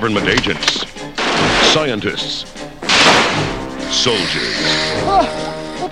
[0.00, 0.86] government agents,
[1.72, 2.48] scientists,
[3.92, 4.54] soldiers,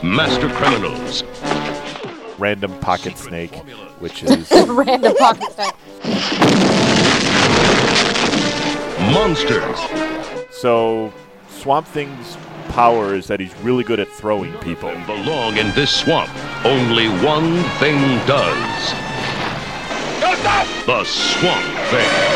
[0.00, 1.24] master criminals,
[2.38, 3.52] Random pocket snake,
[3.98, 5.74] which is Random pocket snake.
[9.12, 9.76] monsters,
[10.52, 11.12] so
[11.48, 12.36] Swamp Thing's
[12.68, 14.88] power is that he's really good at throwing people.
[14.88, 16.30] and belong in this swamp.
[16.64, 17.98] Only one thing
[18.28, 18.92] does.
[20.86, 22.35] The Swamp Thing.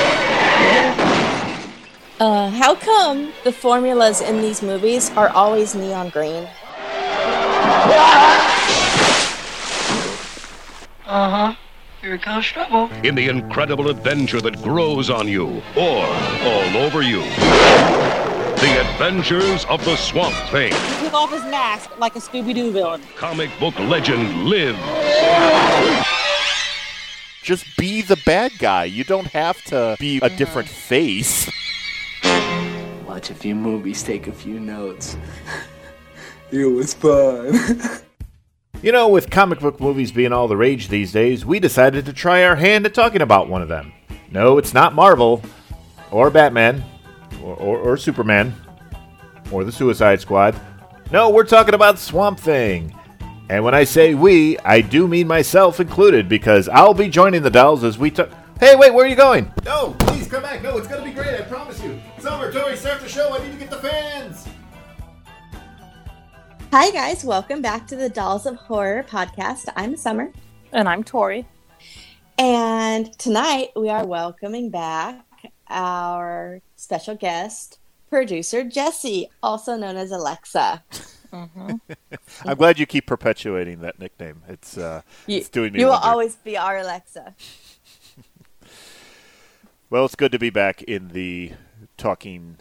[2.20, 6.46] Uh, how come the formulas in these movies are always neon green?
[11.06, 11.54] Uh huh.
[12.02, 12.90] Here comes trouble.
[13.04, 16.04] In the incredible adventure that grows on you or
[16.44, 17.22] all over you.
[18.60, 20.74] The Adventures of the Swamp Thing.
[20.74, 23.00] He took off his mask like a Scooby Doo villain.
[23.16, 24.78] Comic book legend lives.
[27.42, 28.84] Just be the bad guy.
[28.84, 31.50] You don't have to be a different face.
[33.10, 35.16] Watch a few movies, take a few notes.
[36.52, 37.58] it was fun.
[38.82, 42.14] You know, with comic book movies being all the rage these days, we decided to
[42.14, 43.92] try our hand at talking about one of them.
[44.30, 45.42] No, it's not Marvel,
[46.10, 46.82] or Batman,
[47.42, 48.54] or, or, or Superman,
[49.52, 50.58] or the Suicide Squad.
[51.12, 52.94] No, we're talking about Swamp Thing.
[53.50, 57.50] And when I say we, I do mean myself included, because I'll be joining the
[57.50, 58.30] dolls as we talk.
[58.60, 59.52] Hey, wait, where are you going?
[59.66, 60.62] No, please come back.
[60.62, 61.79] No, it's going to be great, I promise you.
[62.30, 63.34] Summer, Tori, start the show.
[63.34, 64.46] I need to get the fans.
[66.70, 67.24] Hi, guys.
[67.24, 69.64] Welcome back to the Dolls of Horror podcast.
[69.74, 70.30] I'm Summer.
[70.72, 71.48] And I'm Tori.
[72.38, 75.26] And tonight we are welcoming back
[75.68, 80.84] our special guest, producer Jesse, also known as Alexa.
[81.32, 81.80] I'm
[82.56, 84.42] glad you keep perpetuating that nickname.
[84.48, 86.06] It's uh, You, it's doing me you will wonder.
[86.06, 87.34] always be our Alexa.
[89.90, 91.50] Well, it's good to be back in the
[92.00, 92.56] talking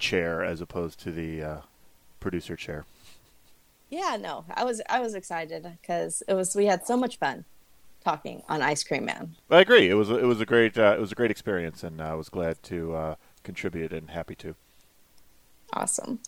[0.00, 1.56] chair as opposed to the uh,
[2.18, 2.84] producer chair.
[3.88, 7.44] Yeah, no, I was I was excited because it was we had so much fun
[8.02, 9.36] talking on Ice Cream Man.
[9.48, 9.88] I agree.
[9.88, 12.28] It was it was a great uh, it was a great experience, and I was
[12.28, 13.14] glad to uh,
[13.44, 14.56] contribute and happy to.
[15.72, 16.18] Awesome.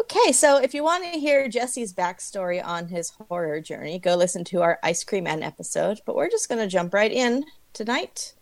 [0.00, 4.44] Okay, so if you want to hear Jesse's backstory on his horror journey, go listen
[4.44, 6.00] to our Ice Cream Man episode.
[6.04, 8.34] But we're just going to jump right in tonight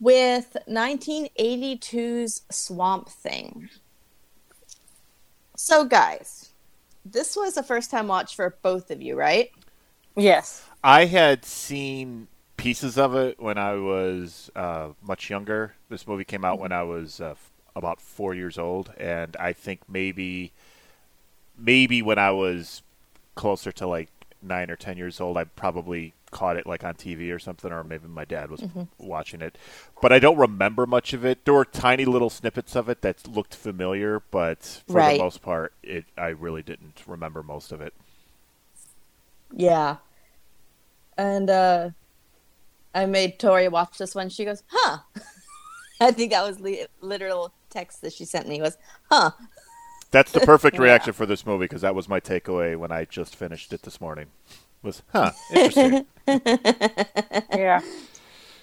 [0.00, 3.68] with 1982's Swamp Thing.
[5.56, 6.50] So, guys,
[7.04, 9.50] this was a first time watch for both of you, right?
[10.16, 10.64] Yes.
[10.82, 15.74] I had seen pieces of it when I was uh, much younger.
[15.88, 19.52] This movie came out when I was uh, f- about four years old, and I
[19.52, 20.52] think maybe
[21.58, 22.82] maybe when I was
[23.34, 24.08] closer to like
[24.42, 27.84] nine or ten years old, I probably caught it like on TV or something, or
[27.84, 28.62] maybe my dad was
[28.98, 29.58] watching it.
[30.00, 31.44] But I don't remember much of it.
[31.44, 35.18] There were tiny little snippets of it that looked familiar, but for Right.
[35.18, 37.94] the most part, it I really didn't remember most of it.
[39.52, 39.96] Yeah.
[41.16, 41.90] And uh
[42.94, 44.28] I made Tori watch this one.
[44.30, 44.98] She goes, "Huh."
[46.00, 48.78] I think that was li- literal text that she sent me was,
[49.10, 49.32] "Huh."
[50.10, 50.82] That's the perfect Yeah.
[50.84, 54.00] reaction for this movie because that was my takeaway when I just finished it this
[54.00, 54.26] morning.
[54.82, 56.06] Was huh interesting.
[56.26, 57.80] Yeah.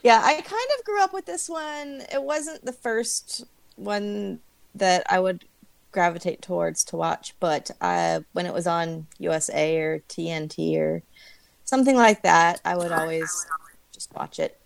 [0.03, 2.03] Yeah, I kind of grew up with this one.
[2.13, 3.43] It wasn't the first
[3.75, 4.39] one
[4.75, 5.43] that I would
[5.91, 11.03] gravitate towards to watch, but uh, when it was on USA or TNT or
[11.65, 13.47] something like that, I would always
[13.91, 14.59] just watch it.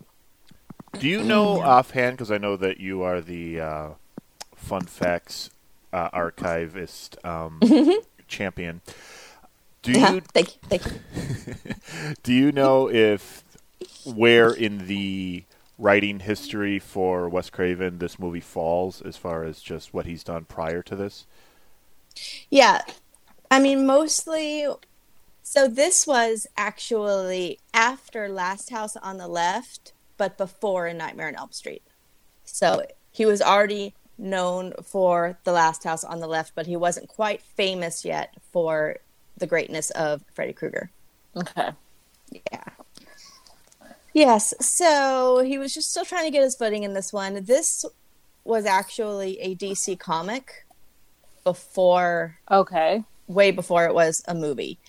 [1.00, 2.18] Do you know offhand?
[2.18, 3.90] Because I know that you are the uh,
[4.56, 5.50] fun facts
[5.94, 7.60] uh, archivist um,
[8.28, 8.82] champion.
[9.82, 12.14] Do you thank you, thank you.
[12.24, 13.44] do you know if
[14.06, 15.44] where in the
[15.78, 20.46] writing history for Wes Craven this movie falls as far as just what he's done
[20.46, 21.26] prior to this?
[22.50, 22.82] Yeah.
[23.50, 24.68] I mean, mostly.
[25.44, 31.36] So this was actually after Last House on the Left, but before A Nightmare on
[31.36, 31.82] Elm Street.
[32.46, 37.08] So he was already known for The Last House on the Left, but he wasn't
[37.08, 38.98] quite famous yet for
[39.42, 40.92] the greatness of Freddy Krueger.
[41.36, 41.72] Okay.
[42.52, 42.64] Yeah.
[44.14, 44.54] Yes.
[44.62, 47.44] So he was just still trying to get his footing in this one.
[47.46, 47.86] This
[48.44, 50.66] was actually a DC comic
[51.44, 53.04] before Okay.
[53.28, 54.80] way before it was a movie.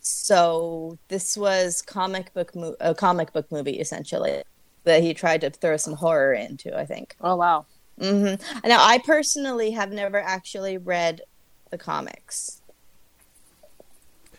[0.00, 4.42] So this was comic book mo- a comic book movie essentially
[4.84, 6.76] that he tried to throw some horror into.
[6.76, 7.16] I think.
[7.20, 7.66] Oh wow.
[8.00, 11.20] hmm Now I personally have never actually read
[11.70, 12.61] the comics.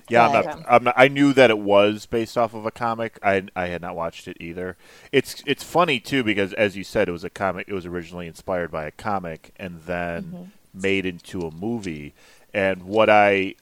[0.10, 0.94] Yeah, I'm not, I'm not.
[0.98, 3.18] I knew that it was based off of a comic.
[3.24, 4.78] I I had not watched it either.
[5.12, 7.68] It's it's funny too because as you said, it was a comic.
[7.68, 10.44] It was originally inspired by a comic and then mm-hmm.
[10.74, 12.14] made into a movie.
[12.54, 13.56] And what I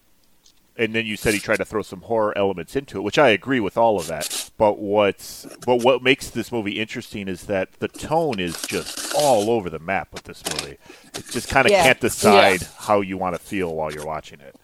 [0.78, 3.30] and then you said he tried to throw some horror elements into it, which I
[3.30, 4.50] agree with all of that.
[4.58, 9.50] But what's but what makes this movie interesting is that the tone is just all
[9.52, 10.78] over the map with this movie.
[11.14, 11.84] It just kind of Yeah.
[11.84, 14.56] can't decide how you want to feel while you're watching it.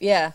[0.00, 0.32] Yeah.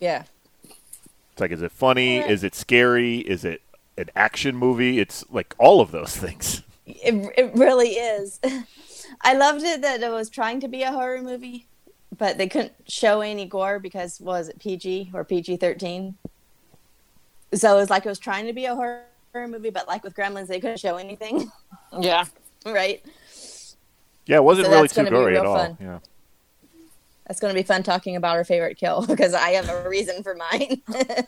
[0.00, 0.24] Yeah.
[0.64, 2.18] It's like, is it funny?
[2.18, 3.18] Is it scary?
[3.18, 3.62] Is it
[3.96, 4.98] an action movie?
[4.98, 6.62] It's like all of those things.
[6.86, 8.40] It, it really is.
[9.22, 11.66] I loved it that it was trying to be a horror movie,
[12.18, 16.16] but they couldn't show any gore because was it PG or PG thirteen?
[17.54, 19.04] So it was like it was trying to be a horror
[19.34, 21.50] movie, but like with Gremlins, they couldn't show anything,
[21.98, 22.24] Yeah.
[22.66, 23.04] right?
[24.26, 25.56] Yeah, it wasn't So really too gonna gory at all.
[25.56, 25.76] fun.
[25.80, 25.98] Yeah.
[27.30, 30.24] That's going to be fun talking about our favorite kill because I have a reason
[30.24, 30.82] for mine.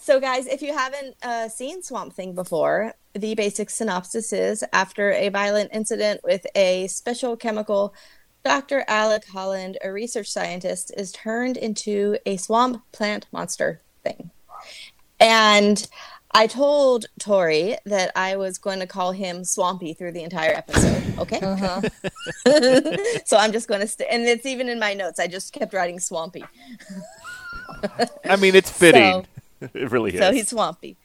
[0.00, 5.12] so, guys, if you haven't uh, seen Swamp Thing before, the basic synopsis is after
[5.12, 7.94] a violent incident with a special chemical,
[8.44, 8.84] Dr.
[8.88, 14.32] Alec Holland, a research scientist, is turned into a swamp plant monster thing.
[15.20, 15.86] And
[16.36, 21.18] I told Tori that I was going to call him Swampy through the entire episode.
[21.18, 21.40] Okay.
[21.40, 21.80] Uh-huh.
[23.24, 25.18] so I'm just going to, st- and it's even in my notes.
[25.18, 26.44] I just kept writing Swampy.
[28.28, 29.24] I mean, it's fitting.
[29.60, 30.20] So- it really is.
[30.20, 30.98] So he's Swampy.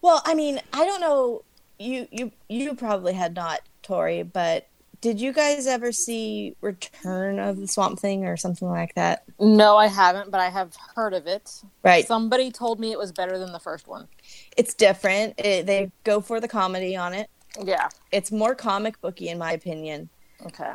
[0.00, 1.42] Well, I mean, I don't know.
[1.78, 4.66] You you you probably had not, Tori, but
[5.00, 9.24] did you guys ever see Return of the Swamp Thing or something like that?
[9.38, 11.62] No, I haven't, but I have heard of it.
[11.84, 12.06] Right.
[12.06, 14.08] Somebody told me it was better than the first one.
[14.56, 15.34] It's different.
[15.38, 17.30] It, they go for the comedy on it.
[17.62, 17.88] Yeah.
[18.12, 20.08] It's more comic booky, in my opinion.
[20.44, 20.72] Okay.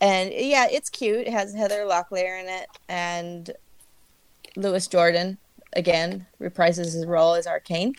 [0.00, 1.26] And yeah, it's cute.
[1.26, 3.50] It has Heather Locklear in it, and
[4.56, 5.36] Louis Jourdan
[5.74, 7.94] again reprises his role as Arcane,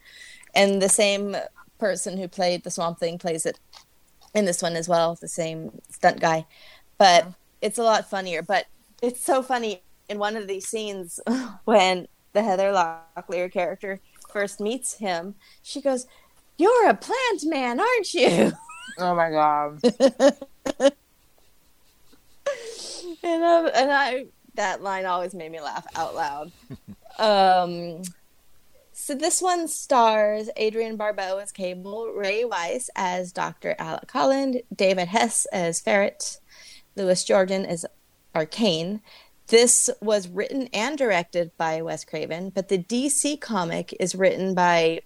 [0.56, 1.36] and the same
[1.78, 3.60] person who played the Swamp Thing plays it
[4.34, 5.16] in this one as well.
[5.16, 6.46] The same stunt guy,
[6.98, 7.28] but
[7.62, 8.42] it's a lot funnier.
[8.42, 8.66] But
[9.02, 11.20] it's so funny in one of these scenes
[11.66, 14.00] when the Heather Locklear character
[14.30, 15.36] first meets him.
[15.62, 16.08] She goes,
[16.58, 18.54] "You're a plant man, aren't you?"
[18.98, 19.80] Oh my god.
[23.24, 24.26] and, um, and I
[24.56, 26.52] that line always made me laugh out loud.
[27.18, 28.02] um,
[29.02, 33.76] so this one stars Adrienne Barbeau as Cable, Ray Wise as Dr.
[33.80, 36.40] Alec Holland, David Hess as Ferret,
[36.96, 37.84] Louis Jourdan as
[38.36, 39.02] Arcane.
[39.48, 45.02] This was written and directed by Wes Craven, but the DC comic is written by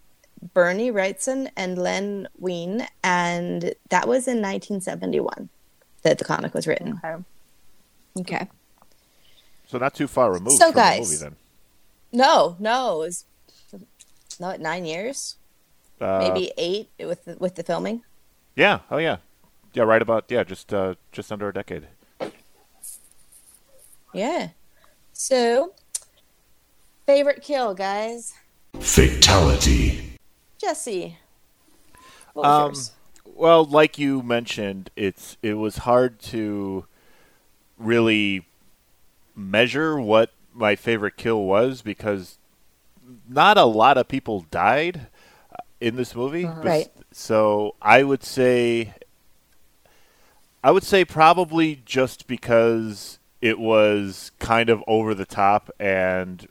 [0.53, 5.47] Bernie Wrightson and Len Wein, and that was in 1971
[6.03, 6.99] that the comic was written.
[7.03, 7.23] Okay.
[8.19, 8.47] Okay.
[9.67, 11.35] so not too far removed So, from guys, the movie then.
[12.11, 13.25] No, no, it was
[14.39, 15.35] not nine years,
[16.01, 18.03] Uh, maybe eight with the, with the filming.
[18.55, 18.79] Yeah.
[18.91, 19.17] Oh yeah.
[19.73, 19.83] Yeah.
[19.83, 20.43] Right about yeah.
[20.43, 21.87] Just uh, just under a decade.
[24.13, 24.49] Yeah.
[25.13, 25.73] So,
[27.05, 28.33] favorite kill, guys.
[28.79, 30.17] Fatality.
[30.57, 31.17] Jesse.
[32.33, 32.91] What was Um, yours?
[33.37, 36.85] Well, like you mentioned, it's it was hard to
[37.77, 38.45] really
[39.35, 42.37] measure what my favorite kill was because
[43.27, 45.07] not a lot of people died
[45.51, 46.43] uh, in this movie.
[46.45, 46.87] Bes- Right.
[47.11, 48.93] So I would say
[50.63, 56.47] I would say probably just because it was kind of over the top and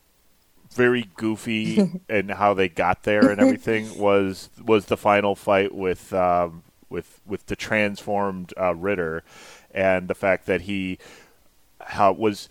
[0.72, 6.12] very goofy and how they got there and everything was was the final fight with
[6.12, 9.22] um, with with the transformed uh, Ritter
[9.72, 10.98] and the fact that he
[11.86, 12.48] how it was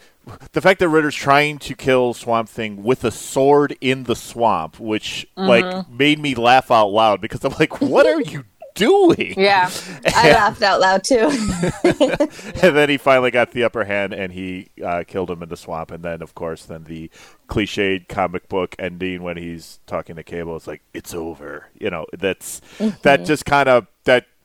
[0.54, 4.80] the fact that Ritter's trying to kill Swamp Thing with a sword in the swamp,
[4.80, 9.34] which like made me laugh out loud because I'm like, what are you doing?
[9.38, 9.70] Yeah.
[10.06, 11.30] I laughed out loud too.
[12.64, 15.58] and then he finally got the upper hand and he uh, killed him in the
[15.58, 15.92] swamp.
[15.92, 17.10] And then, of course, then the
[17.48, 21.68] cliched comic book ending when he's talking to Cable, it's like it's over.
[21.78, 22.62] You know, that's
[23.02, 23.88] that just kind of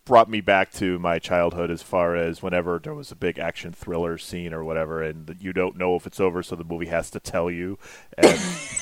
[0.09, 3.75] brought me back to my childhood as far as whenever there was a big action
[3.75, 7.11] thriller scene or whatever, and you don't know if it's over, so the movie has
[7.11, 7.79] to tell you,
[8.17, 8.41] and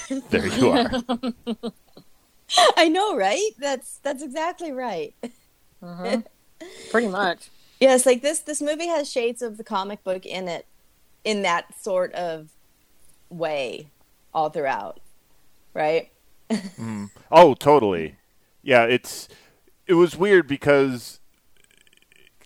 [0.30, 0.88] there you are.
[2.76, 3.50] I know, right?
[3.58, 5.14] That's that's exactly right.
[5.82, 6.20] Mm-hmm.
[6.90, 7.50] Pretty much.
[7.78, 10.64] Yes, like this this movie has shades of the comic book in it
[11.24, 12.48] in that sort of
[13.28, 13.88] way
[14.32, 14.98] all throughout.
[15.74, 16.10] Right?
[16.48, 17.04] Mm-hmm.
[17.30, 18.16] Oh, totally.
[18.62, 19.28] Yeah, it's
[19.86, 21.20] it was weird because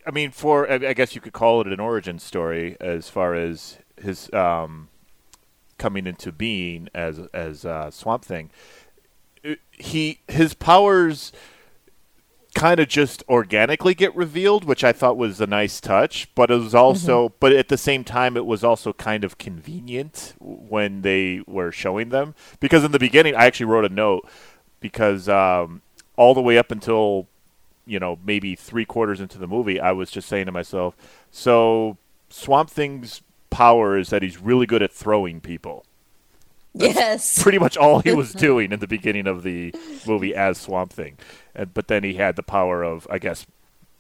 [0.06, 3.78] I mean, for I guess you could call it an origin story as far as
[4.00, 4.88] his um
[5.78, 8.50] coming into being as as uh, Swamp Thing,
[9.73, 11.32] he his powers
[12.54, 16.28] kind of just organically get revealed, which I thought was a nice touch.
[16.35, 20.35] But it was also, but at the same time, it was also kind of convenient
[20.40, 24.28] when they were showing them because in the beginning, I actually wrote a note
[24.80, 25.82] because um,
[26.17, 27.26] all the way up until
[27.87, 30.97] you know maybe three quarters into the movie, I was just saying to myself,
[31.31, 31.97] so
[32.29, 35.85] Swamp Thing's power is that he's really good at throwing people
[36.75, 37.43] yes.
[37.43, 39.75] pretty much all he was doing in the beginning of the
[40.07, 41.19] movie as Swamp Thing.
[41.55, 43.47] And, but then he had the power of, I guess,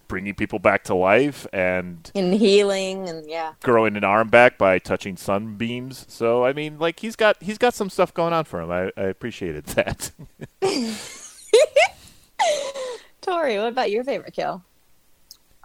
[0.08, 3.52] bringing people back to life and And healing and yeah.
[3.62, 6.04] growing an arm back by touching sunbeams.
[6.08, 8.70] So I mean, like he's got he's got some stuff going on for him.
[8.70, 10.10] I, I appreciated that.
[13.20, 14.64] Tori, what about your favorite kill?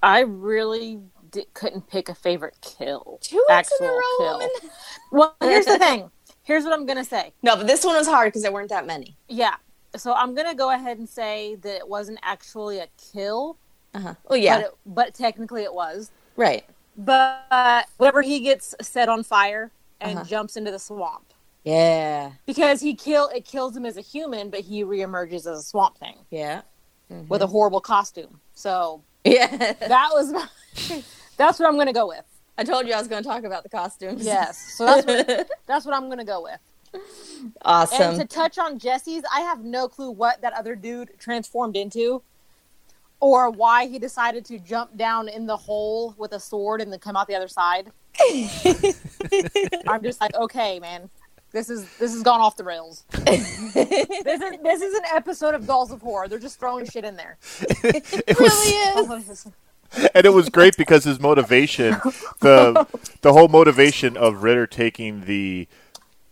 [0.04, 1.00] I really
[1.32, 3.18] di- couldn't pick a favorite kill.
[3.22, 4.32] Two weeks in a row, kill.
[4.34, 4.50] woman.
[5.12, 6.12] Well, here's the thing.
[6.44, 7.34] Here's what I'm gonna say.
[7.42, 9.16] No, but this one was hard because there weren't that many.
[9.30, 9.56] Yeah.
[9.96, 13.58] So I'm gonna go ahead and say that it wasn't actually a kill,
[13.94, 14.14] Uh-huh.
[14.28, 16.12] Oh yeah, but, it, but technically it was.
[16.36, 16.66] right.
[16.98, 20.28] But whenever he gets set on fire and Uh-huh.
[20.28, 21.34] jumps into the swamp,
[21.66, 25.64] Yeah, because he kill it kills him as a human, but he reemerges as a
[25.64, 26.62] swamp thing yeah,
[27.10, 27.52] with a mm-hmm.
[27.52, 28.40] horrible costume.
[28.54, 29.74] So yeah.
[29.74, 30.48] that was my,
[31.38, 32.24] that's what I'm gonna go with.
[32.58, 34.26] I told you I was going to talk about the costumes.
[34.26, 34.76] Yes.
[34.78, 36.60] So that's what that's what I'm gonna go with.
[37.64, 38.02] awesome.
[38.02, 42.22] And to touch on Jesse's, I have no clue what that other dude transformed into,
[43.20, 47.00] or why he decided to jump down in the hole with a sword and then
[47.00, 47.92] come out the other side.
[49.88, 51.10] I'm just like, okay, man,
[51.56, 53.06] this is this has gone off the rails.
[53.12, 56.28] this is this is an episode of Dolls of Horror.
[56.28, 57.38] They're just throwing shit in there.
[57.62, 58.52] it was,
[59.08, 59.48] really is.
[60.14, 61.92] and it was great because his motivation,
[62.42, 62.86] the
[63.22, 65.70] the whole motivation of Ritter taking the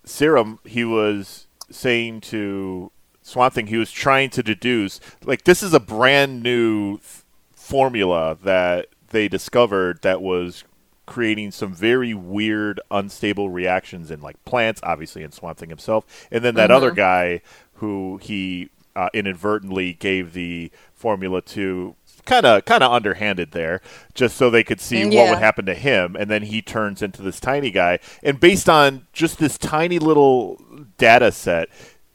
[0.03, 5.73] serum, he was saying to Swamp Thing, he was trying to deduce like this is
[5.73, 10.65] a brand new f- formula that they discovered that was
[11.05, 16.43] creating some very weird, unstable reactions in like plants, obviously in Swamp Thing himself, and
[16.43, 17.41] then that other guy
[17.75, 21.95] who he uh, inadvertently gave the formula to.
[22.25, 23.81] Kind of, kind of underhanded there,
[24.13, 27.22] just so they could see what would happen to him, and then he turns into
[27.22, 28.00] this tiny guy.
[28.24, 30.62] And based on just this tiny little
[30.98, 31.67] data set,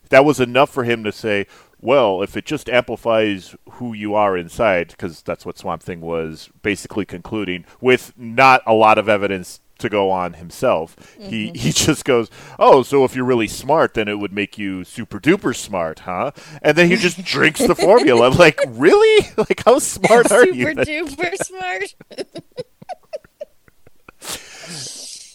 [0.08, 1.46] that was enough for him to say,
[1.80, 6.50] well, if it just amplifies who you are inside, because that's what Swamp Thing was
[6.62, 11.54] basically concluding, with not a lot of evidence to go on himself, he, mm-hmm.
[11.54, 15.20] he just goes, oh, so if you're really smart, then it would make you super
[15.20, 16.32] duper smart, huh?
[16.62, 18.28] And then he just drinks the formula.
[18.28, 19.26] Like, really?
[19.36, 20.66] Like, how smart are you?
[20.66, 21.94] Super duper smart.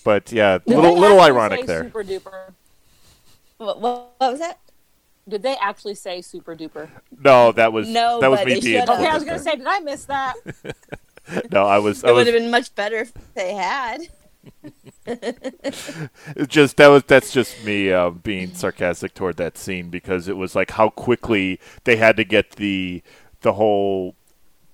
[0.03, 1.85] But yeah, Did little little ironic there.
[1.85, 2.53] Super duper.
[3.57, 4.59] what, what, what was that?
[5.27, 6.89] Did they actually say super duper?
[7.17, 8.81] No, that was No, that was me being.
[8.81, 10.35] Okay, I was gonna say, did I miss that?
[11.53, 12.03] No, I was.
[12.03, 14.01] I It was would have been much better if they had.
[15.05, 20.35] It's just that was that's just me uh, being sarcastic toward that scene because it
[20.35, 23.01] was like how quickly they had to get the
[23.41, 24.15] the whole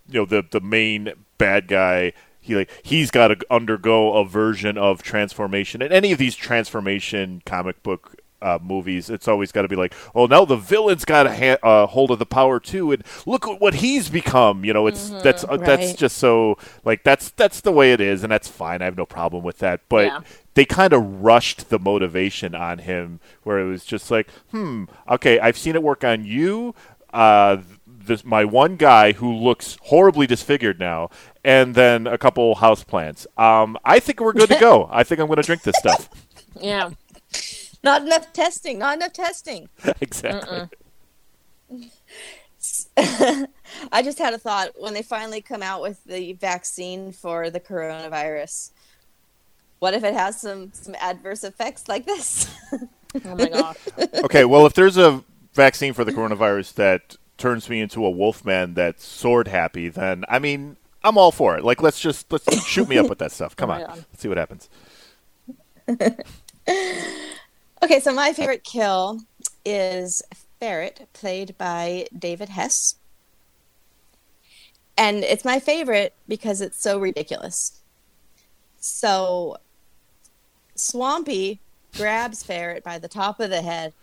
[0.08, 4.78] you know the the main bad guy he like he's got to undergo a version
[4.78, 9.68] of transformation and any of these transformation comic book uh, movies it's always got to
[9.68, 12.92] be like oh now the villain's got a ha- uh, hold of the power too
[12.92, 17.04] and look at what he's become you know it's that's uh, that's just so like
[17.04, 19.82] that's that's the way it is and that's fine i have no problem with that
[19.90, 20.22] but Yeah.
[20.54, 25.40] they kind of rushed the motivation on him where it was just like hmm okay
[25.40, 26.74] i've seen it work on you
[27.14, 31.10] uh this my one guy who looks horribly disfigured now
[31.44, 33.28] and then a couple houseplants.
[33.38, 36.10] um i think we're good to go i think i'm going to drink this stuff
[36.62, 36.92] Yeah.
[37.84, 38.80] Not enough testing.
[38.80, 39.70] Not enough testing.
[40.02, 40.70] exactly
[42.98, 47.60] I just had a thought when they finally come out with the vaccine for the
[47.60, 48.72] coronavirus.
[49.80, 52.50] What if it has some some adverse effects like this?
[53.26, 53.78] Oh my gosh.
[54.24, 55.24] okay well if there's a
[55.56, 60.38] vaccine for the coronavirus that turns me into a wolfman that's sword happy then i
[60.38, 63.56] mean i'm all for it like let's just let's shoot me up with that stuff
[63.56, 63.96] come Oh on God.
[64.12, 64.70] let's see what happens
[67.84, 69.22] okay, so my favorite kill
[69.66, 70.22] is
[70.60, 72.96] Ferret, played by David Hess.
[74.98, 77.80] And it's my favorite because it's so ridiculous.
[78.80, 79.58] So
[80.76, 81.62] Swampy
[81.96, 83.94] grabs Ferret by the top of the head,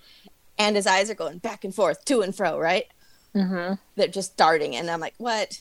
[0.58, 2.86] and his eyes are going back and forth, to and fro, right?
[3.34, 3.74] Mm-hmm.
[3.96, 4.76] They're just darting.
[4.76, 5.60] And I'm like, what?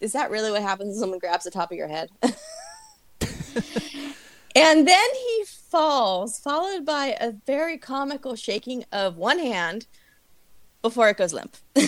[0.00, 2.10] Is that really what happens when someone grabs the top of your head?
[2.22, 2.34] and
[4.86, 9.86] then he falls, followed by a very comical shaking of one hand
[10.82, 11.56] before it goes limp.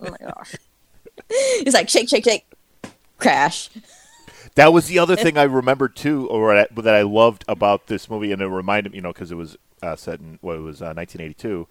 [0.00, 0.54] Oh my gosh.
[1.62, 2.46] He's like, shake, shake, shake,
[3.18, 3.68] crash.
[4.54, 8.32] That was the other thing I remember too, or that I loved about this movie,
[8.32, 10.80] and it reminded me, you know, because it was uh, set in what it was
[10.80, 11.66] uh, 1982.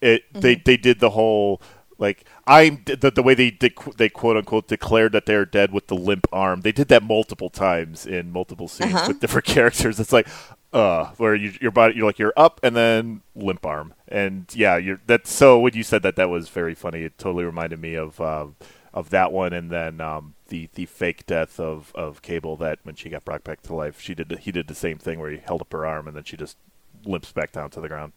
[0.00, 1.60] It they they did the whole
[1.98, 5.88] like I'm the, the way they did, they quote unquote declared that they're dead with
[5.88, 6.60] the limp arm.
[6.62, 9.08] They did that multiple times in multiple scenes Uh-huh.
[9.08, 9.98] with different characters.
[10.00, 10.28] It's like
[10.72, 14.76] uh where you, your body you're like you're up and then limp arm and yeah
[14.76, 17.94] you're that's so when you said that that was very funny it totally reminded me
[17.94, 18.54] of um
[18.92, 22.94] of that one and then um the the fake death of of cable that when
[22.94, 25.38] she got brought back to life she did he did the same thing where he
[25.38, 26.58] held up her arm and then she just
[27.06, 28.12] limps back down to the ground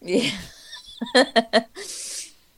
[0.00, 0.30] Yeah.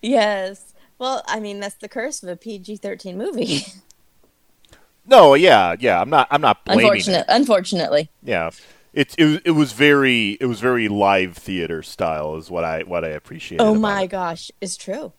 [0.06, 0.74] yes.
[0.98, 3.64] Well, I mean, that's the curse of a PG 13 movie.
[5.08, 7.26] no yeah yeah i'm not i'm not blaming Unfortunate, it.
[7.28, 8.10] unfortunately.
[8.24, 8.50] yeah
[8.92, 12.82] it, it was- it was very it was very live theater style is what I
[12.82, 13.60] what I appreciate.
[13.60, 14.08] Oh my it.
[14.08, 15.12] gosh, it's true.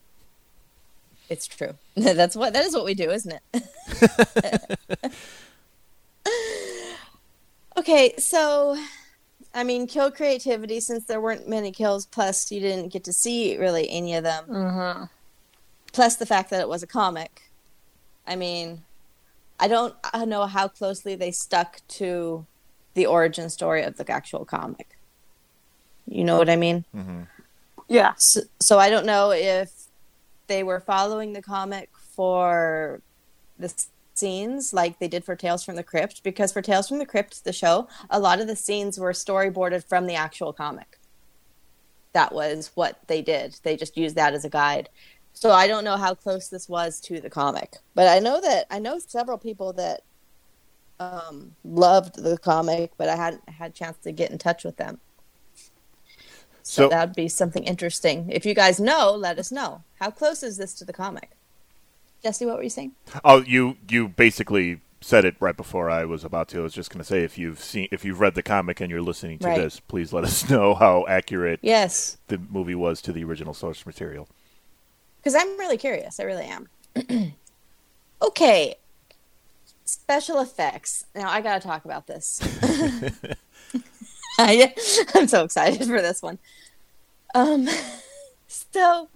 [1.30, 1.76] It's true.
[1.96, 5.14] That's what that is what we do, isn't it?
[7.78, 8.78] okay, so
[9.58, 12.06] I mean, kill creativity since there weren't many kills.
[12.06, 14.46] Plus, you didn't get to see really any of them.
[14.48, 15.04] Mm-hmm.
[15.94, 17.50] Plus, the fact that it was a comic.
[18.28, 18.84] I mean,
[19.60, 19.96] I don't
[20.28, 22.46] know how closely they stuck to
[22.94, 24.98] the origin story of the actual comic.
[26.06, 26.86] You know what I mean?
[27.88, 28.14] Yeah.
[28.18, 29.72] So, so I don't know if
[30.46, 33.02] they were following the comic for
[33.58, 37.00] the s- scenes like they did for Tales from the Crypt, because for Tales from
[37.00, 41.00] the Crypt, the show, a lot of the scenes were storyboarded from the actual comic.
[42.14, 43.58] That was what they did.
[43.64, 44.90] They just used that as a guide.
[45.34, 48.66] So I don't know how close this was to the comic, but I know that
[48.72, 50.02] I know several people that
[51.00, 54.78] um, loved the comic, but I hadn't had a chance to get in touch with
[54.78, 55.00] them.
[56.64, 58.32] So, So- that'd be something interesting.
[58.32, 59.84] If you guys know, let us know.
[60.00, 61.37] How close is this to the comic?
[62.24, 62.94] Jesse, what were you saying?
[63.24, 66.60] Oh, you you basically said it right before I was about to.
[66.60, 68.90] I was just going to say if you've seen if you've read the comic and
[68.90, 69.58] you're listening to Right.
[69.62, 73.86] this, please let us know how accurate Yes, the movie was to the original source
[73.86, 74.28] material.
[75.20, 76.20] because I'm really curious.
[76.20, 76.68] I really am.
[78.22, 78.76] okay,
[79.86, 81.06] special effects.
[81.16, 82.42] Now I got to talk about this.
[84.40, 84.74] I,
[85.16, 86.40] I'm so excited for this one.
[87.36, 87.68] Um,
[88.48, 89.10] so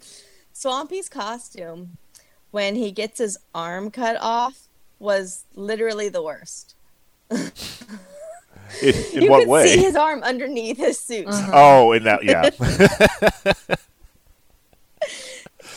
[0.53, 1.97] Swampy's costume
[2.51, 4.67] when he gets his arm cut off
[4.99, 6.75] was literally the worst.
[8.81, 9.67] In, in you what could way?
[9.67, 11.27] see his arm underneath his suit.
[11.27, 11.51] Uh-huh.
[11.53, 12.49] Oh, in that yeah.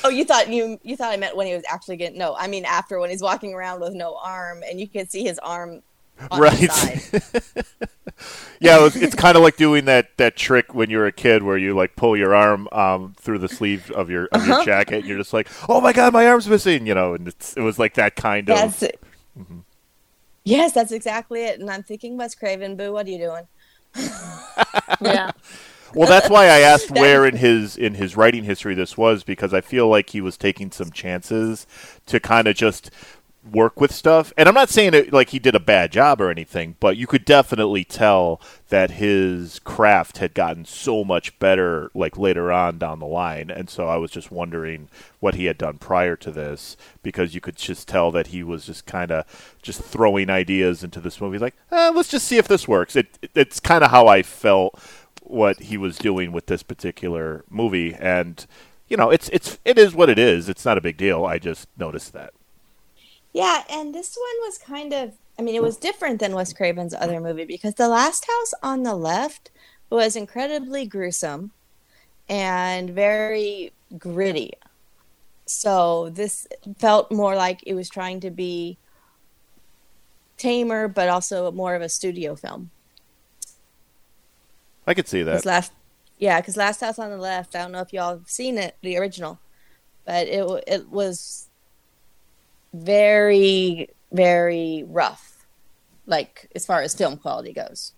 [0.04, 2.36] Oh, you thought you you thought I meant when he was actually getting no.
[2.36, 5.38] I mean after when he's walking around with no arm and you can see his
[5.38, 5.82] arm on
[6.32, 6.52] Right.
[6.54, 7.64] his side.
[8.60, 11.42] yeah, it was, it's kind of like doing that, that trick when you're a kid
[11.42, 14.54] where you like pull your arm um, through the sleeve of your of Uh-huh.
[14.56, 14.98] your jacket.
[15.00, 17.14] And you're just like, oh my god, my arm's missing, you know.
[17.14, 18.56] And it's, it was like that kind of.
[18.56, 19.00] That's it.
[20.44, 21.58] Yes, that's exactly it.
[21.58, 23.46] And I'm thinking Wes Craven, boo, what are you doing?
[25.00, 25.32] Yeah.
[25.94, 29.54] Well, that's why I asked where in his in his writing history this was because
[29.54, 31.66] I feel like he was taking some chances
[32.06, 32.90] to kind of just
[33.50, 34.32] work with stuff.
[34.36, 37.06] And I'm not saying it like he did a bad job or anything, but you
[37.06, 42.98] could definitely tell that his craft had gotten so much better like later on down
[42.98, 43.50] the line.
[43.50, 44.88] And so I was just wondering
[45.20, 48.66] what he had done prior to this because you could just tell that he was
[48.66, 52.48] just kind of just throwing ideas into this movie like, eh, let's just see if
[52.48, 52.96] this works.
[52.96, 54.78] It it's kind of how I felt
[55.22, 58.46] what he was doing with this particular movie and
[58.88, 61.38] you know it's it's it is what it is it's not a big deal i
[61.38, 62.34] just noticed that
[63.34, 66.94] Yeah, and this one was kind of I mean, it was different than Wes Craven's
[66.94, 69.50] other movie because The Last House on the Left
[69.90, 71.50] was incredibly gruesome
[72.28, 74.52] and very gritty.
[75.46, 76.46] So this
[76.78, 78.78] felt more like it was trying to be
[80.36, 82.70] tamer, but also more of a studio film.
[84.86, 85.72] i could see that Because last,
[86.18, 87.56] yeah, because Last House on the Left.
[87.56, 89.40] I don't know if y'all have seen it, the original,
[90.06, 91.48] but it it was
[92.74, 95.46] very very rough,
[96.06, 97.92] like as far as film quality goes.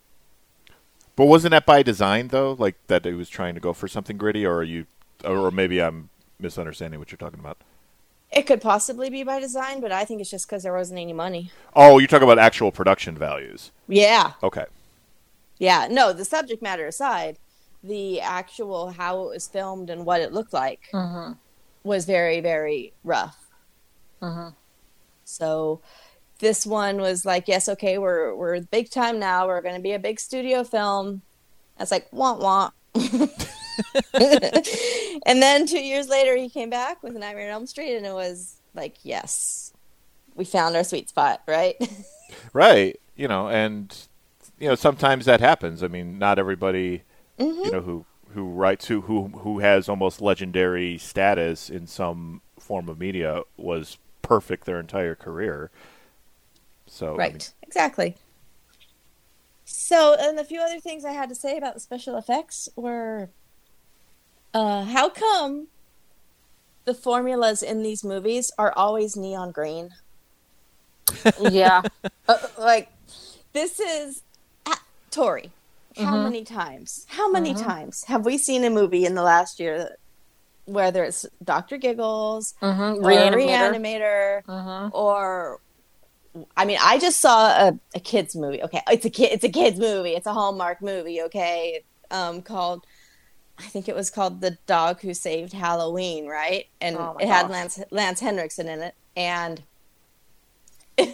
[1.16, 4.16] but wasn't that by design though like that he was trying to go for something
[4.16, 4.86] gritty or are you
[5.24, 6.08] or maybe i'm
[6.38, 7.56] misunderstanding what you're talking about
[8.30, 11.12] It could possibly be by design, but I think it's just because there wasn't any
[11.14, 11.50] money.
[11.74, 14.66] oh you're talking about actual production values Yeah, okay
[15.58, 15.88] yeah.
[15.90, 17.38] No, the subject matter aside,
[17.82, 21.32] the actual how it was filmed and what it looked like Mm-hmm.
[21.82, 23.38] was very very rough.
[24.20, 24.52] Mhm.
[25.26, 25.80] So
[26.38, 29.46] this one was like, yes, okay, we're we're big time now.
[29.46, 31.22] We're going to be a big studio film.
[31.78, 32.72] I was like, want want.
[35.26, 38.14] and then two years later, he came back with Nightmare on Elm Street, and it
[38.14, 39.72] was like, yes,
[40.34, 41.76] we found our sweet spot, right?
[42.52, 42.98] Right.
[43.14, 43.96] You know, and
[44.58, 45.82] you know sometimes that happens.
[45.84, 47.02] I mean, not everybody,
[47.38, 47.64] mm-hmm.
[47.64, 52.88] you know, who who writes who who who has almost legendary status in some form
[52.88, 55.70] of media was perfect their entire career.
[56.86, 58.16] So I right, mean, exactly.
[59.64, 63.32] So, and a few other things I had to say about the special effects were,
[64.54, 65.68] uh, how come
[66.86, 69.90] the formulas in these movies are always neon green?
[71.38, 71.82] yeah.
[72.28, 72.88] Uh, like
[73.54, 74.22] this is
[74.66, 75.52] ah, Tori.
[75.96, 76.16] How Mm-hmm.
[76.16, 77.04] many times?
[77.08, 79.92] How many times have we seen a movie in the last year that,
[80.66, 83.04] whether it's Doctor Giggles Mm-hmm.
[83.04, 84.42] or Reanimator.
[84.44, 85.60] Reanimator, or
[86.56, 88.62] I mean, I just saw a, a kids movie.
[88.62, 89.30] Okay, it's a kid.
[89.32, 90.10] It's a kids movie.
[90.10, 91.22] It's a Hallmark movie.
[91.22, 92.84] Okay, um, called
[93.58, 96.66] I think it was called The Dog Who Saved Halloween, right?
[96.80, 97.48] And Oh it had.
[97.48, 99.62] Lance Lance Henriksen in it, and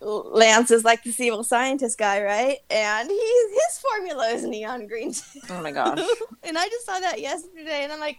[0.00, 2.58] Lance is like the evil scientist guy, right?
[2.70, 5.40] And he his formula is neon green too.
[5.50, 5.98] Oh my gosh.
[6.44, 8.18] and I just saw that yesterday, and I'm like,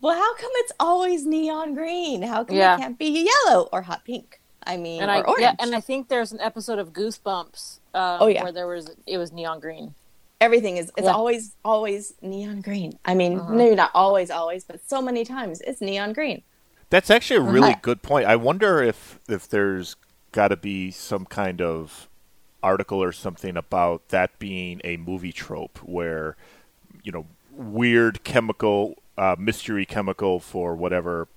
[0.00, 2.22] well, how come it's always neon green?
[2.22, 2.76] How come Yeah.
[2.76, 4.40] it can't be yellow or hot pink?
[4.66, 5.40] I mean, And or I orange.
[5.40, 7.78] yeah, and I think there's an episode of Goosebumps.
[7.94, 8.42] Um, Oh, yeah.
[8.42, 9.94] where there was it was neon green.
[10.40, 11.12] Everything is it's Yeah.
[11.12, 12.98] always always neon green.
[13.04, 13.52] I mean, Uh-huh.
[13.52, 16.42] maybe not always, always, but so many times it's neon green.
[16.90, 17.80] That's actually a really Uh-huh.
[17.82, 18.26] good point.
[18.26, 19.96] I wonder if if there's
[20.32, 22.08] got to be some kind of
[22.62, 26.36] article or something about that being a movie trope where
[27.02, 31.28] you know weird chemical uh, mystery chemical for whatever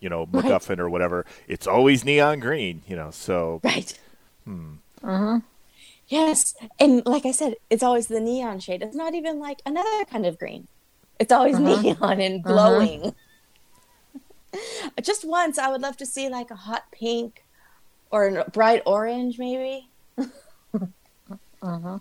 [0.00, 0.44] you know Right.
[0.44, 1.24] MacGuffin or whatever.
[1.48, 2.82] It's always neon green.
[2.88, 3.98] You know, so Right.
[4.44, 4.74] Hmm.
[6.08, 8.82] Yes, and like I said, it's always the neon shade.
[8.82, 10.68] It's not even like another kind of green.
[11.18, 11.82] It's always Uh-huh.
[11.84, 13.14] neon and glowing.
[15.02, 17.44] Just once, I would love to see like a hot pink
[18.10, 19.88] or a bright orange, maybe.
[21.62, 21.98] I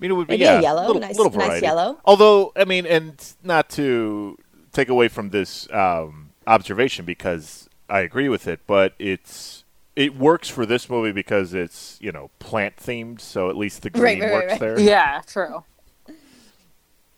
[0.00, 1.66] mean, it would be Maybe yeah, a yellow, little, nice- little nice variety.
[1.66, 1.98] yellow.
[2.04, 4.36] Although, I mean, and not to
[4.72, 9.64] take away from this um, observation because I agree with it, but it's
[9.96, 13.90] it works for this movie because it's you know plant themed, so at least the
[13.94, 14.60] Right, green right, right, works right.
[14.60, 14.80] there.
[14.80, 15.64] Yeah, true.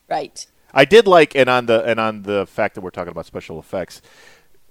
[0.09, 0.47] Right.
[0.75, 3.59] I did like, and on the and on the fact that we're talking about special
[3.59, 4.03] effects,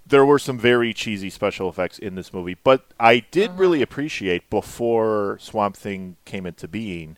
[0.06, 3.60] there were some very cheesy special effects in this movie, but I did Uh-huh.
[3.60, 7.18] really appreciate before Swamp Thing came into being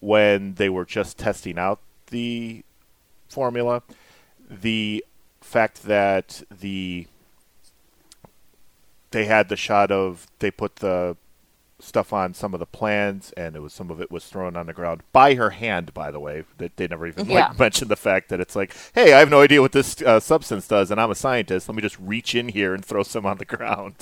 [0.00, 2.62] when they were just testing out the
[3.28, 3.82] formula,
[4.50, 5.04] the
[5.40, 7.06] fact that the
[9.10, 11.16] they had the shot of they put the
[11.80, 14.66] stuff on some of the plans and it was some of it was thrown on
[14.66, 17.48] the ground by her hand by the way that they never even Yeah.
[17.48, 20.20] like mentioned the fact that it's like hey i have no idea what this uh,
[20.20, 23.26] substance does and i'm a scientist let me just reach in here and throw some
[23.26, 23.96] on the ground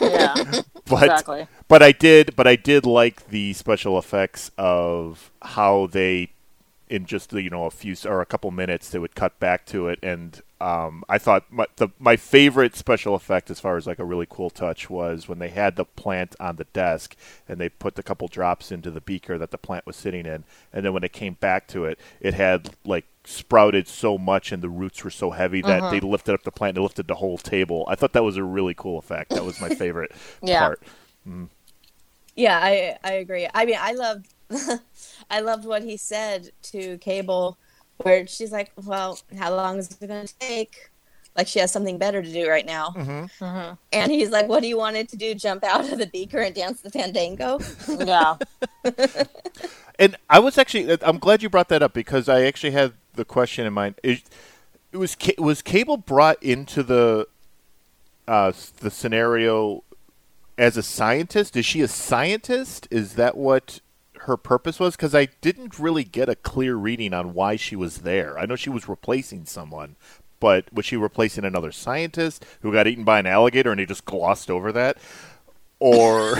[0.00, 0.34] Yeah.
[0.86, 1.46] but Exactly.
[1.68, 6.33] but I did but I did like the special effects of how they
[6.88, 9.88] in just you know a few or a couple minutes they would cut back to
[9.88, 13.98] it and um, I thought my, the my favorite special effect as far as like
[13.98, 17.16] a really cool touch was when they had the plant on the desk
[17.48, 20.44] and they put a couple drops into the beaker that the plant was sitting in
[20.72, 24.62] and then when it came back to it it had like sprouted so much and
[24.62, 27.38] the roots were so heavy that they lifted up the plant and lifted the whole
[27.38, 27.84] table.
[27.88, 29.30] I thought that was a really cool effect.
[29.30, 30.58] That was my favorite Yeah.
[30.60, 30.82] part.
[32.36, 33.48] Yeah, I I agree.
[33.54, 34.33] I mean, I loved
[35.30, 37.56] I loved what he said to Cable,
[37.98, 40.90] where she's like, "Well, how long is it going to take?"
[41.36, 43.74] Like she has something better to do right now, Mm-hmm.
[43.92, 45.34] and he's like, "What do you want it to do?
[45.34, 48.36] Jump out of the beaker and dance the fandango?" Yeah.
[49.96, 52.94] And I was actually uh, I'm glad you brought that up because I actually had
[53.14, 53.94] the question in mind.
[54.02, 54.22] It,
[54.90, 57.28] it was was Cable brought into the
[58.26, 59.84] uh, the scenario
[60.58, 61.56] as a scientist?
[61.56, 62.88] Is she a scientist?
[62.90, 63.78] Is that what
[64.24, 64.96] her purpose was?
[64.96, 68.38] Because I didn't really get a clear reading on why she was there.
[68.38, 69.96] I know she was replacing someone,
[70.40, 74.04] but was she replacing another scientist who got eaten by an alligator and he just
[74.04, 74.98] glossed over that?
[75.80, 76.38] Or,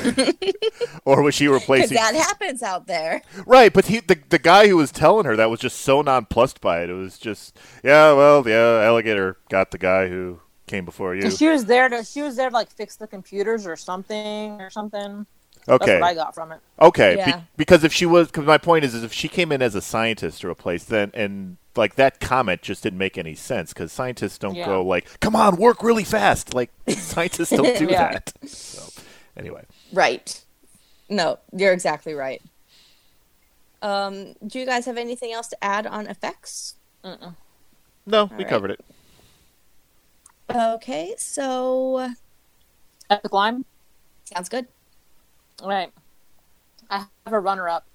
[1.04, 1.96] or was she replacing?
[1.96, 3.22] that happens out there.
[3.46, 6.60] Right, but he the the guy who was telling her that was just so nonplussed
[6.60, 6.90] by it.
[6.90, 11.30] It was just, yeah, well, yeah, alligator got the guy who came before you.
[11.30, 14.70] She was there to she was there to like fix the computers or something or
[14.70, 15.26] something.
[15.68, 16.60] Okay, That's what I got from it.
[16.80, 19.62] okay, be- because if she was, because my point is, is if she came in
[19.62, 23.72] as a scientist to replace, then and like that comment just didn't make any sense
[23.72, 24.66] because scientists don't Yeah.
[24.66, 26.52] go like, come on, work really fast.
[26.54, 28.12] Like scientists don't do Yeah.
[28.12, 28.32] that.
[28.48, 29.02] So
[29.36, 30.40] anyway, Right.
[31.08, 32.42] No, you're exactly right.
[33.82, 36.74] Um, do you guys have anything else to add on effects?
[38.06, 38.48] No, we right.
[38.48, 38.80] covered it.
[40.54, 42.10] Okay, so
[43.10, 43.64] Epic Line.
[44.24, 44.66] sounds good.
[45.62, 45.92] All right.
[46.90, 47.86] I have a runner up,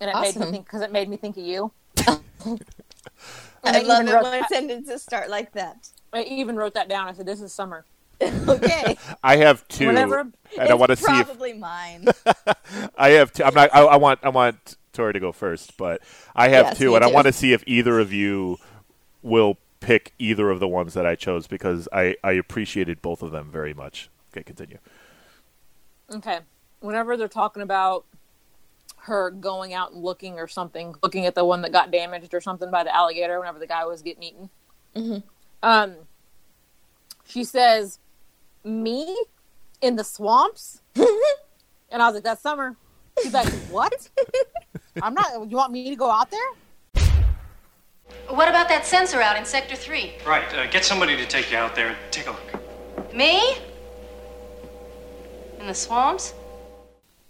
[0.00, 1.72] and it made me think because it made me think of you.
[3.64, 5.88] I And love even it wrote when that- sentences start like that.
[6.12, 7.08] I even wrote that down.
[7.08, 7.84] I said, "This is summer."
[8.48, 12.06] Okay, I have two, Whenever- and I want to see if probably mine.
[12.96, 13.44] I have two.
[13.44, 13.74] I'm not.
[13.74, 14.20] I, I want.
[14.22, 16.00] I want Tori to go first, but
[16.34, 18.58] I have Yes, two, me and I want to see if either of you
[19.22, 23.32] will pick either of the ones that I chose because I I appreciated both of
[23.32, 24.08] them very much.
[24.32, 24.78] Okay, continue.
[26.10, 26.38] Okay.
[26.80, 28.04] Whenever they're talking about
[28.98, 32.40] her going out and looking or something, looking at the one that got damaged or
[32.40, 34.50] something by the alligator, whenever the guy was getting eaten,
[34.94, 35.22] Mhm.
[35.62, 35.96] um,
[37.24, 37.98] she says,
[38.64, 39.16] "Me
[39.80, 42.76] in the swamps," and I was like, "That's summer."
[43.22, 44.08] She's like, "What?
[45.02, 45.48] I'm not.
[45.50, 46.50] You want me to go out there?"
[48.28, 50.14] What about that sensor out in Sector 3?
[50.26, 53.12] Right, uh, get somebody to take you out there and take a look.
[53.14, 53.58] Me?
[55.58, 56.34] In the swamps?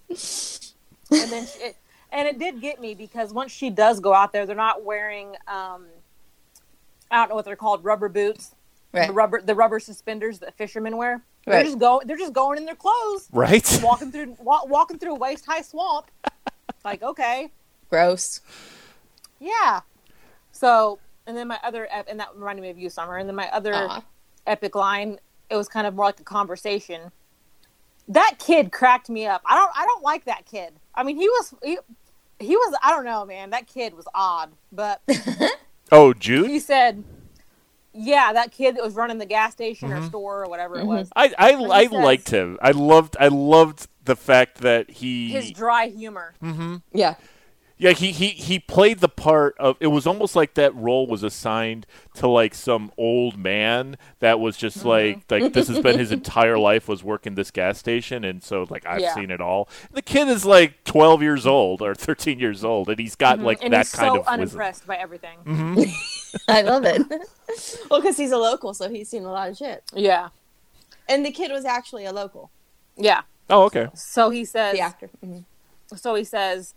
[0.09, 1.77] And then she, it,
[2.13, 5.35] and it did get me because once she does go out there, they're not wearing
[5.49, 5.87] um,
[7.11, 8.53] I don't know what they're called, rubber boots,
[8.93, 9.09] Right.
[9.09, 11.23] the rubber the rubber suspenders that fishermen wear.
[11.45, 12.07] They're just going.
[12.09, 13.81] they're just going in their clothes, Right.
[13.83, 16.11] walking through wa- walking through a waist high swamp.
[16.85, 17.51] like okay,
[17.91, 18.41] Gross.
[19.41, 19.81] yeah.
[20.53, 23.17] So and then my other ep- and that reminded me of you, Summer.
[23.17, 24.03] And then my other Aw.
[24.47, 25.19] epic line,
[25.51, 27.13] it was kind of more like a conversation.
[28.09, 29.43] That kid cracked me up.
[29.45, 30.75] I don't I don't like that kid.
[30.95, 31.79] I mean, he was he,
[32.39, 33.51] he was I don't know, man.
[33.51, 35.03] That kid was odd, but
[35.93, 36.49] Oh, Jude.
[36.51, 37.05] he said,
[37.93, 41.09] "Yeah, that kid that was running the gas station or store or whatever it was.
[41.17, 42.59] I I, I says- liked him.
[42.63, 46.35] I loved I loved the fact that he His dry humor.
[46.43, 46.83] Mhm.
[46.93, 47.15] Yeah.
[47.79, 51.23] Yeah, he, he he played the part of it was almost like that role was
[51.23, 54.89] assigned to like some old man that was just Mm-hmm.
[54.89, 58.67] like like this has been his entire life was working this gas station and so
[58.71, 59.15] like I've Yeah.
[59.15, 59.69] seen it all.
[59.93, 63.59] The kid is like 12 years old or 13 years old and he's got like
[63.59, 63.65] Mm-hmm.
[63.67, 64.33] and that he's kind so of wisdom.
[64.41, 65.39] unimpressed by everything.
[66.49, 67.03] I love it.
[67.91, 69.83] well, because he's a local, so he's seen a lot of shit.
[69.93, 70.29] Yeah,
[71.11, 72.51] And the kid was actually a local,
[72.97, 73.23] yeah.
[73.51, 73.89] Oh, okay.
[73.95, 75.11] So he says, the actor.
[75.25, 75.45] Mhm.
[75.95, 76.75] so he says,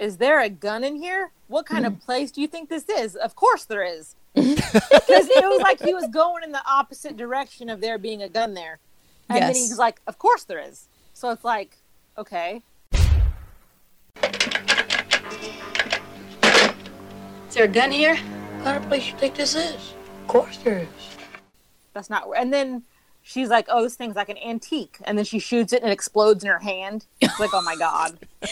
[0.00, 1.30] "Is there a gun in here?
[1.46, 2.04] What kind of mm.
[2.04, 3.14] place do you think this is?
[3.14, 7.68] Of course there is." Because it was like he was going in the opposite direction
[7.68, 8.78] of there being a gun there,
[9.28, 11.76] and then he's like, "Of course there is." So it's like,
[12.16, 12.62] okay,
[17.50, 18.14] Is there a gun here?
[18.14, 19.74] What kind of place you think this is?
[19.74, 21.16] Of course there is.
[21.92, 22.28] that's not.
[22.36, 22.84] And then
[23.22, 25.92] she's like, "Oh, this thing's like an antique," and then she shoots it and it
[25.92, 27.06] explodes in her hand.
[27.20, 28.18] It's like, "Oh my god!"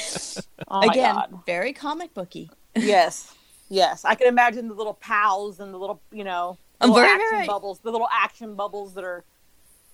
[0.71, 1.41] Oh my Again, god!
[1.47, 2.51] very comic booky.
[2.77, 3.35] Yes,
[3.71, 4.05] yes.
[4.05, 7.47] I can imagine the little pals and the little, you know, little very, action very-
[7.47, 9.25] bubbles, the little action bubbles that are,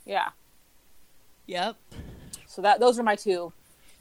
[0.04, 0.30] yeah.
[1.46, 1.76] Yep.
[2.46, 3.52] So that those are my two.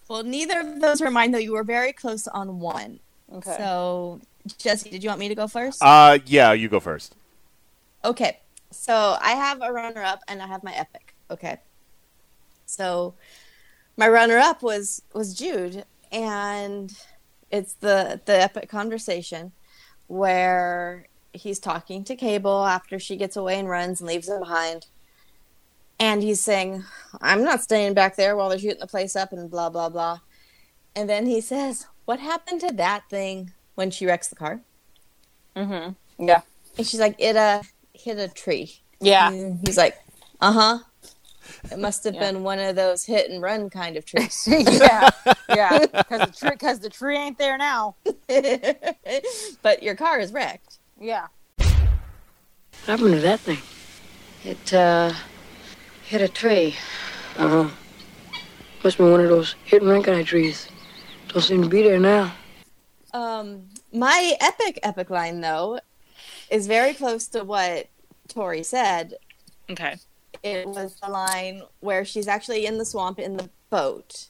[0.10, 1.38] Well, neither of those were mine, though.
[1.38, 3.00] You were very close on one.
[3.32, 3.56] Okay.
[3.58, 4.20] So,
[4.58, 5.80] Jesse, did you want me to go first?
[5.82, 7.16] Uh yeah, you go first.
[8.04, 8.40] Okay.
[8.74, 11.14] So I have a runner up and I have my epic.
[11.30, 11.60] Okay.
[12.66, 13.14] So
[13.98, 16.96] my runner up was was Jude and
[17.52, 19.52] it's the the epic conversation
[20.08, 24.88] where he's talking to Cable after she gets away and runs and leaves him behind.
[26.00, 26.84] And he's saying,
[27.22, 30.20] I'm not staying back there while they're shooting the place up and blah blah blah.
[30.96, 34.62] And then he says, What happened to that thing when she wrecks the car?
[35.56, 36.26] Mm-hmm.
[36.26, 36.42] Yeah.
[36.78, 38.82] And she's like, It uh hit a tree.
[39.00, 39.32] Yeah.
[39.32, 39.98] And he's like,
[40.42, 40.80] uh huh.
[41.72, 42.32] It must have Yeah.
[42.32, 44.48] been one of those hit and run kind of trees.
[44.50, 45.10] yeah.
[45.50, 45.86] Yeah.
[45.86, 47.96] Because the tree, because the tree ain't there now.
[49.62, 50.80] but your car is wrecked.
[51.00, 51.28] Yeah.
[51.58, 51.80] What
[52.86, 53.60] happened to that thing?
[54.44, 55.14] It, uh,
[56.06, 56.76] hit a tree.
[57.38, 57.70] Uh huh.
[58.84, 60.68] Must be one of those hit and run kind of trees.
[61.30, 62.34] Don't seem to be there now.
[63.14, 65.80] Um, my epic epic line though
[66.50, 67.88] is very close to what
[68.28, 69.16] Tori said.
[69.70, 69.98] Okay.
[70.42, 74.28] It was the line where she's actually in the swamp in the boat,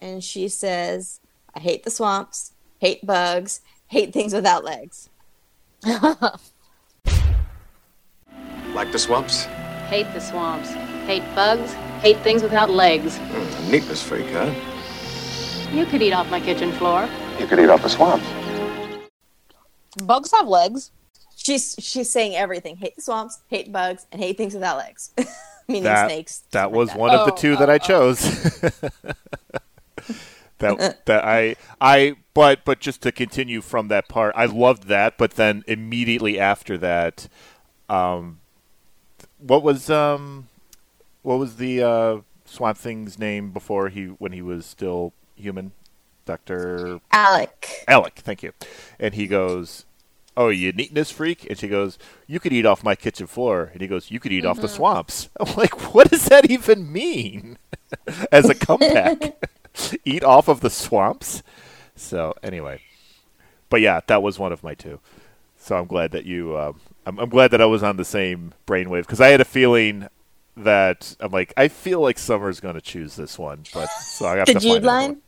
[0.00, 1.20] and she says,
[1.54, 5.08] "I hate the swamps, hate bugs, hate things without legs."
[8.74, 9.44] Like the swamps?
[9.90, 10.70] Hate the swamps.
[11.04, 11.74] Hate bugs.
[12.00, 13.18] Hate things without legs.
[13.18, 14.50] Mm, a neatness freak, huh?
[15.70, 17.06] You could eat off my kitchen floor.
[17.38, 18.26] You could eat off the swamps.
[20.02, 20.90] Bugs have legs.
[21.42, 25.12] She's she's saying everything: hate the swamps, hate bugs, and hate things without legs.
[25.68, 26.38] Meaning that snakes.
[26.38, 26.98] that stuff like was that.
[26.98, 27.78] one of the Oh, two oh, that I oh.
[27.78, 28.20] chose.
[30.58, 35.18] that that I I but but just to continue from that part, I loved that.
[35.18, 37.28] But then immediately after that,
[37.88, 38.40] um,
[39.38, 40.48] what was um,
[41.22, 45.72] what was the uh, Swamp Thing's name before he when he was still human?
[46.24, 47.84] Doctor Alec.
[47.88, 48.52] Alec, thank you.
[49.00, 49.86] And he goes,
[50.36, 53.80] "Oh, you neatness freak?" And she goes, "You could eat off my kitchen floor." And
[53.80, 57.58] he goes, "You could eat off the swamps." I'm like, "What does that even mean?"
[58.32, 59.36] As a comeback,
[60.04, 61.42] eat off of the swamps.
[61.94, 62.80] So anyway,
[63.68, 65.00] but yeah, that was one of my two.
[65.58, 66.56] So I'm glad that you.
[66.56, 66.72] Uh,
[67.06, 70.08] I'm, I'm glad that I was on the same brainwave because I had a feeling
[70.56, 74.36] that I'm like I feel like Summer's going to choose this one, but so I
[74.36, 75.18] got The to Jude line?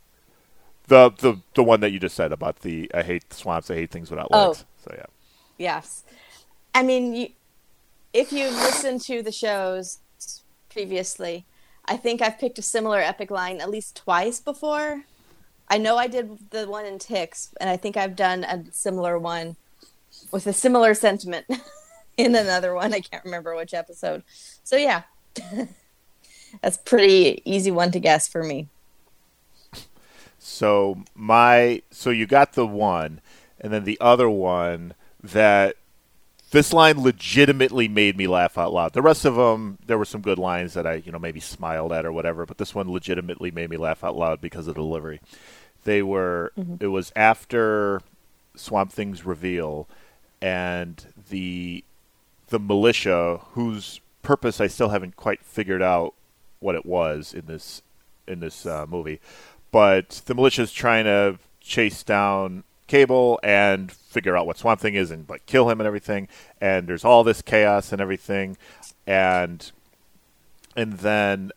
[0.87, 3.91] The the the one that you just said about the I hate swamps, I hate
[3.91, 4.55] things without Oh.
[4.85, 5.05] So yeah.
[5.57, 6.03] Yes.
[6.73, 7.29] I mean, you,
[8.13, 9.99] if you've listened to the shows
[10.69, 11.45] previously,
[11.85, 15.03] I think I've picked a similar epic line at least twice before.
[15.67, 19.17] I know I did the one in Ticks, and I think I've done a similar
[19.17, 19.55] one
[20.31, 21.45] with a similar sentiment
[22.17, 22.93] in another one.
[22.93, 24.23] I can't remember which episode.
[24.63, 25.03] So, yeah.
[26.61, 28.67] That's pretty easy one to guess for me.
[30.45, 33.19] So my so you got the one,
[33.59, 35.75] and then the other one that
[36.51, 38.93] this line legitimately made me laugh out loud.
[38.93, 41.91] The rest of them, there were some good lines that I you know maybe smiled
[41.91, 44.81] at or whatever, but this one legitimately made me laugh out loud because of the
[44.81, 45.19] delivery.
[45.83, 48.01] They were it was after
[48.55, 49.87] Swamp Thing's reveal,
[50.41, 51.83] and the
[52.47, 56.13] the militia whose purpose I still haven't quite figured out
[56.59, 57.81] what it was in this
[58.27, 59.19] in this uh, movie,
[59.71, 64.95] but the militia is trying to chase down Cable and figure out what Swamp Thing
[64.95, 66.27] is and like kill him and everything.
[66.61, 68.57] And there's all this chaos and everything,
[69.07, 69.71] and
[70.75, 71.51] and then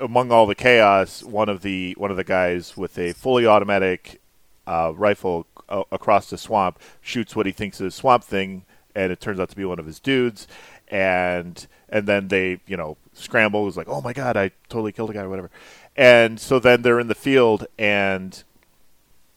[0.00, 4.20] among all the chaos, one of the one of the guys with a fully automatic
[4.66, 9.20] uh, rifle uh, across the swamp shoots what he thinks is Swamp Thing, and it
[9.20, 10.46] turns out to be one of his dudes.
[10.88, 13.62] And and then they you know scramble.
[13.62, 15.50] It was like, oh my god, I totally killed a guy or whatever.
[15.96, 18.42] And so then they're in the field, and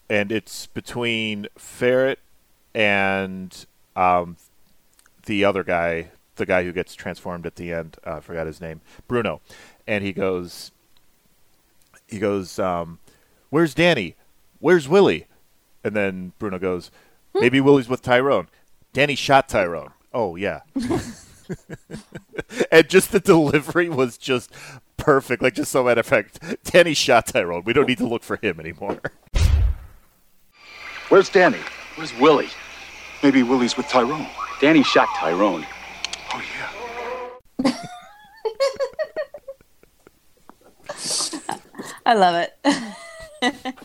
[0.10, 2.20] and it's between Ferret
[2.74, 3.65] and
[3.96, 4.38] um,
[5.26, 7.98] the other guy, the guy who gets transformed at the end.
[8.06, 9.41] Uh, I forgot his name, Bruno,
[9.86, 10.72] and he goes,
[12.08, 13.00] he goes, um,
[13.50, 14.15] "Where's Danny?
[14.60, 15.28] Where's Willie?"
[15.84, 16.91] And then Bruno goes,
[17.34, 18.48] "Maybe Willie's with Tyrone.
[18.93, 19.91] Danny shot Tyrone.
[20.13, 20.62] Oh yeah."
[22.72, 24.52] and just the delivery was just
[24.98, 25.41] perfect.
[25.41, 27.63] Like just so matter of fact, Danny shot Tyrone.
[27.65, 29.00] We don't need to look for him anymore.
[31.10, 31.60] Where's Danny?
[31.96, 32.50] Where's Willie?
[33.24, 34.28] Maybe Willie's with Tyrone.
[34.60, 35.65] Danny shot Tyrone.
[36.34, 36.41] Oh,
[37.63, 37.72] yeah.
[42.06, 43.76] I love it.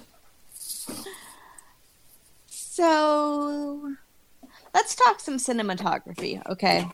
[2.47, 3.95] so
[4.75, 6.89] let's talk some cinematography, okay?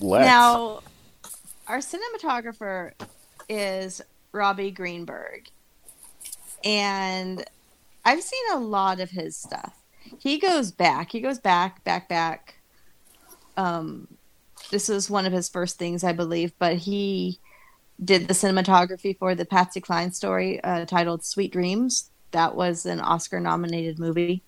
[0.00, 0.26] Let's.
[0.26, 0.80] Now,
[1.68, 2.92] our cinematographer
[3.48, 5.48] is Robbie Greenberg.
[6.64, 7.44] And
[8.04, 9.74] I've seen a lot of his stuff.
[10.18, 11.12] He goes back.
[11.12, 12.56] He goes back, back, back.
[13.56, 14.08] Um,
[14.70, 17.38] this was one of his first things, I believe, but he
[18.02, 22.10] did the cinematography for the Patsy Cline story uh, titled Sweet Dreams.
[22.32, 24.42] That was an Oscar nominated movie.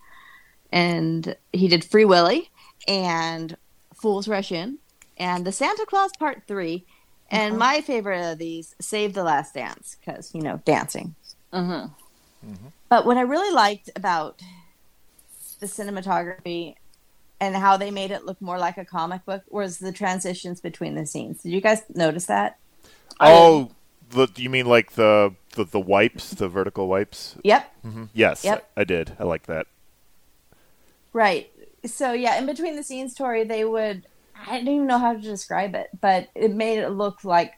[0.72, 2.50] And he did Free Willy
[2.88, 3.56] and
[3.94, 4.78] Fools Rush In
[5.16, 6.84] and the Santa Clause Part 3.
[7.30, 11.14] And my favorite of these, Save the Last Dance, because, you know, dancing.
[11.52, 12.56] Mm-hmm.
[12.88, 14.40] But what I really liked about
[15.60, 16.74] the cinematography
[17.40, 20.94] and how they made it look more like a comic book was the transitions between
[20.94, 21.42] the scenes.
[21.42, 22.58] Did you guys notice that?
[23.20, 23.70] Oh,
[24.10, 27.36] the, you mean like the, the the wipes, the vertical wipes?
[27.44, 27.74] Yep.
[27.82, 28.70] hmm Yes, Yep.
[28.76, 29.16] I, I did.
[29.18, 29.66] I like that.
[31.12, 31.50] Right.
[31.84, 34.06] So yeah, in between the scenes, Tori, they would
[34.46, 37.54] I don't even know how to describe it, but it made it look like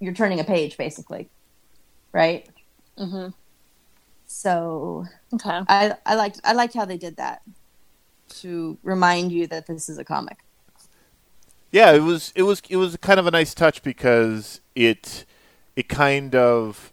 [0.00, 1.28] you're turning a page, basically.
[2.12, 2.48] Right.
[2.98, 3.28] Mm-hmm.
[4.36, 5.62] So Okay.
[5.68, 7.40] I I liked I liked how they did that
[8.40, 10.38] to remind you that this is a comic.
[11.72, 15.24] Yeah, it was it was it was kind of a nice touch because it
[15.74, 16.92] it kind of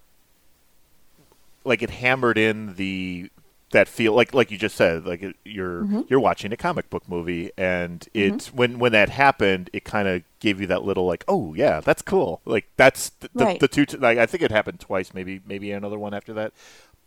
[1.63, 3.29] like it hammered in the
[3.71, 6.01] that feel like like you just said like it, you're Mm-hmm.
[6.07, 10.21] you're watching a comic book movie and it when when that happened it kind of
[10.39, 13.59] gave you that little like oh yeah that's cool like that's the, the, Right.
[13.59, 16.53] the two t- like I think it happened twice maybe maybe another one after that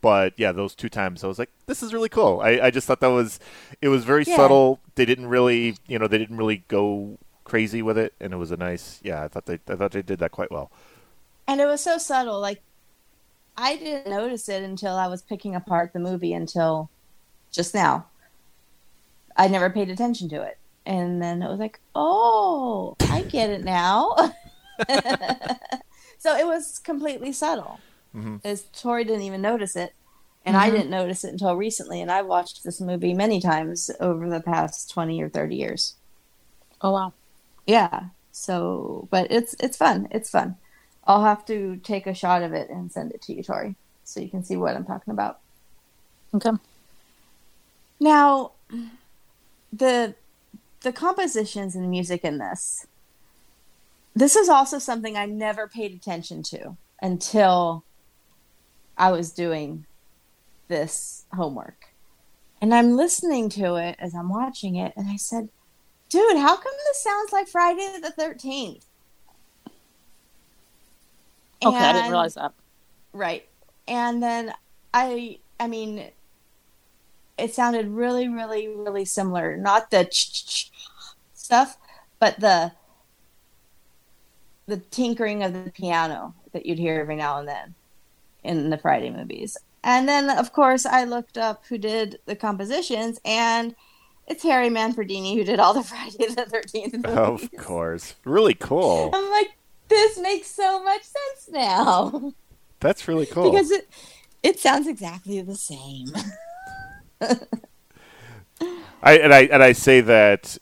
[0.01, 2.87] but yeah those two times I was like this is really cool I, I just
[2.87, 3.41] thought that was
[3.81, 4.37] it was very Yeah.
[4.37, 8.37] subtle they didn't really you know they didn't really go crazy with it, and it
[8.37, 9.01] was a nice.
[9.03, 10.71] Yeah, I thought they I thought they did that quite well.
[11.49, 12.41] And it was so subtle.
[12.41, 12.61] Like
[13.57, 16.91] I didn't notice it until I was picking apart the movie until
[17.51, 18.07] just now.
[19.37, 20.59] I never paid attention to it.
[20.85, 24.15] And then it was like, oh, I get it now.
[26.19, 27.81] so it was completely subtle.
[28.17, 28.41] Mhm.
[28.45, 29.95] As Tori didn't even notice it.
[30.45, 30.73] And I Mhm.
[30.73, 32.01] didn't notice it until recently.
[32.01, 35.97] And I've watched this movie many times over the past 20 or 30 years.
[36.81, 37.13] Oh wow.
[37.67, 38.11] Yeah.
[38.33, 40.09] So, but it's it's fun.
[40.11, 40.57] It's fun.
[41.05, 44.21] I'll have to take a shot of it and send it to you, Tori, so
[44.21, 45.41] you can see what I'm talking about.
[46.35, 46.51] Okay.
[47.99, 48.53] Now,
[49.73, 50.15] the
[50.81, 52.87] the compositions and music in this.
[54.15, 57.85] This is also something I never paid attention to until
[58.97, 59.87] I was doing
[60.69, 61.89] this homework.
[62.61, 65.49] And I'm listening to it as I'm watching it, and I said,
[66.09, 68.85] dude, how come this sounds like Friday the 13th?
[71.65, 72.53] Okay, I didn't realize that.
[73.13, 73.47] Right.
[73.89, 74.53] And then
[74.93, 76.11] I I mean
[77.39, 80.09] it sounded really really really similar, not the
[81.35, 81.79] stuff,
[82.19, 82.73] but the
[84.67, 87.75] the tinkering of the piano that you'd hear every now and then
[88.47, 89.57] in the Friday movies.
[89.85, 93.75] And then of course I looked up who did the compositions and
[94.27, 97.49] it's Harry Manfredini who did all the Friday the 13th movies.
[97.53, 99.11] Of course, really cool.
[99.13, 99.57] I'm like
[99.89, 102.33] this makes so much sense now.
[102.81, 103.51] That's really cool.
[103.51, 103.89] because it
[104.43, 106.09] it sounds exactly the same.
[109.03, 110.59] I and I and I say that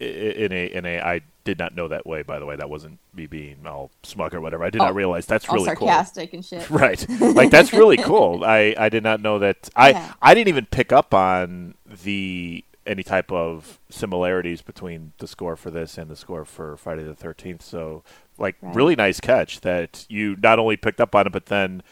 [0.00, 2.22] in a in a I did not know that way.
[2.22, 4.64] By the way, that wasn't me being all smug or whatever.
[4.64, 5.86] I did Oh, not realize that's all really cool.
[5.88, 6.68] sarcastic and shit.
[6.70, 8.42] Right, like that's really cool.
[8.46, 9.68] I I did not know that.
[9.76, 10.12] I Yeah.
[10.22, 11.74] I didn't even pick up on
[12.04, 17.02] the any type of similarities between the score for this and the score for Friday
[17.04, 17.62] the Thirteenth.
[17.62, 18.02] So
[18.36, 18.74] like Right.
[18.74, 21.82] really nice catch that you not only picked up on it but then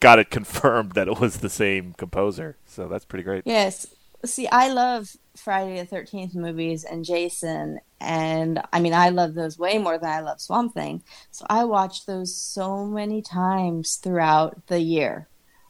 [0.00, 2.56] got it confirmed that it was the same composer.
[2.66, 3.42] So that's pretty great.
[3.46, 3.86] Yes.
[4.24, 9.58] See, I love Friday the Thirteenth movies and Jason, and I mean, I love those
[9.58, 11.02] way more than I love Swamp Thing.
[11.30, 15.28] So I watched those so many times throughout the year,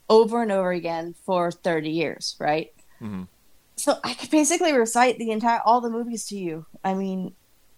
[0.08, 2.36] over and over again for thirty years.
[2.38, 2.72] Right.
[3.00, 3.28] Mhm.
[3.76, 6.66] So I could basically recite the entire all the movies to you.
[6.82, 7.34] I mean,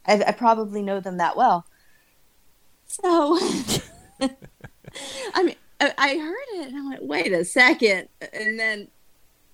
[0.06, 1.66] I, I probably know them that well.
[2.86, 3.38] So,
[5.34, 8.08] I mean, I, I heard it and I went, wait a second.
[8.32, 8.88] And then,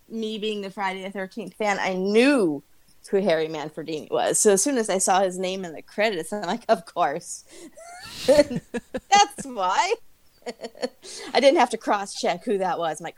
[0.09, 2.62] me being the Friday the 13th fan, I knew
[3.11, 4.40] who Harry Manfredini was.
[4.40, 7.44] So, as soon as I saw his name in the credits, I'm like, of course.
[8.26, 9.94] That's why.
[11.34, 13.00] I didn't have to cross check who that was.
[13.00, 13.16] I'm like,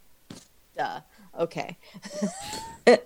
[0.76, 1.00] duh.
[1.38, 1.76] Okay.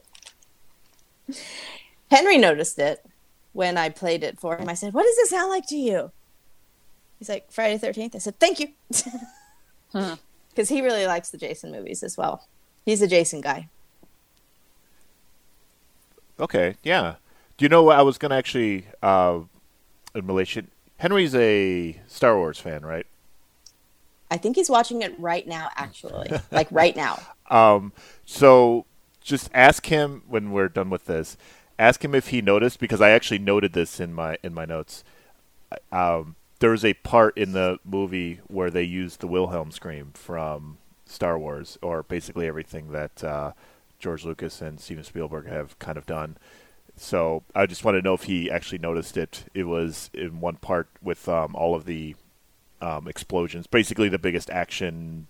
[2.10, 3.04] Henry noticed it
[3.52, 4.68] when I played it for him.
[4.68, 6.12] I said, What does it sound like to you?
[7.18, 8.14] He's like, Friday the 13th.
[8.14, 8.68] I said, Thank you.
[9.92, 10.14] Hmm.
[10.50, 12.46] Because he really likes the Jason movies as well.
[12.84, 13.68] He's a Jason guy.
[16.38, 17.16] Okay, yeah.
[17.56, 19.40] Do you know what I was going to actually, uh,
[20.14, 23.06] in relation, Henry's a Star Wars fan, right?
[24.30, 26.30] I think he's watching it right now, actually.
[26.50, 27.18] like right now.
[27.50, 27.92] Um,
[28.24, 28.86] so
[29.20, 31.36] just ask him when we're done with this.
[31.78, 35.02] Ask him if he noticed because I actually noted this in my in my notes.
[35.90, 40.78] Um, there was a part in the movie where they used the Wilhelm scream from
[41.10, 43.52] Star Wars, or basically everything that uh,
[43.98, 46.36] George Lucas and Steven Spielberg have kind of done.
[46.96, 49.44] So I just want to know if he actually noticed it.
[49.54, 52.14] It was in one part with um, all of the
[52.80, 55.26] um, explosions, basically the biggest action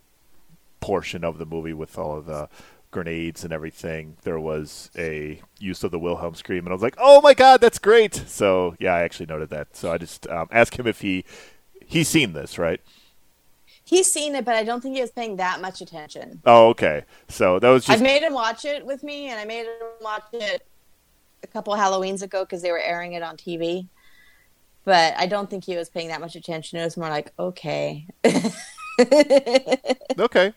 [0.81, 2.49] portion of the movie with all of the
[2.91, 6.97] grenades and everything, there was a use of the Wilhelm scream, and I was like,
[6.99, 9.77] "Oh my god, that's great!" So yeah, I actually noted that.
[9.77, 11.25] So I just um, ask him if he
[11.85, 12.81] he's seen this, right?
[13.91, 16.41] He's seen it, but I don't think he was paying that much attention.
[16.47, 17.03] Oh, okay.
[17.27, 19.73] So that was just I've made him watch it with me, and I made him
[20.01, 20.65] watch it
[21.43, 23.89] a couple Halloweens ago because they were airing it on TV.
[24.85, 26.79] But I don't think he was paying that much attention.
[26.79, 28.07] It was more like, okay.
[30.21, 30.55] okay.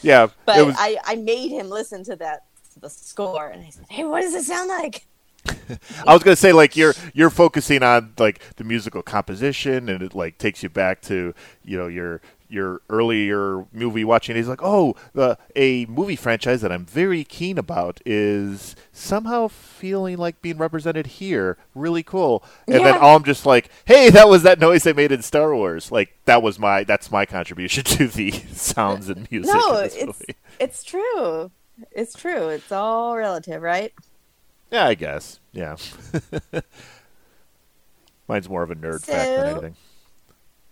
[0.00, 0.74] Yeah, But it was.
[0.78, 2.44] I, I made him listen to that
[2.80, 5.06] the score, and I said, "Hey, what does it sound like?"
[6.06, 10.14] I was gonna say like you're you're focusing on like the musical composition, and it
[10.14, 12.22] like takes you back to you know your
[12.52, 14.36] your earlier movie watching.
[14.36, 20.18] He's like, oh, the a movie franchise that I'm very keen about is somehow feeling
[20.18, 21.56] like being represented here.
[21.74, 22.44] Really cool.
[22.66, 22.98] And then Yeah.
[22.98, 25.90] all I'm just like, hey, that was that noise they made in Star Wars.
[25.90, 29.54] Like that was my that's my contribution to the sounds and music.
[29.54, 30.36] no, it's movie.
[30.60, 31.50] it's true.
[31.90, 32.48] It's true.
[32.50, 33.92] It's all relative, right?
[34.70, 35.40] Yeah, I guess.
[35.52, 35.76] Yeah.
[38.28, 39.74] Mine's more of a nerd fact than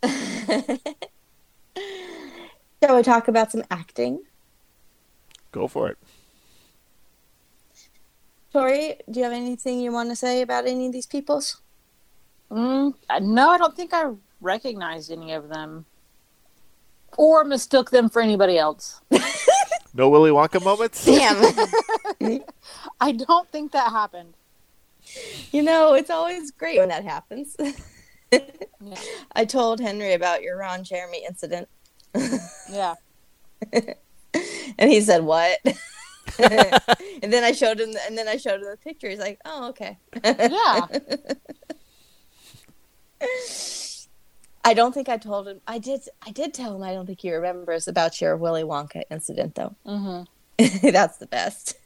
[0.03, 0.78] anything.
[2.83, 4.22] Shall we talk about some acting?
[5.53, 5.99] Go for it.
[8.53, 11.61] Tori, do you have anything you want to say about any of these peoples?
[12.51, 14.11] Mm, no, I don't think I
[14.41, 15.85] recognized any of them,
[17.16, 19.01] or mistook them for anybody else.
[19.93, 21.05] No Willy Wonka moments?
[21.05, 21.37] Damn.
[23.01, 24.35] I don't think that happened.
[25.51, 27.57] you know, it's always great when that happens.
[29.35, 31.68] I told Henry about your Ron Jeremy incident,
[32.70, 32.94] Yeah.
[34.78, 35.58] and he said, "What?"
[36.38, 39.08] and then I showed him, and then I showed him the picture.
[39.08, 40.86] He's like, "Oh, okay." Yeah.
[44.64, 45.60] I don't think I told him.
[45.66, 46.02] I did.
[46.26, 46.82] I did tell him.
[46.82, 49.74] I don't think he remembers about your Willy Wonka incident, though.
[49.84, 50.22] hmm
[50.82, 51.76] That's the best.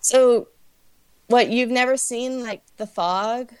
[0.00, 0.48] So,
[1.28, 3.52] what you've never seen like The Fog?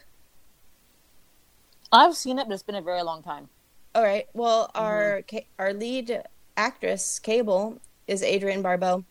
[1.92, 3.48] I've seen it, but it's been a very long time.
[3.96, 4.26] All right.
[4.34, 5.36] Well, our mm-hmm.
[5.38, 6.22] ca- our lead
[6.54, 9.04] actress, Cable, is Adrienne Barbeau,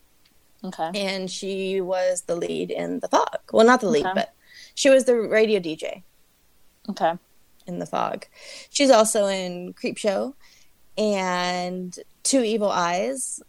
[0.63, 0.91] Okay.
[0.93, 3.39] and she was the lead in The Fog.
[3.51, 4.13] Well, not the lead, Okay.
[4.13, 4.33] but
[4.75, 6.03] she was the radio DJ
[6.87, 7.13] Okay.
[7.65, 8.27] in The Fog.
[8.69, 10.35] She's also in Creepshow
[10.99, 13.41] and Two Evil Eyes,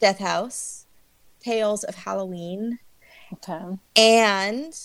[0.00, 0.84] Death House,
[1.40, 2.78] Tales of Halloween,
[3.32, 3.78] Okay.
[3.96, 4.78] and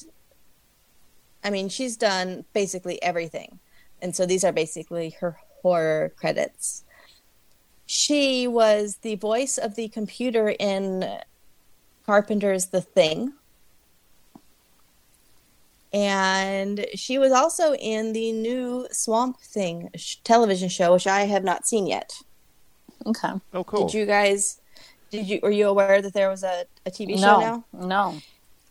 [1.44, 3.60] I mean, she's done basically everything.
[4.02, 6.84] And so these are basically her horror credits.
[7.86, 11.20] She was the voice of the computer in
[12.06, 13.34] Carpenter's The Thing.
[15.94, 21.44] And she was also in the new Swamp Thing sh- television show, which I have
[21.44, 22.12] not seen yet.
[23.06, 23.30] Okay.
[23.54, 23.88] Oh, cool.
[23.88, 24.60] Did you guys?
[25.10, 25.40] Did you?
[25.42, 27.16] Were you aware that there was a, a TV no.
[27.16, 27.66] show now?
[27.72, 28.18] No.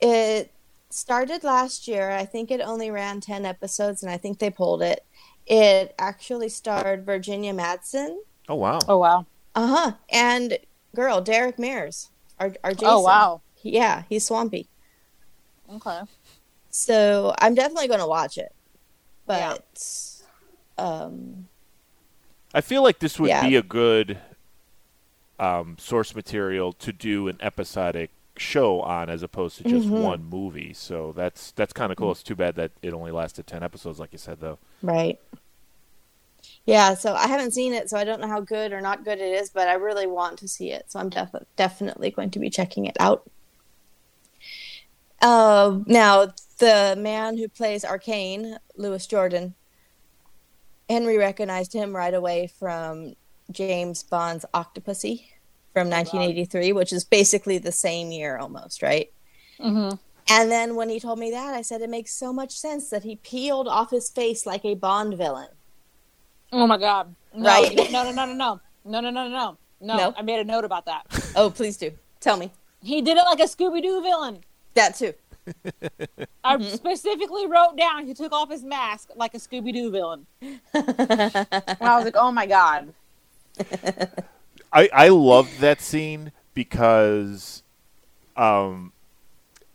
[0.00, 0.52] It
[0.90, 2.10] started last year.
[2.10, 5.04] I think it only ran 10 episodes and I think they pulled it.
[5.46, 8.16] It actually starred Virginia Madsen.
[8.48, 8.78] Oh, wow.
[8.88, 9.26] Oh wow.
[9.54, 9.92] Uh huh.
[10.10, 10.58] And
[10.94, 12.10] girl, Derek Mears.
[12.40, 12.88] Our, our Jason.
[12.88, 13.40] Oh wow.
[13.62, 14.68] Yeah, he's swampy.
[15.70, 16.00] Okay.
[16.70, 18.52] So I'm definitely going to watch it.
[19.26, 19.64] But,
[20.76, 21.48] um,
[22.52, 23.48] I feel like this would Yeah.
[23.48, 24.18] be a good
[25.38, 30.02] um, source material to do an episodic show on as opposed to just Mhm.
[30.02, 30.72] one movie.
[30.72, 32.10] So that's that's kind of cool.
[32.12, 34.58] It's too bad that it only lasted 10 episodes like you said though.
[34.82, 35.20] Right.
[36.66, 39.18] Yeah, so I haven't seen it, so I don't know how good or not good
[39.18, 42.38] it is, but I really want to see it, so I'm def- definitely going to
[42.38, 43.28] be checking it out.
[45.20, 49.54] Uh, now, the man who plays Arcane, Louis Jourdan,
[50.88, 53.14] Henry recognized him right away from
[53.50, 55.26] James Bond's Octopussy
[55.74, 59.12] from 1983, which is basically the same year almost, right?
[59.60, 59.96] Mm-hmm.
[60.30, 63.02] And then when he told me that, I said it makes so much sense that
[63.02, 65.48] he peeled off his face like a Bond villain.
[66.52, 67.14] Oh my god.
[67.34, 67.76] No, Right.
[67.90, 68.60] No, no, no, no, no.
[68.84, 69.58] No, no, no, no.
[69.80, 69.96] No.
[69.96, 70.14] No?
[70.16, 71.02] I made a note about that.
[71.36, 71.90] Oh, please do.
[72.20, 72.50] Tell me.
[72.80, 74.38] He did it like a Scooby Doo villain.
[74.74, 75.12] That too.
[76.42, 80.26] I specifically wrote down he took off his mask like a Scooby Doo villain.
[80.40, 82.94] And I was like, oh my god.
[84.74, 87.62] I I loved that scene because
[88.36, 88.92] um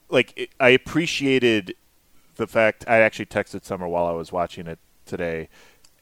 [0.10, 1.76] like it, I appreciated
[2.36, 5.50] the fact I actually texted Summer while I was watching it today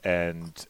[0.04, 0.66] and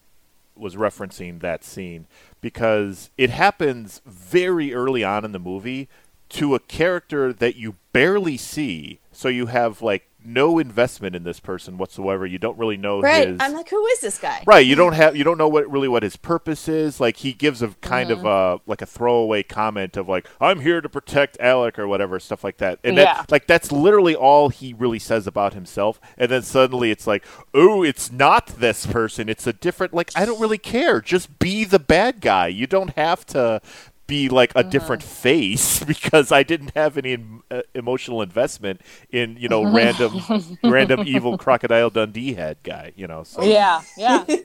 [0.56, 2.08] was referencing that scene
[2.42, 5.88] because it happens very early on in the movie
[6.30, 9.00] to a character that you barely see.
[9.12, 13.28] So you have like no investment in this person whatsoever you don't really know Right.
[13.28, 14.44] his I'm like, who is this guy?
[14.46, 17.00] Right, you don't have you don't know what really what his purpose is.
[17.00, 18.26] Like he gives a kind Mm-hmm.
[18.26, 22.20] of uh like a throwaway comment of like I'm here to protect Alec or whatever
[22.20, 22.80] stuff like that.
[22.84, 23.06] And Yeah.
[23.16, 26.00] that like that's literally all he really says about himself.
[26.18, 27.24] And then suddenly it's like,
[27.54, 29.30] "Oh, it's not this person.
[29.30, 31.02] It's a different like I don't really care.
[31.02, 32.48] Just be the bad guy.
[32.48, 33.62] You don't have to
[34.08, 38.82] be like a different face because I didn't have any em- uh, emotional investment
[39.12, 40.24] in you know random
[40.64, 44.26] random evil crocodile Dundee head guy you know so Yeah, yeah.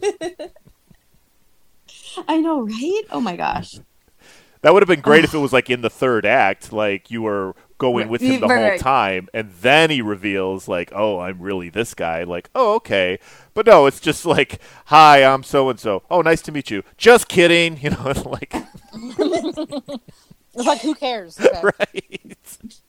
[2.28, 3.02] I know, right?
[3.10, 3.78] Oh my gosh.
[4.62, 7.22] That would have been great if it was like in the third act, like you
[7.22, 11.68] were going with him the whole time, and then he reveals like, "Oh, I'm really
[11.68, 13.18] this guy." Like, "Oh, okay,"
[13.54, 16.84] but no, it's just like, "Hi, I'm so and so." Oh, nice to meet you.
[16.96, 18.54] Just kidding, you know, like,
[20.54, 21.40] It's like, who cares?
[21.62, 22.36] Right?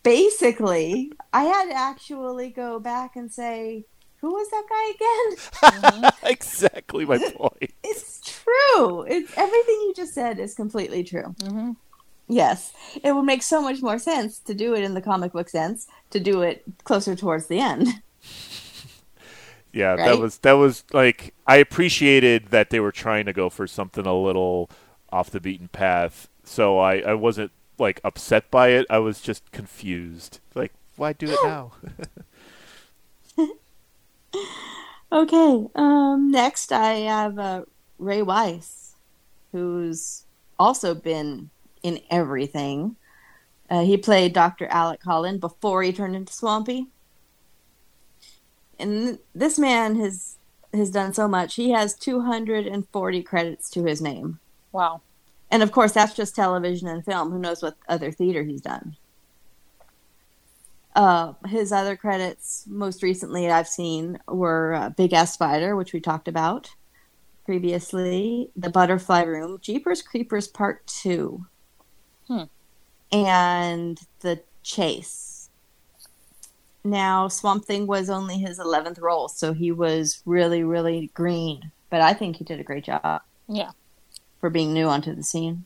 [0.03, 3.85] Basically, I had to actually go back and say,
[4.17, 6.11] who was that guy again?
[6.31, 7.73] exactly my point.
[7.83, 8.12] It's
[8.43, 9.03] true.
[9.03, 11.35] It's everything you just said is completely true.
[11.41, 11.75] Mhm.
[12.27, 12.71] Yes,
[13.03, 15.87] it would make so much more sense to do it in the comic book sense,
[16.11, 17.87] to do it closer towards the end.
[19.73, 23.65] Yeah, that was that was like I appreciated that they were trying to go for
[23.65, 24.69] something a little
[25.11, 26.27] off the beaten path.
[26.43, 28.85] So I I wasn't like upset by it.
[28.89, 30.39] I was just confused.
[30.53, 31.71] Like, why do it now?
[35.11, 35.67] Okay.
[35.75, 37.63] Um, next, I have uh,
[37.97, 38.95] Ray Wise,
[39.51, 40.25] who's
[40.59, 41.49] also been
[41.81, 42.95] in everything.
[43.69, 44.67] Uh, he played Dr.
[44.67, 46.87] Alec Holland before he turned into Swampy.
[48.79, 50.37] And this man has
[50.73, 51.55] has done so much.
[51.55, 54.39] He has 240 credits to his name.
[54.71, 55.01] Wow.
[55.51, 57.31] And of course, that's just television and film.
[57.31, 58.97] Who knows what other theater he's done?
[60.95, 65.99] Uh, his other credits, most recently I've seen, were uh, Big Ass Spider, which we
[65.99, 66.73] talked about
[67.45, 71.45] previously, The Butterfly Room, Jeepers Creepers Part 2,
[72.27, 72.43] Hmm.
[73.11, 75.49] and The Chase.
[76.83, 81.71] Now, Swamp Thing was only his 11th role, so he was really, really green.
[81.89, 83.71] But I think he did a great job Yeah.
[84.41, 85.65] for being new onto the scene.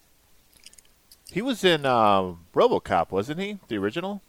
[1.30, 3.60] he was in um, RoboCop, wasn't he?
[3.68, 4.22] The original.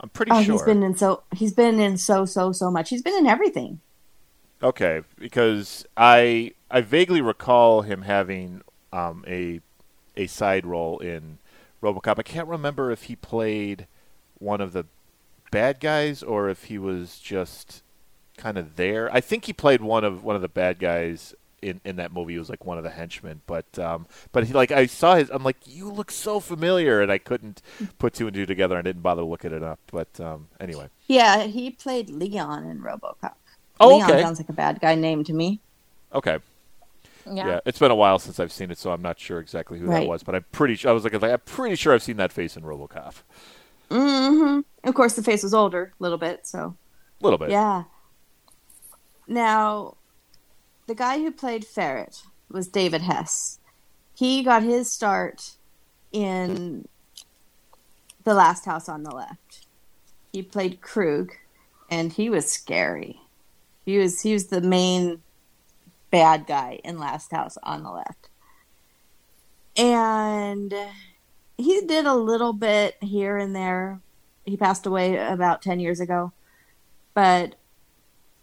[0.00, 0.54] I'm pretty Oh, sure.
[0.54, 2.90] he's been in so he's been in so so so much.
[2.90, 3.80] He's been in everything.
[4.62, 8.62] Okay, because I I vaguely recall him having
[8.92, 9.60] um, a
[10.16, 11.38] a side role in
[11.82, 12.18] RoboCop.
[12.18, 13.86] I can't remember if he played
[14.38, 14.84] one of the
[15.50, 17.82] bad guys or if he was just
[18.36, 19.12] kind of there.
[19.12, 22.34] I think he played one of one of the bad guys in, in that movie.
[22.34, 25.30] He was like one of the henchmen, but um, but he like I saw his.
[25.30, 27.62] I'm like, you look so familiar, and I couldn't
[27.98, 28.76] put two and two together.
[28.76, 29.78] I didn't bother looking it up.
[29.90, 33.34] But um, anyway, Yeah, he played Leon in RoboCop.
[33.80, 34.22] Oh, Leon okay.
[34.22, 35.60] sounds like a bad guy name to me.
[36.12, 36.38] okay.
[37.36, 37.46] Yeah.
[37.46, 39.86] Yeah, it's been a while since I've seen it, so I'm not sure exactly who
[39.88, 40.22] that was.
[40.22, 40.74] But I'm pretty.
[40.76, 43.14] sure I was like, I'm pretty sure I've seen that face in RoboCop.
[43.90, 46.76] hmm Of course, the face was older a little bit, so
[47.20, 47.50] A little bit.
[47.50, 47.84] yeah.
[49.26, 49.96] Now,
[50.86, 53.58] the guy who played Ferret was David Hess.
[54.14, 55.56] He got his start
[56.12, 56.88] in
[58.24, 59.66] The Last House on the Left.
[60.32, 61.32] He played Krug,
[61.90, 63.20] and he was scary.
[63.84, 65.22] He was he was the main
[66.10, 68.28] bad guy in Last House on the Left.
[69.76, 70.74] And
[71.56, 74.00] he did a little bit here and there.
[74.44, 76.32] He passed away about 10 years ago.
[77.14, 77.56] But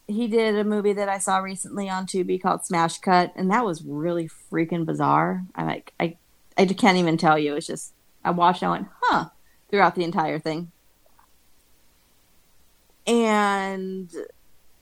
[0.07, 3.65] he did a movie that I saw recently on Tubi called Smash Cut, and that
[3.65, 5.43] was really freaking bizarre.
[5.55, 6.17] I like I
[6.57, 7.55] I can't even tell you.
[7.55, 7.93] It's just
[8.23, 9.25] I watched and I went, huh,
[9.69, 10.71] throughout the entire thing.
[13.07, 14.11] And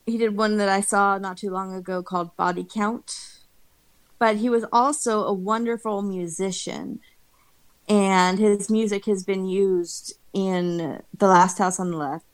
[0.06, 3.40] he did one that I saw not too long ago called Body Count.
[4.20, 7.00] But he was also a wonderful musician.
[7.90, 12.26] And his music has been used in The Last House on the Left,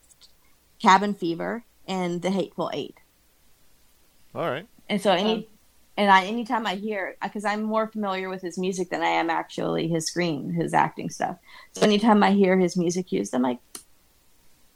[0.80, 2.98] Cabin Fever, and The Hateful Eight.
[4.36, 4.68] All right.
[4.88, 5.46] And so any um,
[5.98, 9.30] and I anytime I hear because I'm more familiar with his music than I am
[9.30, 11.38] actually his screen, his acting stuff.
[11.74, 13.60] So anytime I hear his music used, I'm like,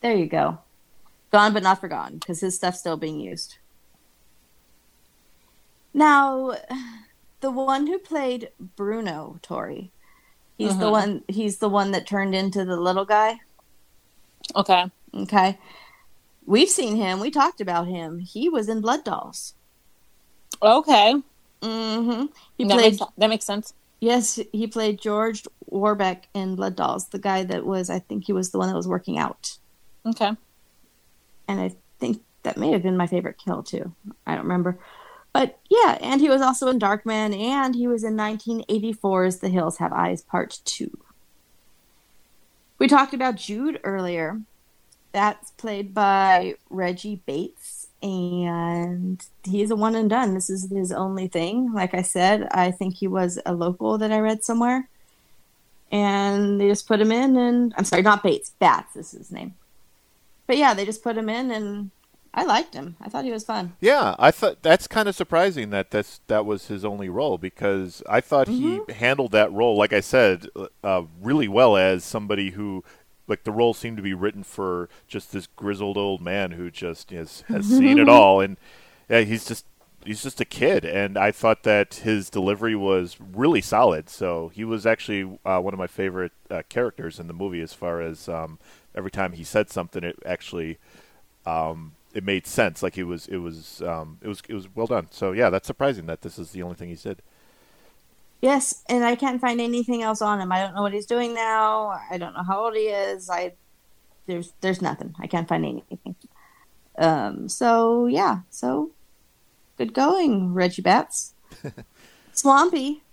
[0.02, 0.58] there you go.
[1.34, 3.58] Gone but not forgotten, because his stuff's still being used.
[5.92, 6.54] Now,
[7.42, 9.92] the one who played Bruno Tori,
[10.60, 10.92] he's the Mhm.
[10.92, 13.42] one he's the one that turned into the little guy.
[14.56, 14.92] Okay.
[15.16, 15.58] Okay.
[16.46, 17.20] We've seen him.
[17.20, 18.20] We talked about him.
[18.20, 19.56] He was in Blood Dolls.
[20.62, 21.16] Okay.
[21.62, 22.26] Mm-hmm.
[22.60, 23.74] He that, played makes, that makes sense.
[24.00, 28.34] Yes, he played George Warbeck in Blood Dolls, the guy that was, I think he
[28.34, 29.58] was the one that was working out.
[30.06, 30.36] Okay.
[31.48, 33.94] And I think that may have been my favorite kill, too.
[34.26, 34.80] I don't remember.
[35.34, 39.78] But yeah, and he was also in Darkman, and he was in 1984's The Hills
[39.78, 40.96] Have Eyes Part 2.
[42.78, 44.41] We talked about Jude earlier.
[45.12, 50.34] That's played by Reggie Bates, and he's a one and done.
[50.34, 51.74] This is his only thing.
[51.74, 54.88] Like I said, I think he was a local that I read somewhere.
[55.91, 59.56] And they just put him in, and I'm sorry, not Bates, Batts is his name.
[60.48, 61.91] But yeah, they just put him in, and
[62.34, 62.96] I liked him.
[63.00, 63.74] I thought he was fun.
[63.80, 68.02] Yeah, I thought that's kind of surprising that that's that was his only role because
[68.10, 70.48] I thought he handled that role, like I said,
[70.84, 72.84] uh, really well as somebody who,
[73.28, 77.12] like, the role seemed to be written for just this grizzled old man who just
[77.12, 78.58] has has seen it all, and
[79.10, 79.66] yeah, he's just
[80.06, 84.10] he's just a kid, and I thought that his delivery was really solid.
[84.10, 87.74] So he was actually uh, one of my favorite uh, characters in the movie, as
[87.74, 88.60] far as um,
[88.95, 90.78] every time he said something, it actually
[91.45, 92.84] um, it made sense.
[92.84, 95.08] Like it was, it was, um, it was, it was well done.
[95.12, 97.22] So yeah, that's surprising that this is the only thing he said.
[98.41, 100.51] Yes, and I can't find anything else on him.
[100.51, 101.97] I don't know what he's doing now.
[102.12, 103.30] I don't know how old he is.
[103.30, 103.54] I
[104.26, 105.16] there's there's nothing.
[105.20, 106.16] I can't find anything.
[106.97, 108.91] Um, so yeah, so
[109.86, 111.34] good going, Reggie Batts.
[112.34, 113.04] Swampy,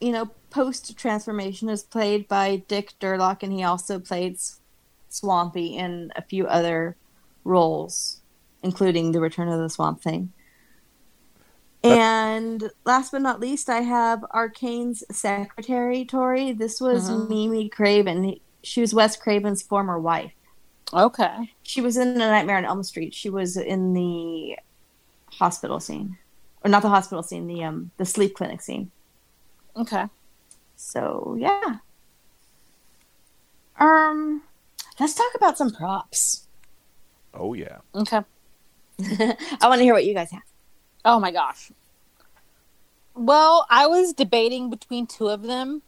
[0.00, 4.38] you know, post transformation is played by Dick Durock, and he also played
[5.08, 6.96] Swampy in a few other
[7.44, 8.20] roles,
[8.62, 10.32] including The Return of the Swamp Thing.
[11.82, 16.52] And last but not least, I have Arcane's secretary, Tori.
[16.52, 17.28] This was Mhm.
[17.28, 18.38] Mimi Craven.
[18.62, 20.32] She was Wes Craven's former wife.
[20.92, 21.50] Okay.
[21.62, 23.14] She was in A Nightmare on Elm Street.
[23.14, 24.56] She was in the
[25.38, 26.18] hospital scene,
[26.64, 28.90] or not the hospital scene, the um the sleep clinic scene.
[29.76, 30.06] Okay.
[30.76, 31.76] So yeah.
[33.78, 34.42] Um,
[35.00, 36.46] let's talk about some props.
[37.34, 37.78] Oh yeah.
[37.94, 38.20] Okay.
[39.00, 40.42] I want to hear what you guys have.
[41.04, 41.72] Oh my gosh.
[43.14, 45.82] Well, I was debating between two of them,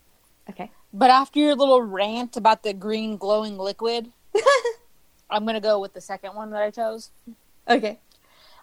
[0.51, 0.71] Okay.
[0.93, 4.11] but after your little rant about the green glowing liquid,
[5.31, 7.11] I'm going to go with the second one that I chose.
[7.69, 7.99] Okay.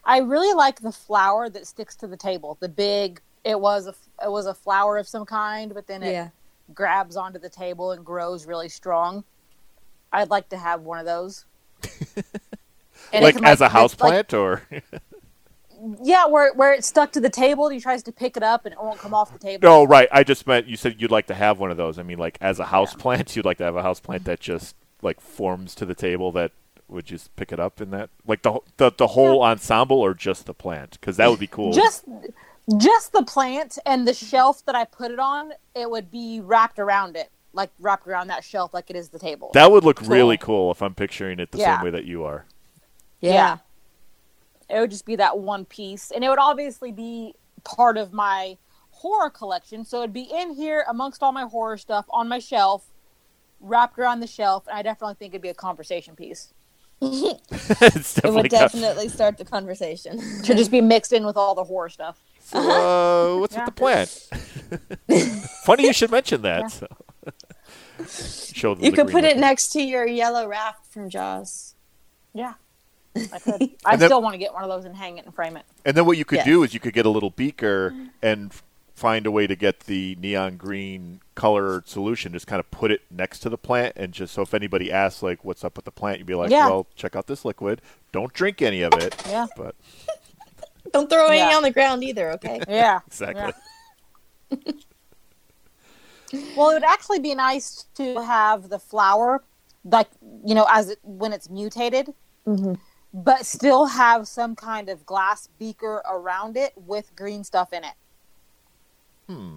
[0.03, 2.57] I really like the flower that sticks to the table.
[2.59, 6.11] The big it was a it was a flower of some kind, but then it
[6.11, 6.29] Yeah.
[6.73, 9.23] grabs onto the table and grows really strong.
[10.13, 11.45] I'd like to have one of those.
[13.13, 14.61] And it like can, as a like, house like- plant, or
[16.03, 18.65] Yeah, where where it's stuck to the table, and he tries to pick it up
[18.65, 19.67] and it won't come off the table.
[19.67, 19.83] no?
[19.83, 20.07] Right.
[20.11, 21.97] I just meant you said you'd like to have one of those.
[21.97, 24.39] I mean, like as a house plant, you'd like to have a house plant that
[24.39, 26.51] just like forms to the table that
[26.91, 30.45] would just pick it up in that like the the the whole ensemble or just
[30.45, 31.71] the plant because that would be cool.
[31.71, 32.05] Just
[32.77, 36.79] just the plant and the shelf that I put it on, it would be wrapped
[36.79, 39.51] around it, like wrapped around that shelf, like it is the table.
[39.53, 40.09] that would look Cool.
[40.09, 41.77] really cool if I'm picturing it the Yeah.
[41.77, 42.45] same way that you are.
[43.19, 43.57] Yeah.
[44.69, 46.11] It would just be that one piece.
[46.11, 48.57] And it would obviously be part of my
[48.91, 49.83] horror collection.
[49.83, 52.85] So it'd be in here amongst all my horror stuff on my shelf,
[53.59, 54.67] wrapped around the shelf.
[54.67, 56.53] And I definitely think it'd be a conversation piece.
[57.01, 60.19] It's It would definitely got- start the conversation.
[60.43, 62.19] To just be mixed in with all the horror stuff.
[62.43, 63.65] So, uh, what's Yeah.
[63.65, 64.09] with the plant?
[65.65, 66.71] Funny you should mention that.
[66.71, 66.87] So.
[68.53, 71.75] Show you could put it next to your yellow raft from Jaws.
[72.33, 72.53] Yeah.
[73.15, 73.69] I could.
[73.85, 75.63] I then- still want to get one of those and hang it and frame it.
[75.85, 76.45] And then what you could Yeah.
[76.45, 78.63] do is you could get a little beaker and f-
[79.01, 82.31] find a way to get the neon green color solution.
[82.33, 85.23] Just kind of put it next to the plant, and just so if anybody asks
[85.23, 86.67] like, "What's up with the plant?" you'd be like, Yeah.
[86.67, 87.81] "Well, check out this liquid.
[88.11, 89.47] Don't drink any of it." Yeah.
[89.57, 89.75] But
[90.93, 91.55] Don't throw any Yeah.
[91.57, 92.59] on the ground either, okay?
[92.69, 92.99] Yeah.
[93.07, 93.53] exactly.
[96.55, 99.43] Well, it would actually be nice to have the flower,
[99.83, 100.09] like
[100.45, 102.13] you know, as it, when it's mutated,
[102.47, 102.79] Mhm.
[103.13, 107.93] but still have some kind of glass beaker around it with green stuff in it.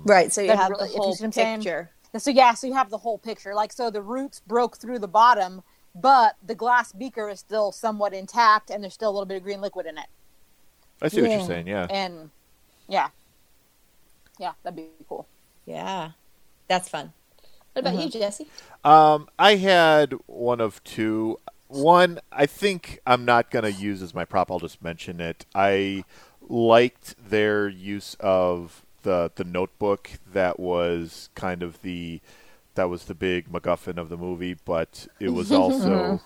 [0.05, 1.59] Right, so you That'd have really- the if you whole see saying.
[1.59, 1.91] picture.
[2.19, 3.55] So yeah, so you have the whole picture.
[3.55, 5.63] Like so, the roots broke through the bottom,
[5.95, 9.43] but the glass beaker is still somewhat intact, and there's still a little bit of
[9.43, 10.07] green liquid in it.
[11.03, 11.67] I see what you're saying.
[11.67, 11.87] Yeah.
[11.91, 12.31] And
[12.89, 13.09] yeah,
[14.39, 15.27] yeah, that'd be cool.
[15.67, 16.11] Yeah.
[16.69, 17.13] That's fun.
[17.73, 18.47] What about you, Jesse?
[18.85, 21.39] Um, I had one of two.
[21.67, 24.51] One, I think I'm not going to use as my prop.
[24.51, 25.45] I'll just mention it.
[25.55, 26.05] I
[26.41, 32.21] liked their use of the the notebook that was kind of the
[32.75, 36.19] that was the big MacGuffin of the movie, but it was also uh-huh.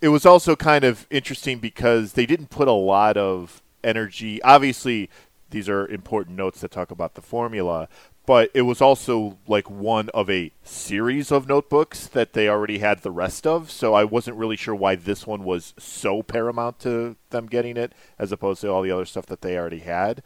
[0.00, 4.42] it was also kind of interesting because they didn't put a lot of energy.
[4.42, 5.08] Obviously,
[5.50, 7.88] these are important notes that talk about the formula,
[8.26, 13.02] but it was also like one of a series of notebooks that they already had
[13.02, 13.70] the rest of.
[13.70, 17.92] So I wasn't really sure why this one was so paramount to them getting it
[18.18, 20.22] as opposed to all the other stuff that they already had.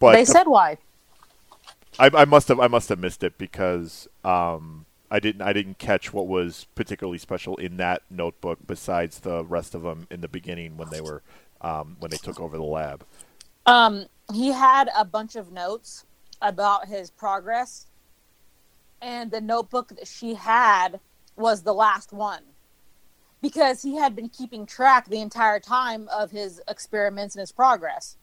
[0.00, 0.78] But they the- said why.
[1.98, 5.78] I, I must have I must have missed it because um, I didn't I didn't
[5.78, 10.28] catch what was particularly special in that notebook besides the rest of them in the
[10.28, 11.22] beginning when they were
[11.60, 13.04] um, when they took over the lab.
[13.66, 16.04] Um, he had a bunch of notes
[16.42, 17.86] about his progress,
[19.00, 21.00] and the notebook that she had
[21.36, 22.42] was the last one
[23.40, 28.16] because he had been keeping track the entire time of his experiments and his progress.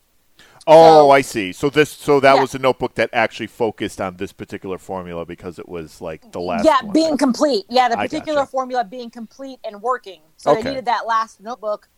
[0.68, 1.52] Oh, So- I see.
[1.54, 2.42] So this so that Yeah.
[2.42, 6.40] was a notebook that actually focused on this particular formula because it was like the
[6.40, 6.94] last yeah, one.
[6.94, 7.66] being complete.
[7.70, 8.52] Yeah, the particular gotcha.
[8.52, 10.22] formula being complete and working.
[10.38, 10.62] So Okay.
[10.62, 11.90] they needed that last notebook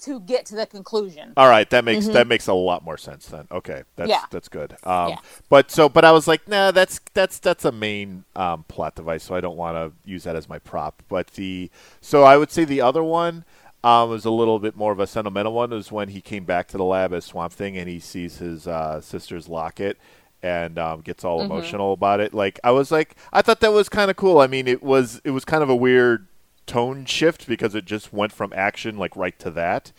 [0.00, 1.32] to get to the conclusion.
[1.36, 3.46] All right, that makes that makes a lot more sense then.
[3.50, 4.10] Okay, that's Mm-hmm.
[4.10, 4.24] Yeah.
[4.30, 4.76] that's good.
[4.84, 5.16] Um, Yeah.
[5.48, 9.24] But so, but I was like, nah, that's that's that's a main um, plot device,
[9.24, 11.02] so I don't want to use that as my prop.
[11.08, 11.70] But the
[12.00, 13.44] so I would say the other one
[13.88, 15.72] um, was a little bit more of a sentimental one.
[15.72, 18.66] Is when he came back to the lab as Swamp Thing and he sees his
[18.66, 19.96] uh, sister's locket
[20.42, 21.50] and um, gets all Mm-hmm.
[21.52, 22.34] emotional about it.
[22.34, 24.38] Like I was like, I thought that was kind of cool.
[24.40, 26.26] I mean, it was it was kind of a weird
[26.66, 29.90] tone shift because it just went from action like right to that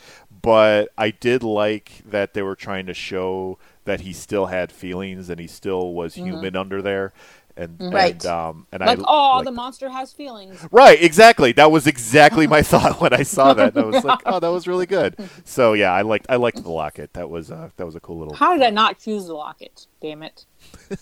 [0.42, 5.32] but I did like that they were trying to show that he still had feelings
[5.32, 6.26] and he still was Mhm.
[6.26, 7.12] human under there.
[7.60, 8.14] And, Right.
[8.14, 10.66] and um and like, I oh, like the monster has feelings.
[10.72, 11.52] Right, exactly.
[11.52, 13.76] That was exactly my thought when I saw that.
[13.76, 16.64] And I was like, "Oh, that was really good." So yeah, I liked I liked
[16.64, 17.12] the locket.
[17.14, 18.34] That was uh, that was a cool little.
[18.36, 19.88] How did I not choose the locket?
[20.02, 20.46] Damn it.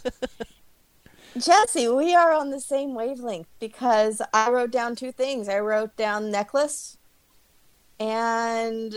[1.38, 5.48] Jesse, we are on the same wavelength because I wrote down two things.
[5.48, 6.98] I wrote down necklace
[8.00, 8.96] and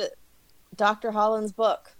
[0.74, 1.10] Dr.
[1.10, 1.92] Holland's book.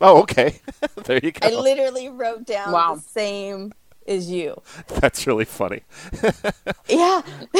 [0.00, 0.60] Oh, okay.
[1.04, 1.46] there you go.
[1.46, 2.94] I literally wrote down Wow.
[2.94, 3.72] the same
[4.08, 4.60] as you.
[4.88, 5.82] That's really funny.
[6.88, 7.22] Yeah.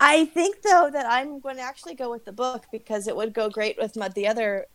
[0.00, 3.32] I think though that I'm going to actually go with the book because it would
[3.32, 4.66] go great with my, the other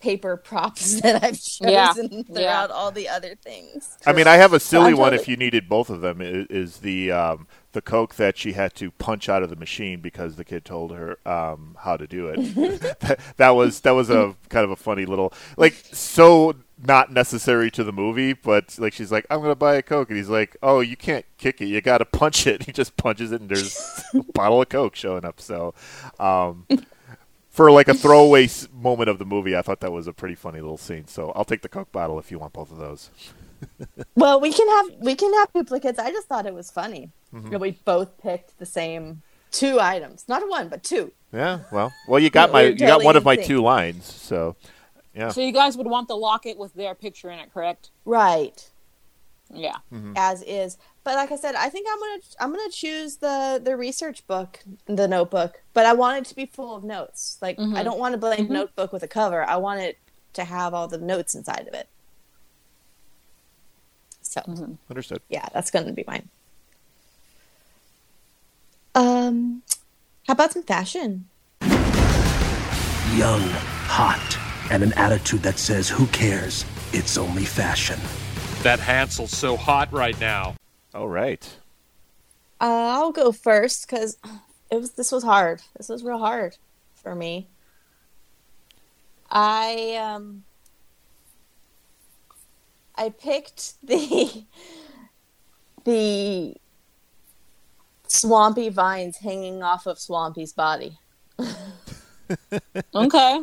[0.00, 1.92] paper props that I've chosen Yeah.
[1.92, 2.74] throughout Yeah.
[2.74, 3.96] all the other things.
[4.06, 5.10] I mean, I have a silly I'm one.
[5.12, 8.52] totally- If you needed both of them, is, is the um, the coke that she
[8.54, 12.06] had to punch out of the machine because the kid told her um, how to
[12.06, 12.36] do it.
[13.00, 17.70] that, that was that was a kind of a funny little like so not necessary
[17.70, 20.56] to the movie, but like she's like, I'm gonna buy a coke, and he's like,
[20.62, 22.62] Oh, you can't kick it, you got to punch it.
[22.66, 25.40] He just punches it, and there's a bottle of coke showing up.
[25.40, 25.74] So.
[26.18, 26.66] Um,
[27.60, 30.60] for like a throwaway moment of the movie, I thought that was a pretty funny
[30.62, 31.06] little scene.
[31.06, 33.10] So I'll take the Coke bottle if you want both of those.
[34.14, 35.98] Well, we can have we can have duplicates.
[35.98, 37.50] I just thought it was funny Mhm.
[37.50, 41.12] that we both picked the same two items, not one but two.
[41.30, 44.56] Yeah, well, well, you got my you got one of my two lines, so
[45.14, 45.28] yeah.
[45.28, 47.90] So you guys would want the locket with their picture in it, correct?
[48.06, 48.66] Right,
[49.52, 49.76] Yeah.
[49.92, 50.14] Mm-hmm.
[50.16, 50.78] as is.
[51.02, 54.60] But like I said, I think I'm gonna I'm gonna choose the the research book,
[54.86, 55.62] the notebook.
[55.72, 57.38] But I want it to be full of notes.
[57.40, 57.84] Like I Mhm.
[57.84, 58.52] don't want a blank Mhm.
[58.52, 59.42] notebook with a cover.
[59.44, 59.98] I want it
[60.34, 61.88] to have all the notes inside of it.
[64.22, 64.42] So
[64.90, 65.22] Understood.
[65.28, 66.28] yeah, that's gonna be mine.
[68.94, 69.62] Um,
[70.26, 71.28] how about some fashion?
[73.16, 73.40] Young,
[73.88, 74.38] hot,
[74.70, 76.64] and an attitude that says, who cares?
[76.92, 77.98] It's only fashion.
[78.62, 80.54] That Hansel's so hot right now.
[80.94, 81.56] All right.
[82.60, 84.18] Uh, I'll go first because
[84.70, 85.62] it was this was hard.
[85.76, 86.56] This was real hard
[86.94, 87.48] for me.
[89.30, 90.44] I um
[92.96, 94.44] I picked the
[95.84, 96.56] the
[98.06, 100.98] swampy vines hanging off of Swampy's body.
[102.94, 103.40] Okay.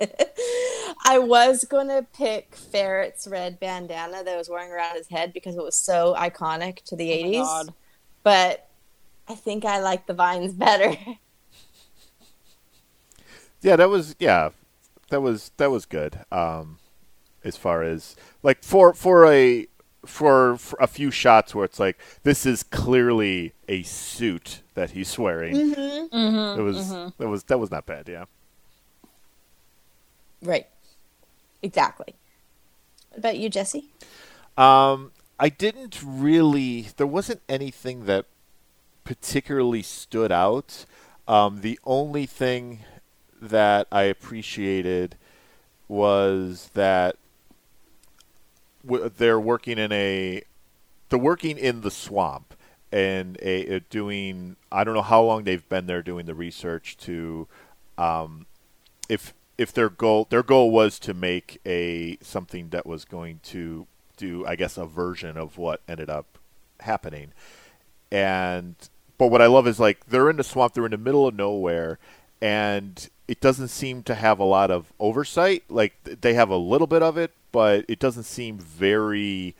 [1.06, 5.62] I was gonna pick Ferret's red bandana that was wearing around his head because it
[5.62, 7.70] was so iconic to the Oh eighties.
[8.22, 8.68] But
[9.28, 10.96] I think I like the vines better.
[13.62, 14.50] Yeah, that was yeah,
[15.10, 16.20] that was that was good.
[16.30, 16.78] Um,
[17.44, 19.66] as far as like for for a
[20.06, 25.18] for, for a few shots where it's like this is clearly a suit that he's
[25.18, 25.54] wearing.
[25.54, 26.10] Mhm.
[26.10, 27.16] Mhm, It was mhm.
[27.16, 28.08] that was that was not bad.
[28.08, 28.24] Yeah.
[30.44, 30.66] Right.
[31.62, 32.14] Exactly.
[33.10, 33.90] What about you, Jesse?
[34.56, 36.88] Um, I didn't really.
[36.96, 38.26] There wasn't anything that
[39.04, 40.86] particularly stood out.
[41.26, 42.80] Um, the only thing
[43.40, 45.16] that I appreciated
[45.88, 47.16] was that
[48.86, 50.42] w- they're working in a
[51.08, 52.54] they're working in the swamp
[52.92, 56.96] and a, a doing I don't know how long they've been there doing the research
[56.98, 57.48] to
[57.98, 58.46] um,
[59.08, 63.86] if if their goal their goal was to make a something that was going to
[64.16, 66.38] do I guess a version of what ended up
[66.80, 67.32] happening.
[68.10, 68.74] And
[69.18, 71.34] but what I love is like they're in the swamp they're in the middle of
[71.34, 71.98] nowhere
[72.40, 75.64] and it doesn't seem to have a lot of oversight.
[75.68, 79.54] Like they have a little bit of it but it doesn't seem very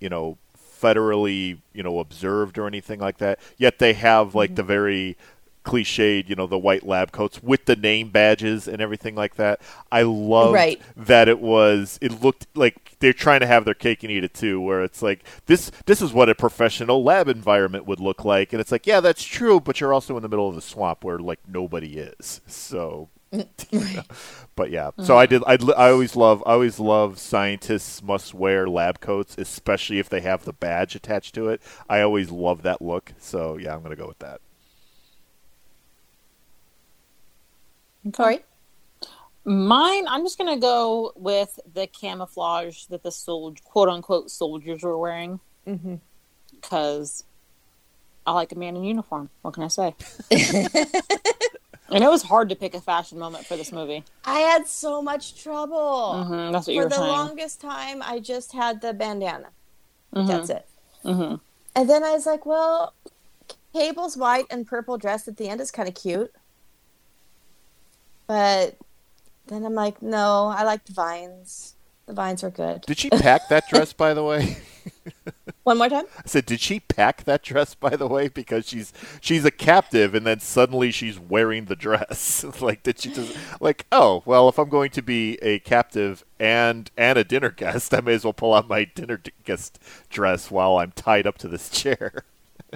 [0.00, 0.38] you know
[0.82, 3.38] federally you know observed or anything like that.
[3.56, 4.56] Yet they have like mm-hmm.
[4.56, 5.16] the very
[5.64, 9.60] cliched you know the white lab coats with the name badges and everything like that.
[9.90, 10.80] I love Right.
[10.96, 14.34] that it was it looked like they're trying to have their cake and eat it
[14.34, 18.52] too where it's like this this is what a professional lab environment would look like.
[18.52, 21.04] And it's like yeah that's true but you're also in the middle of the swamp
[21.04, 22.40] where like nobody is.
[22.46, 23.46] So mm,
[24.56, 24.90] but yeah.
[24.98, 25.04] Mm.
[25.06, 29.36] So i did I, I always love i always love scientists must wear lab coats
[29.38, 31.62] especially if they have the badge attached to it.
[31.88, 33.12] I always love that look.
[33.18, 34.40] So yeah i'm gonna go with that
[38.12, 38.40] Corey?
[39.44, 44.96] Mine, I'm just gonna go with the camouflage that the sol- quote unquote soldiers were
[44.98, 45.96] wearing Mm-hmm.
[46.52, 47.24] because
[48.26, 49.30] I like a man in uniform.
[49.42, 49.94] What can I say?
[50.30, 54.04] and it was hard to pick a fashion moment for this movie.
[54.24, 56.24] I had so much trouble.
[56.28, 56.90] Mhm, that's what For you were saying.
[56.90, 57.08] For the saying.
[57.28, 59.48] longest time, I just had the bandana.
[60.14, 60.26] Mhm.
[60.26, 60.66] That's it.
[61.04, 61.34] Mm-hmm.
[61.74, 62.94] And then I was like, well,
[63.72, 66.32] Cable's white and purple dress at the end is kind of cute.
[68.32, 68.78] But
[69.48, 71.74] then I'm like, no, I like the vines.
[72.06, 72.80] The vines were good.
[72.80, 74.56] Did she pack that dress, by the way?
[75.64, 76.06] One more time.
[76.16, 78.28] I said, did she pack that dress, by the way?
[78.28, 82.42] Because she's she's a captive, and then suddenly she's wearing the dress.
[82.62, 83.84] like, did she just like?
[83.92, 88.00] Oh, well, if I'm going to be a captive and and a dinner guest, I
[88.00, 89.78] may as well pull out my dinner guest
[90.08, 92.24] dress while I'm tied up to this chair.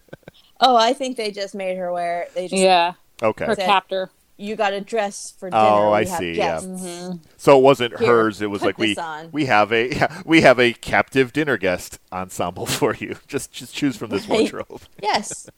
[0.60, 2.24] oh, I think they just made her wear.
[2.24, 2.34] It.
[2.34, 2.92] They just yeah.
[3.22, 3.46] Okay.
[3.46, 5.62] Her captor you got a dress for dinner.
[5.62, 6.34] Oh, we I have see.
[6.34, 6.66] Guests.
[6.68, 6.74] Yeah.
[6.76, 7.16] Mm-hmm.
[7.36, 8.42] So it wasn't Here, hers.
[8.42, 9.30] It was like we on.
[9.32, 13.16] we have a we have a captive dinner guest ensemble for you.
[13.26, 14.52] Just just choose from this Right.
[14.52, 14.82] wardrobe.
[15.02, 15.48] Yes,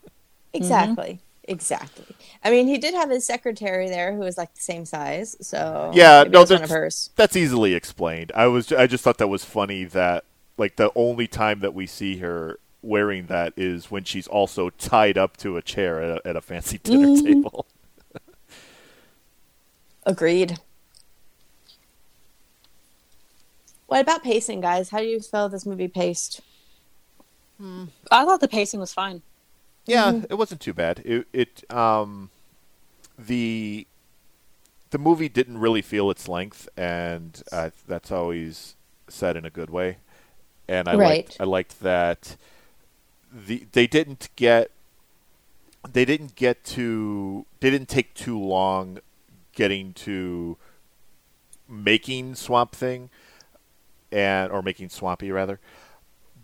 [0.53, 2.05] exactly, exactly.
[2.45, 5.37] I mean, he did have his secretary there who was like the same size.
[5.41, 7.11] So Yeah, maybe no, it was one that's, of hers.
[7.17, 8.33] that's easily explained.
[8.35, 10.25] I was I just thought that was funny that
[10.57, 15.19] like the only time that we see her wearing that is when she's also tied
[15.19, 17.25] up to a chair at a, at a fancy dinner Mhm.
[17.25, 17.67] table.
[20.09, 20.59] Agreed.
[23.87, 24.91] What about pacing, guys?
[24.91, 26.41] How do you feel this movie paced?
[28.11, 29.23] I thought the pacing was fine.
[29.87, 30.25] Yeah, Mm-hmm.
[30.31, 31.01] it wasn't too bad.
[31.05, 32.31] It it um
[33.19, 33.87] the
[34.91, 38.77] the movie didn't really feel its length, and uh, that's always
[39.09, 39.99] said in a good way.
[40.69, 41.29] And I Right.
[41.29, 42.37] liked I liked that
[43.33, 44.71] the they didn't get
[45.93, 48.99] they didn't get to they didn't take too long
[49.59, 50.57] getting to
[51.69, 53.11] making Swamp Thing
[54.13, 55.59] and or making Swampy rather.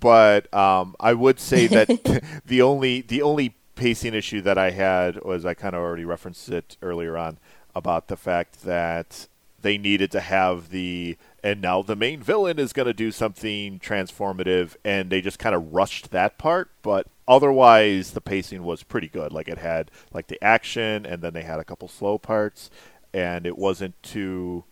[0.00, 5.22] But um, I would say that the only the only pacing issue that I had
[5.22, 7.38] was I kind of already referenced it earlier on
[7.74, 9.28] about the fact that
[9.62, 13.78] they needed to have the and now the main villain is going to do something
[13.78, 16.70] transformative and they just kind of rushed that part.
[16.82, 19.32] But otherwise the pacing was pretty good.
[19.32, 22.70] Like it had like the action and then they had a couple slow parts
[23.14, 24.64] and it wasn't too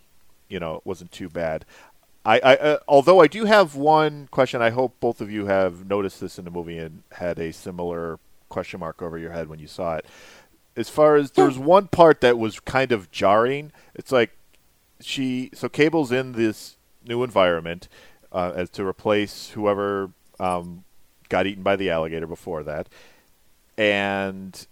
[0.50, 1.64] you know it wasn't too bad
[2.24, 4.62] I, I uh, although I do have one question.
[4.62, 8.18] I hope both of you have noticed this in the movie and had a similar
[8.48, 10.06] question mark over your head when you saw it.
[10.76, 13.72] As far as there's one part that was kind of jarring.
[13.94, 14.30] It's like
[15.00, 17.88] she so Cable's in this new environment
[18.30, 20.84] uh, as to replace whoever um,
[21.28, 22.88] got eaten by the alligator before that,
[23.76, 24.66] and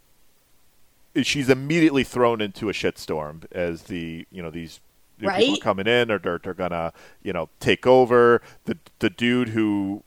[1.22, 4.80] she's immediately thrown into a shitstorm as the you know these
[5.20, 6.92] new people are coming in or they're, they're gonna
[7.22, 8.42] you know take over.
[8.64, 10.02] The the dude who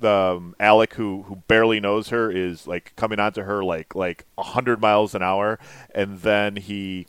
[0.00, 4.24] the um, Alec who who barely knows her is like coming onto her like like
[4.36, 5.58] a hundred miles an hour.
[5.94, 7.06] And then he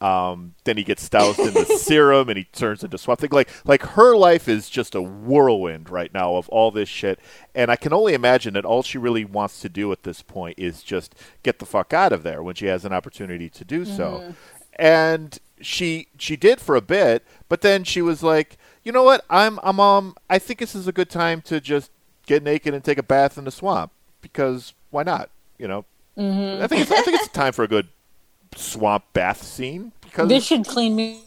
[0.00, 3.30] um, then he gets doused in the serum and he turns into Swamp Thing.
[3.32, 7.20] Like like her life is just a whirlwind right now of all this shit.
[7.54, 10.58] And I can only imagine that all she really wants to do at this point
[10.58, 13.84] is just get the fuck out of there when she has an opportunity to do
[13.84, 14.22] so.
[14.24, 14.34] Mhm.
[14.76, 19.24] And she she did for a bit, but then she was like, you know what?
[19.28, 21.90] I'm I'm um I think this is a good time to just
[22.26, 23.92] get naked and take a bath in the swamp
[24.22, 25.28] because why not?
[25.58, 25.84] You know.
[26.16, 26.62] Mhm.
[26.62, 27.88] I think it's, I think it's time for a good
[28.56, 31.22] swamp bath scene because This should clean me.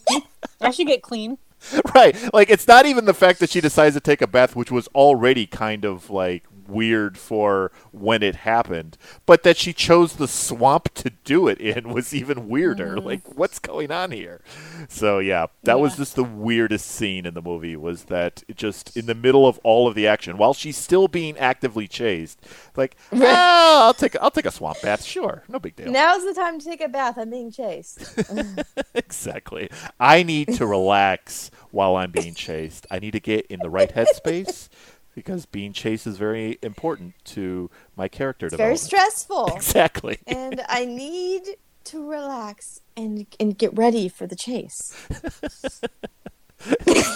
[0.60, 1.38] I should get clean.
[1.94, 4.70] right like it's not even the fact that she decides to take a bath which
[4.70, 8.96] was already kind of like weird for when it happened
[9.26, 13.58] but that she chose the swamp to do it in was even weirder like what's
[13.58, 14.40] going on here
[14.88, 19.06] so yeah that was just the weirdest scene in the movie was that just in
[19.06, 22.40] the middle of all of the action while she's still being actively chased
[22.76, 26.34] like ah, i'll take i'll take a swamp bath sure no big deal Now's the
[26.34, 27.16] time to take a bath.
[27.16, 28.18] I'm being chased.
[28.94, 29.70] exactly.
[30.00, 32.84] I need to relax while I'm being chased.
[32.90, 34.68] I need to get in the right headspace
[35.14, 39.52] because being chased is very important to my character It's very stressful.
[39.56, 40.18] Exactly.
[40.26, 44.96] And I need to relax and and get ready for the chase.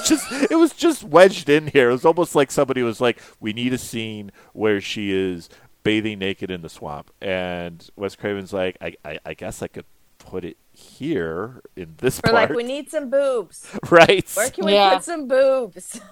[0.06, 1.88] just it was just wedged in here.
[1.90, 5.48] It was almost like somebody was like, "We need a scene where she is
[5.82, 9.86] bathing naked in the swamp," and Wes Craven's like, "I, I, I guess I could
[10.30, 13.66] put it here in this Or part." like we need some boobs.
[13.90, 14.28] Right.
[14.34, 14.94] Where can we Yeah.
[14.94, 16.00] put some boobs?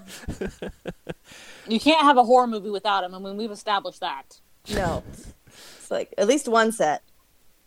[1.69, 3.13] You can't have a horror movie without him.
[3.13, 4.39] I mean, we've established that.
[4.73, 5.03] No.
[5.49, 7.03] It's like at least one set.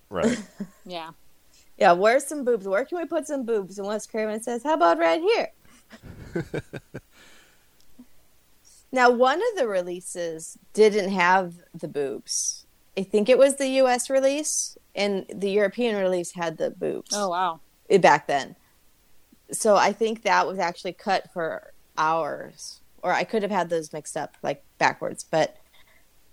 [0.09, 0.41] right.
[0.85, 1.11] Yeah.
[1.77, 2.65] Yeah, where's some boobs?
[2.67, 3.77] Where can we put some boobs?
[3.77, 5.49] And Wes Craven says, How about right here?
[8.91, 12.65] now, one of the releases didn't have the boobs.
[12.97, 17.11] I think it was the US release, and the European release had the boobs.
[17.13, 17.59] Oh wow.
[18.01, 18.55] Back then.
[19.51, 22.81] So I think that was actually cut for ours.
[23.01, 25.23] Or I could have had those mixed up, like backwards.
[25.23, 25.55] But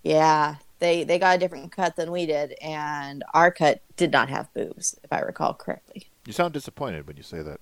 [0.03, 4.29] yeah, they they got a different cut than we did, and our cut did not
[4.29, 6.09] have boobs, if I recall correctly.
[6.25, 7.59] You sound disappointed when you say that.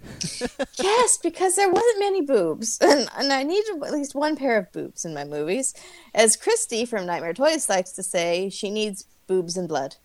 [0.78, 4.72] yes, because there wasn't many boobs, and, and I needed at least one pair of
[4.72, 5.74] boobs in my movies.
[6.14, 9.96] As Christy from Nightmare Toys likes to say, she needs boobs and blood.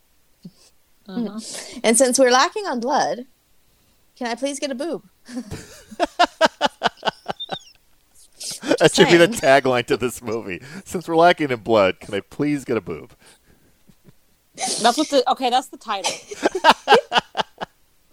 [1.08, 1.80] Mhm.
[1.84, 3.26] And since we're lacking on blood,
[4.16, 5.04] can I please get a boob?
[8.78, 10.62] that should be the tagline to this movie.
[10.86, 13.14] Since we're lacking in blood, can I please get a boob?
[14.56, 15.50] That's what the okay.
[15.50, 16.12] That's the title.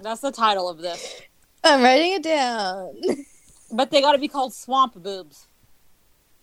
[0.01, 1.21] that's the title of this.
[1.63, 3.01] I'm writing it down.
[3.73, 5.47] But they got to be called swamp boobs.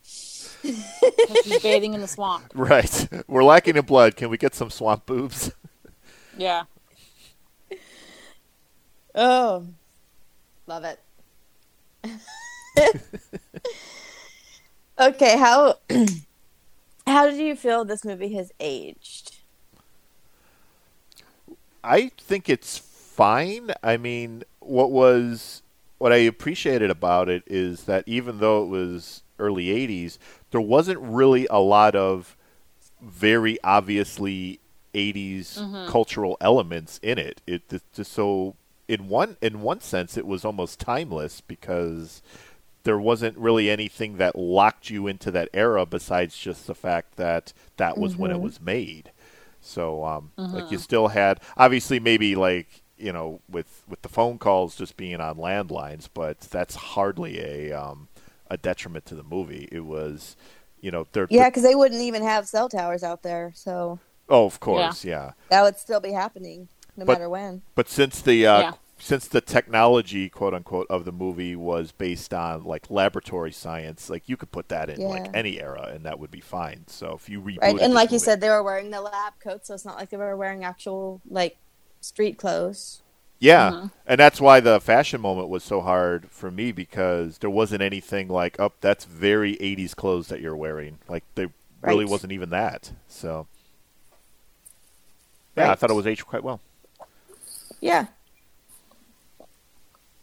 [0.01, 2.45] She's bathing in the swamp.
[2.55, 3.07] Right.
[3.28, 4.15] We're lacking in blood.
[4.15, 5.51] Can we get some swamp boobs?
[6.38, 6.63] Yeah.
[9.15, 9.65] Oh,
[10.68, 10.99] love it.
[14.99, 15.80] okay, how
[17.07, 19.38] how do you feel this movie has aged?
[21.84, 23.72] I think it's fine.
[23.82, 25.61] I mean, what was
[25.97, 30.18] what I appreciated about it is that even though it was early 80s,
[30.51, 32.36] there wasn't really a lot of
[33.01, 34.59] very obviously
[34.93, 35.88] 80s Mhm.
[35.88, 37.41] cultural elements in it.
[37.47, 37.63] It
[37.93, 38.55] just so
[38.88, 42.22] in one in one sense it was almost timeless because
[42.84, 47.51] there wasn't really anything that locked you into that era besides just the fact that
[47.76, 48.41] that was when it Mhm.
[48.41, 49.11] was made.
[49.61, 50.82] So um like you Mhm.
[50.82, 55.38] still had obviously maybe like you know with with the phone calls just being on
[55.38, 58.08] landlines, but that's hardly a um
[58.50, 59.68] a detriment to the movie.
[59.72, 60.36] It was
[60.82, 64.45] you know they're Yeah, because they wouldn't even have cell towers out there, so oh
[64.45, 65.32] of course yeah.
[65.50, 67.62] that would still be happening no But- matter when.
[67.76, 68.72] But since the uh, Yeah.
[69.00, 74.28] since the technology, quote unquote, of the movie was based on like laboratory science, like
[74.28, 76.86] you could put that in like any era, and that would be fine.
[76.88, 79.34] So if you reboot Right, and this like you said, they were wearing the lab
[79.39, 81.58] coats, so it's not like they were wearing actual like
[82.08, 83.01] street clothes.
[83.39, 83.91] yeah, Mhm.
[84.08, 88.28] and that's why the fashion moment was so hard for me because there wasn't anything
[88.30, 90.97] like, oh, that's very '80s clothes that you're wearing.
[91.08, 91.51] Like there
[91.82, 92.91] really wasn't even that.
[93.08, 93.47] So
[95.55, 96.62] yeah, I thought it was aged quite well.
[97.80, 98.08] Yeah,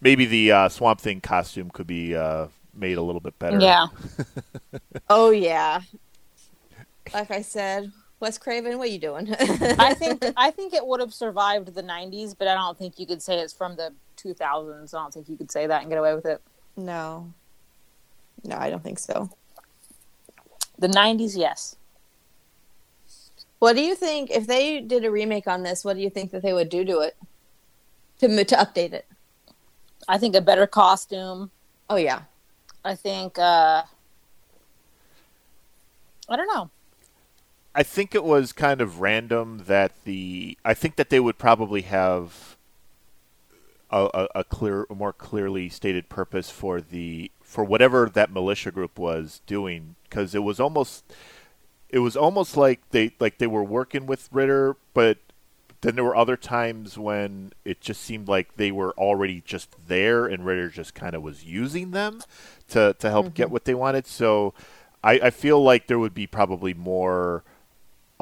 [0.01, 3.59] Maybe the uh, Swamp Thing costume could be uh, made a little bit better.
[3.61, 3.87] Yeah.
[5.09, 5.81] Oh yeah.
[7.13, 7.93] Like I said,
[8.25, 9.35] Wes Craven, what are you doing?
[9.79, 13.07] I think I think it would have survived the '90s, but I don't think you
[13.07, 14.95] could say it's from the 2000s.
[14.95, 16.41] I don't think you could say that and get away with it.
[16.75, 17.31] No.
[18.43, 19.29] No, I don't think so.
[20.79, 21.77] The '90s, yes.
[23.59, 25.85] What do you think if they did a remake on this?
[25.85, 27.19] What do you think that they would do to it
[28.21, 29.05] to to update it?
[30.09, 31.51] I think a better costume.
[31.91, 32.23] Oh yeah.
[32.87, 33.39] I think.
[33.39, 33.83] uh
[36.27, 36.71] I don't know.
[37.75, 41.83] I think it was kind of random that the I think that they would probably
[41.83, 42.57] have
[43.91, 48.71] a, a, a clear, a more clearly stated purpose for the for whatever that militia
[48.71, 51.05] group was doing because it was almost
[51.89, 55.19] it was almost like they like they were working with Ritter, but
[55.81, 60.27] then there were other times when it just seemed like they were already just there
[60.27, 62.21] and Ritter just kind of was using them
[62.69, 63.53] to to help get mm-hmm.
[63.53, 64.07] what they wanted.
[64.07, 64.55] So
[65.03, 67.45] I, I feel like there would be probably more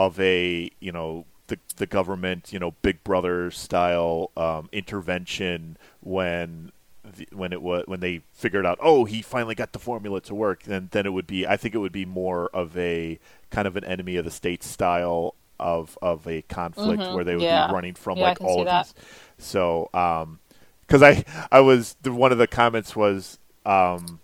[0.07, 6.73] of a you know the the government you know Big Brother style um, intervention when
[7.17, 10.35] the, when it was when they figured out oh he finally got the formula to
[10.35, 13.19] work then then it would be I think it would be more of a
[13.51, 17.37] kind of an enemy of the state style of of a conflict Mhm, where they
[17.37, 17.49] would yeah.
[17.49, 18.69] be running from Yeah, like all of that.
[18.71, 18.95] these
[19.39, 20.39] so um
[20.87, 24.21] because I I was the, one of the comments was um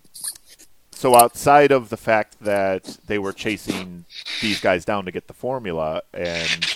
[0.99, 4.05] so outside of the fact that they were chasing
[4.43, 6.67] these guys down to get the formula and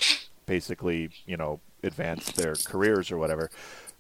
[0.47, 3.51] basically, you know, advance their careers or whatever,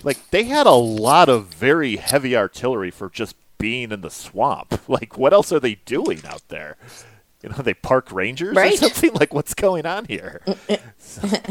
[0.04, 4.80] like they had a lot of very heavy artillery for just being in the swamp.
[4.88, 6.76] Like, what else are they doing out there?
[7.42, 8.74] You know, they park rangers Right.
[8.74, 9.10] or something.
[9.18, 10.40] Like, what's going on here?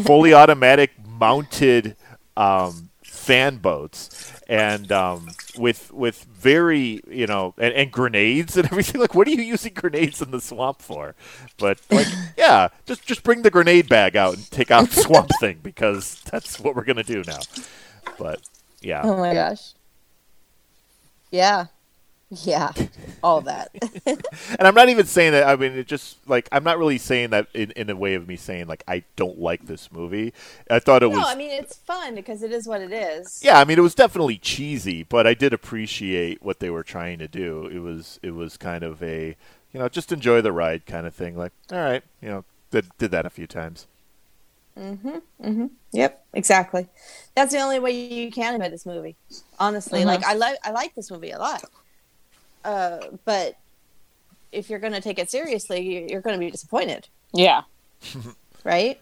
[0.05, 1.97] Fully automatic mounted
[2.37, 8.99] um, fan boats and um, with with very you know and, and grenades and everything.
[8.99, 11.15] Like, what are you using grenades in the swamp for?
[11.57, 12.07] But like,
[12.37, 16.21] yeah, just just bring the grenade bag out and take out the Swamp Thing because
[16.29, 17.39] that's what we're gonna do now.
[18.19, 18.41] But
[18.81, 19.73] yeah, Oh my gosh.
[21.31, 21.67] Yeah.
[22.33, 22.71] Yeah.
[23.21, 23.71] All that.
[24.05, 25.45] and I'm not even saying that.
[25.47, 28.25] I mean, it just like I'm not really saying that in, in a way of
[28.27, 30.33] me saying like I don't like this movie.
[30.69, 32.93] I thought it no, was No, I mean it's fun because it is what it
[32.93, 33.41] is.
[33.43, 33.59] yeah.
[33.59, 37.27] I mean, it was definitely cheesy, but I did appreciate what they were trying to
[37.27, 37.67] do.
[37.67, 39.35] It was it was kind of a
[39.73, 41.37] you know just enjoy the ride kind of thing.
[41.37, 43.87] Like all right, you know, did did that a few times.
[44.79, 45.17] Mm-hmm.
[45.43, 45.65] Mm-hmm.
[45.91, 46.25] Yep.
[46.33, 46.87] Exactly.
[47.35, 49.17] That's the only way you can enjoy this movie.
[49.59, 50.05] Honestly, Mhm.
[50.05, 51.65] like I like I like this movie a lot.
[52.63, 53.57] Uh, but
[54.51, 57.61] if you're going to take it seriously, you- you're going to be disappointed, Yeah.
[58.63, 58.99] right?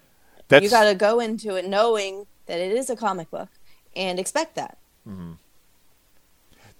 [0.47, 3.49] That's You got to go into it knowing that it is a comic book
[3.95, 4.77] and expect that.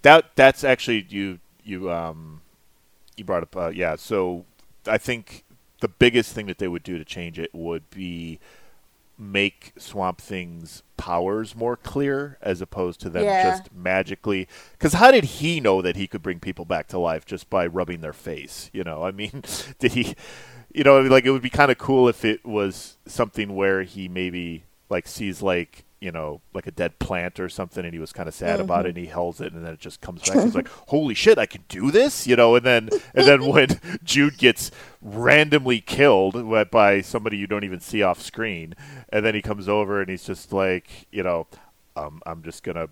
[0.02, 2.40] that that's actually you you um
[3.16, 4.44] you brought up uh, yeah so
[4.86, 5.44] i think
[5.80, 8.38] the biggest thing that they would do to change it would be
[9.20, 13.50] make swamp thing's powers more clear as opposed to them Yeah.
[13.50, 17.26] just magically because how did he know that he could bring people back to life
[17.26, 19.42] just by rubbing their face you know i mean
[19.78, 20.14] did he
[20.72, 24.08] you know like it would be kind of cool if it was something where he
[24.08, 28.12] maybe like sees like you know like a dead plant or something and he was
[28.12, 30.42] kind of sad about it and he holds it and then it just comes back
[30.42, 32.26] he's like holy shit i can do this?
[32.26, 34.70] You know and then and then when jude gets
[35.02, 38.74] randomly killed by somebody you don't even see off screen
[39.10, 41.46] and then he comes over and he's just like you know
[41.96, 42.88] um, i'm just gonna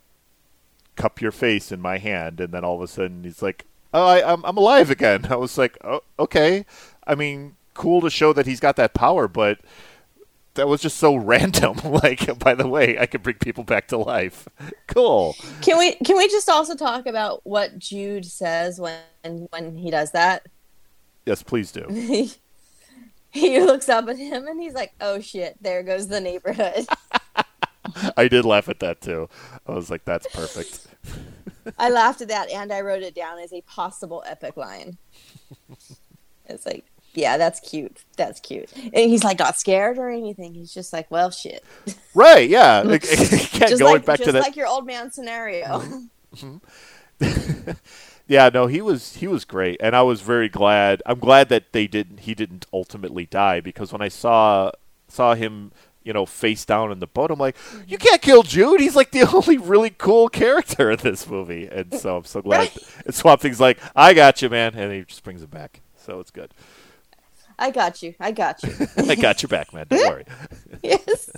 [0.99, 3.65] cup your face in my hand and then all of a sudden he's like
[3.95, 5.27] oh I, I'm, I'm alive again.
[5.31, 6.67] I was like oh, okay.
[7.07, 9.61] I mean cool to show that he's got that power but
[10.59, 13.97] that was just so random like by the way i could bring people back to
[13.97, 14.49] life
[14.89, 19.91] cool Can we can we just also talk about what Jude says when when he
[19.91, 20.47] does that?
[21.25, 22.33] yes please do he,
[23.31, 26.87] he looks up at him and he's like, "Oh shit, there goes the neighborhood."
[28.17, 29.29] i did laugh at that too
[29.67, 30.87] i was like that's perfect
[31.79, 34.97] I laughed at that and I wrote it down as a possible epic line.
[36.47, 38.05] It's like, yeah, that's cute.
[38.17, 38.71] That's cute.
[38.77, 40.55] And he's like not scared or anything.
[40.55, 41.65] He's just like, well, shit.
[42.15, 45.81] right yeah again, just going like back just to that like your old man scenario.
[46.35, 46.57] Mm-hmm.
[47.21, 47.71] Mm-hmm.
[48.29, 51.03] yeah, no, he was he was great, and I was very glad.
[51.07, 54.71] I'm glad that they didn't he didn't ultimately die because when I saw
[55.09, 55.73] saw him,
[56.05, 57.83] you know, face down in the boat, I'm like, mm-hmm.
[57.89, 58.81] you can't kill Jude.
[58.81, 62.71] He's like the only really cool character in this movie, and so I'm so glad.
[63.05, 66.21] And Swamp Thing's like, I got you, man, and he just brings him back, so
[66.21, 66.53] it's good.
[67.59, 68.15] I got you.
[68.21, 68.73] I got you.
[68.97, 69.87] I got your back, man.
[69.89, 70.25] Don't worry.
[70.83, 71.31] yes.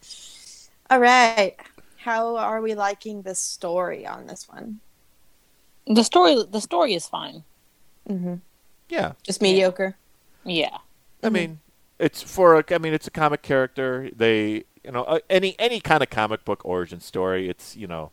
[0.90, 1.56] All right.
[1.98, 4.80] How are we liking the story on this one?
[5.86, 7.44] The story the story is fine.
[8.08, 8.34] Mm-hmm.
[8.88, 9.96] Yeah, Just mediocre.
[10.44, 10.78] Yeah.
[11.22, 11.60] I mean,
[11.98, 12.64] it's for a.
[12.70, 14.10] I mean, it's a comic character.
[14.14, 17.48] They, you know, uh, any any kind of comic book origin story.
[17.48, 18.10] It's you know,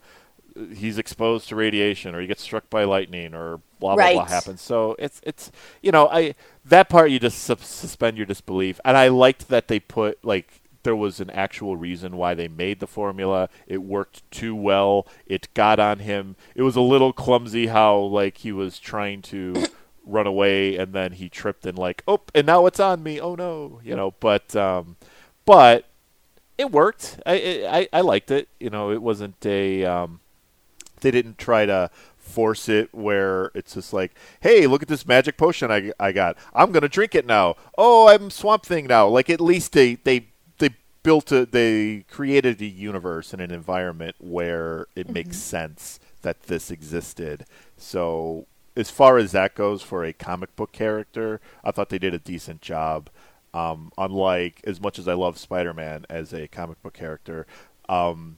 [0.74, 4.62] he's exposed to radiation, or he gets struck by lightning, or blah blah blah happens.
[4.62, 5.52] So it's it's
[5.82, 6.36] you know, I
[6.66, 10.62] that part you just sus- suspend your disbelief, and I liked that they put like
[10.84, 13.50] there was an actual reason why they made the formula.
[13.68, 15.08] It worked too well.
[15.26, 16.36] It got on him.
[16.56, 19.66] It was a little clumsy how like he was trying to
[20.06, 23.20] run away and then he tripped and like, oh, and now it's on me.
[23.20, 24.14] Oh no, you know.
[24.20, 24.96] But um,
[25.46, 25.86] but
[26.58, 27.20] it worked.
[27.26, 28.48] I I, I liked it.
[28.60, 30.22] You know, it wasn't a um,
[31.02, 31.90] they didn't try to
[32.30, 36.38] force it where it's just like, hey, look at this magic potion I, I got.
[36.54, 37.56] I'm gonna drink it now.
[37.78, 39.08] Oh, I'm Swamp Thing now.
[39.08, 40.28] Like at least they they
[40.60, 40.70] they
[41.04, 46.70] built a they created a universe and an environment where it makes sense that this
[46.70, 47.46] existed.
[47.78, 48.46] So
[48.76, 52.20] as far as that goes for a comic book character, I thought they did a
[52.20, 53.10] decent job.
[53.52, 57.48] Um, unlike as much as I love Spider-Man as a comic book character,
[57.90, 58.38] um,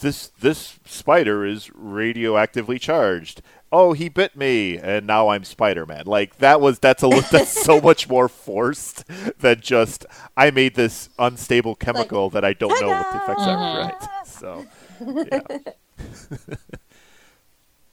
[0.00, 3.42] this this spider is radioactively charged.
[3.72, 6.06] Oh, he bit me, and now I'm Spider-Man.
[6.06, 9.04] Like that was that's a li- that's so much more forced
[9.38, 10.06] than just
[10.36, 13.78] I made this unstable chemical that I don't know what the effects are.
[13.78, 14.26] Right.
[14.26, 14.66] So
[15.00, 15.58] yeah.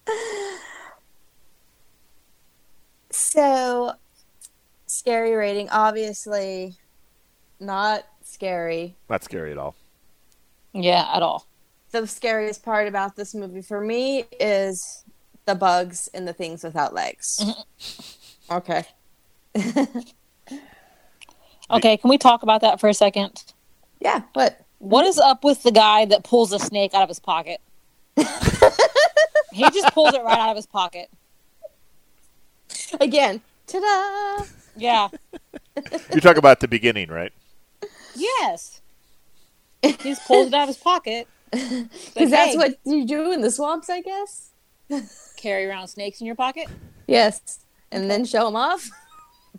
[3.18, 3.94] So,
[4.86, 5.70] scary rating.
[5.70, 6.76] Obviously,
[7.60, 8.96] not scary.
[9.10, 9.76] not scary at all.
[10.74, 11.48] Yeah, at all.
[11.92, 15.04] The scariest part about this movie for me is
[15.46, 17.40] the bugs and the things without legs.
[17.42, 18.54] Mm-hmm.
[18.56, 18.86] okay.
[21.70, 23.44] Okay, can we talk about that for a second?
[24.00, 24.62] Yeah, what?
[24.80, 27.60] What is up with the guy that pulls a snake out of his pocket?
[28.16, 31.10] he just pulls it right out of his pocket.
[33.02, 34.46] Again, ta-da!
[34.76, 35.10] Yeah.
[36.12, 37.34] You're talking about the beginning, right?
[38.16, 38.82] Yes.
[39.82, 41.28] He just pulls it out of his pocket.
[42.14, 42.58] Because that's Hey.
[42.58, 44.52] what you do in the swamps, I guess.
[45.38, 46.68] Carry around snakes in your pocket?
[47.08, 47.60] Yes,
[47.92, 48.90] and then show them off.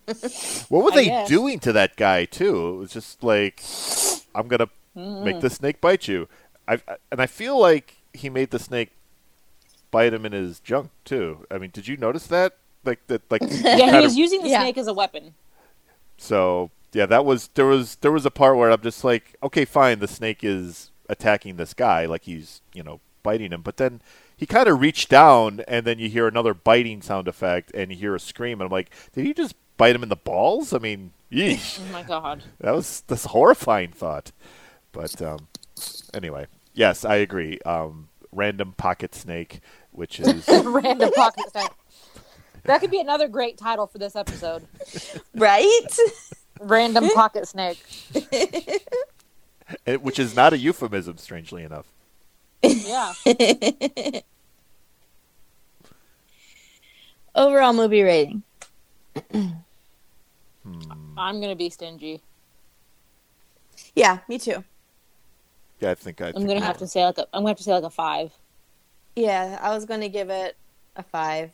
[0.69, 1.28] What were I they guess.
[1.28, 2.74] doing to that guy too?
[2.74, 3.62] It was just like,
[4.35, 5.24] I'm gonna mm-hmm.
[5.24, 6.28] make the snake bite you.
[6.66, 6.81] I
[7.12, 8.93] and I feel like he made the snake
[9.90, 11.47] bite him in his junk too.
[11.51, 12.56] I mean, did you notice that?
[12.85, 14.60] Like that, like Yeah, he was of- using the Yeah.
[14.62, 15.35] snake as a weapon.
[16.16, 19.65] So yeah, that was there was there was a part where I'm just like, okay,
[19.66, 24.01] fine, the snake is attacking this guy, like he's you know biting him, but then
[24.36, 27.97] he kind of reached down, and then you hear another biting sound effect, and you
[27.97, 30.72] hear a scream, and I'm like, did he just bite him in the balls?
[30.72, 31.80] I mean, yeesh.
[31.80, 32.44] Oh my god.
[32.60, 34.32] That was this horrifying thought.
[34.93, 35.48] But um,
[36.14, 37.59] anyway, yes, I agree.
[37.66, 39.60] Um, random pocket snake,
[39.90, 41.70] which is Random pocket snake.
[42.64, 44.66] That could be another great title for this episode.
[45.35, 45.86] Right?
[46.60, 47.82] Random pocket snake.
[50.01, 51.86] which is not a euphemism, strangely enough.
[52.62, 53.12] Yeah.
[57.35, 58.43] Overall movie rating.
[59.31, 59.49] Hmm.
[61.16, 62.20] I'm gonna be stingy.
[63.95, 64.65] Yeah, me too.
[65.81, 66.32] Yeah, I think I.
[66.35, 68.32] I'm gonna have to say like a I'm gonna have to say like a five.
[69.19, 70.57] Yeah, I was going to give it
[70.95, 71.51] a five.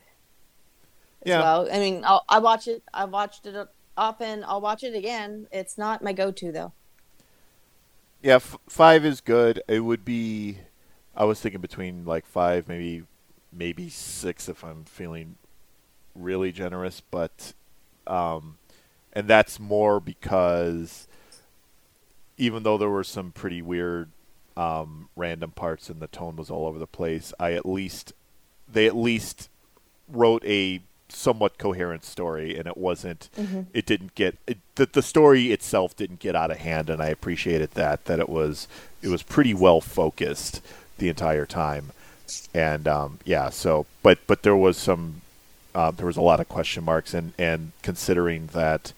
[1.23, 1.41] As Yeah.
[1.41, 2.83] Well, I mean, I'll, I watch it.
[2.93, 4.45] I watched it often.
[4.47, 5.47] I'll watch it again.
[5.51, 6.73] It's not my go-to though.
[8.25, 9.63] Yeah, f- five is good.
[9.69, 10.57] It would be.
[11.15, 13.03] I was thinking between like five, maybe,
[13.53, 15.37] maybe six if I'm feeling
[16.15, 17.03] really generous.
[17.03, 17.53] But,
[18.07, 18.57] um,
[19.13, 21.07] and that's more because
[22.39, 24.09] even though there were some pretty weird,
[24.57, 28.15] um, random parts and the tone was all over the place, I at least
[28.67, 29.51] they at least
[30.09, 30.81] wrote a
[31.15, 33.29] somewhat coherent story, and it wasn't.
[33.37, 33.67] Mhm.
[33.73, 37.09] It didn't get it, the the story itself didn't get out of hand, and I
[37.09, 38.05] appreciated that.
[38.07, 38.69] That it was
[39.03, 40.61] it was pretty well focused
[40.99, 41.93] the entire time,
[42.55, 43.51] and um, yeah.
[43.51, 45.21] So, but but there was some
[45.75, 48.93] uh, there was a lot of question marks, and and considering that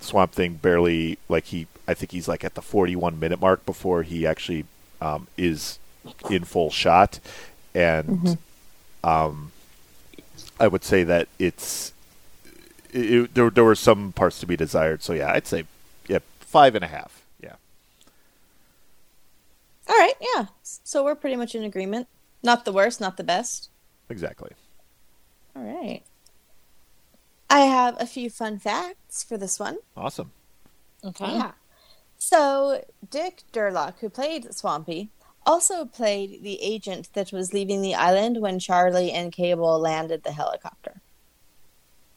[0.00, 4.02] Swamp Thing barely like he I think he's like at the 41 minute mark before
[4.02, 4.64] he actually
[5.00, 5.78] um, is
[6.30, 7.18] in full shot,
[7.74, 8.38] and
[9.04, 9.52] um,
[10.60, 11.92] I would say that it's
[12.92, 13.50] it, it- there.
[13.50, 15.02] There were some parts to be desired.
[15.02, 15.64] So yeah, I'd say
[16.08, 17.22] yeah, five and a half.
[17.42, 17.54] Yeah,
[19.88, 20.46] All right, yeah.
[20.62, 22.08] So we're pretty much in agreement.
[22.42, 23.68] Not the worst, not the best.
[24.08, 24.50] exactly.
[25.56, 26.02] All right.
[27.50, 29.78] I have a few fun facts for this one.
[29.96, 30.30] Awesome.
[31.02, 31.32] Okay.
[31.32, 31.52] Yeah.
[32.18, 35.08] So Dick Durock, who played Swampy,
[35.48, 40.32] also played the agent that was leaving the island when Charlie and Cable landed the
[40.32, 41.00] helicopter.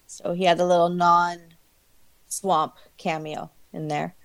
[0.06, 4.16] So he had a little non-swamp cameo in there.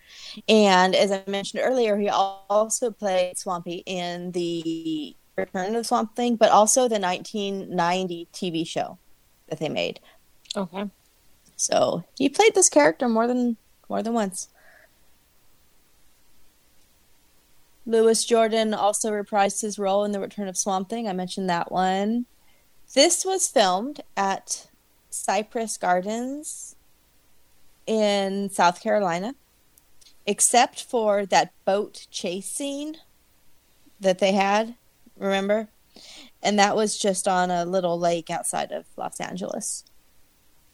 [0.49, 6.35] And as I mentioned earlier, he also played Swampy in the Return of Swamp Thing,
[6.37, 8.99] but also the 1990 TV show
[9.49, 10.01] that they made.
[10.57, 10.91] Okay.
[11.57, 13.57] So he played this character more than
[13.89, 14.49] more than once.
[17.87, 21.09] Louis Jourdan also reprised his role in The Return of Swamp Thing.
[21.09, 22.27] I mentioned that one.
[22.95, 24.69] This was filmed at
[25.11, 26.75] Cypress Gardens
[27.87, 29.35] in South Carolina,
[30.27, 32.97] except for that boat chase scene
[34.01, 34.75] that they had,
[35.17, 35.69] remember?
[36.43, 39.85] And that was just on a little lake outside of Los Angeles.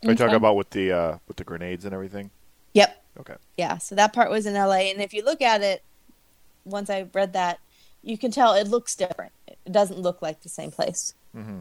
[0.05, 2.30] Are you talking about with the uh, with the grenades and everything?
[2.74, 3.05] Yep.
[3.20, 3.34] Okay.
[3.56, 4.90] Yeah, so that part was in LA.
[4.90, 5.84] And if you look at it,
[6.64, 7.59] once I read that,
[8.02, 9.32] you can tell it looks different.
[9.47, 11.14] It doesn't look like the same place.
[11.32, 11.60] hmm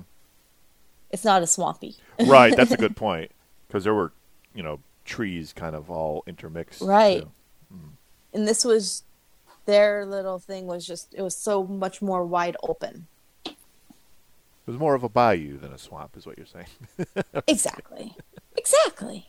[1.11, 1.95] It's not as swampy.
[2.25, 2.55] right.
[2.55, 3.31] That's a good point
[3.67, 4.11] because there were
[4.53, 6.81] you know trees kind of all intermixed.
[6.81, 7.21] Right.
[7.21, 7.31] too.
[8.33, 9.03] And this was
[9.65, 13.07] their little thing was just it was so much more wide open.
[13.45, 13.55] It
[14.67, 16.67] was more of a bayou than a swamp, is what you're saying.
[17.47, 18.15] Exactly.
[18.55, 19.27] exactly.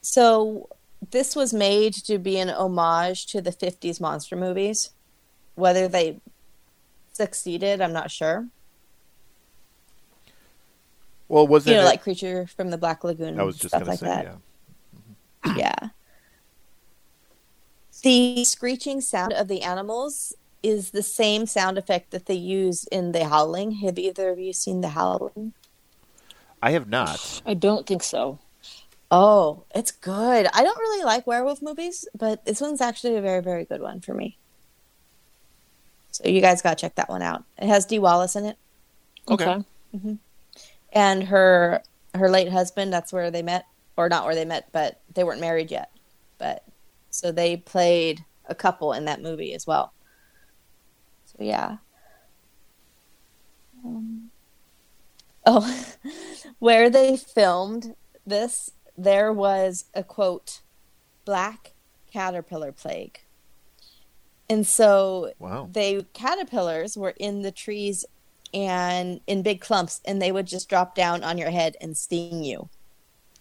[0.00, 0.68] So
[1.10, 4.90] this was made to be an homage to the 50s monster movies.
[5.54, 6.20] Whether they
[7.12, 8.46] succeeded, I'm not sure.
[11.28, 13.80] Well, wasn't you know, it- like Creature from the Black Lagoon, I was just stuff
[13.80, 14.38] gonna like say, that.
[15.44, 15.54] yeah.
[15.56, 15.88] yeah.
[18.02, 23.12] The screeching sound of the animals is the same sound effect that they use in
[23.12, 23.72] The Howling.
[23.76, 25.54] Have either of you seen The Howling?
[26.62, 27.42] I have not.
[27.46, 28.38] I don't think so.
[29.10, 30.46] Oh, it's good.
[30.52, 34.00] I don't really like werewolf movies, but this one's actually a very, very good one
[34.00, 34.38] for me.
[36.12, 37.44] So you guys got to check that one out.
[37.58, 38.56] It has Dee Wallace in it,
[39.28, 39.64] Okay.
[39.92, 40.14] hmm
[40.92, 41.82] and her
[42.14, 42.92] her late husband.
[42.92, 43.66] That's where they met,
[43.96, 45.90] or not where they met, but they weren't married yet.
[46.38, 46.64] But
[47.10, 49.94] so they played a couple in that movie as well.
[51.26, 51.78] So yeah.
[53.84, 54.30] Um,
[55.44, 55.84] oh,
[56.58, 57.94] where they filmed
[58.26, 60.60] this, there was a quote,
[61.24, 61.72] black
[62.12, 63.20] caterpillar plague.
[64.48, 65.68] And so Wow.
[65.72, 68.04] they caterpillars were in the trees
[68.54, 72.44] and in big clumps and they would just drop down on your head and sting
[72.44, 72.68] you.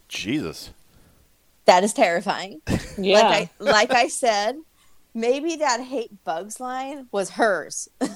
[0.08, 0.72] Jesus.
[1.66, 2.62] That is terrifying.
[2.98, 3.20] Yeah.
[3.20, 4.56] Like I like I said,
[5.14, 7.90] maybe that hate bugs line was hers.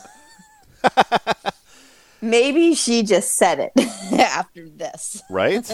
[2.21, 3.71] maybe she just said it
[4.19, 5.21] after this.
[5.29, 5.69] Right?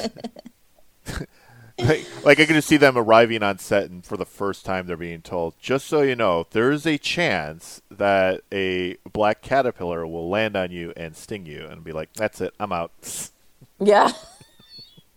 [2.23, 4.95] like, I can just see them arriving on set and for the first time they're
[4.95, 10.29] being told, just so you know, there is a chance that a black caterpillar will
[10.29, 12.91] land on you and sting you and be like, That's it, I'm out.
[13.77, 14.11] Yeah.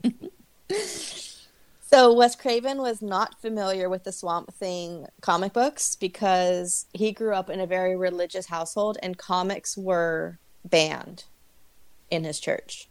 [1.81, 7.35] so Wes Craven was not familiar with the Swamp Thing comic books because he grew
[7.35, 11.25] up in a very religious household and comics were banned
[12.11, 12.88] in his church.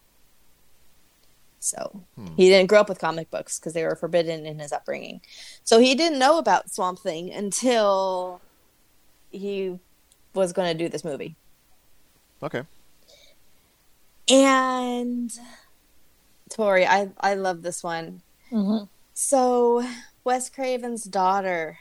[1.68, 2.35] So hmm.
[2.35, 5.22] he didn't grow up with comic books because they were forbidden in his upbringing.
[5.64, 8.41] So he didn't know about Swamp Thing until
[9.31, 9.80] he
[10.34, 11.35] was going to do this movie.
[12.41, 12.64] Okay.
[14.30, 15.31] And
[16.49, 18.22] Tori, I I love this one.
[18.52, 18.85] Mm-hmm.
[19.14, 19.88] So
[20.23, 21.80] Wes Craven's daughter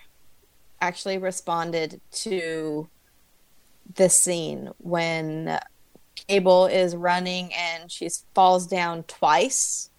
[0.80, 2.88] actually responded to
[3.94, 5.58] this scene when
[6.28, 9.90] Cable is running and she falls down twice.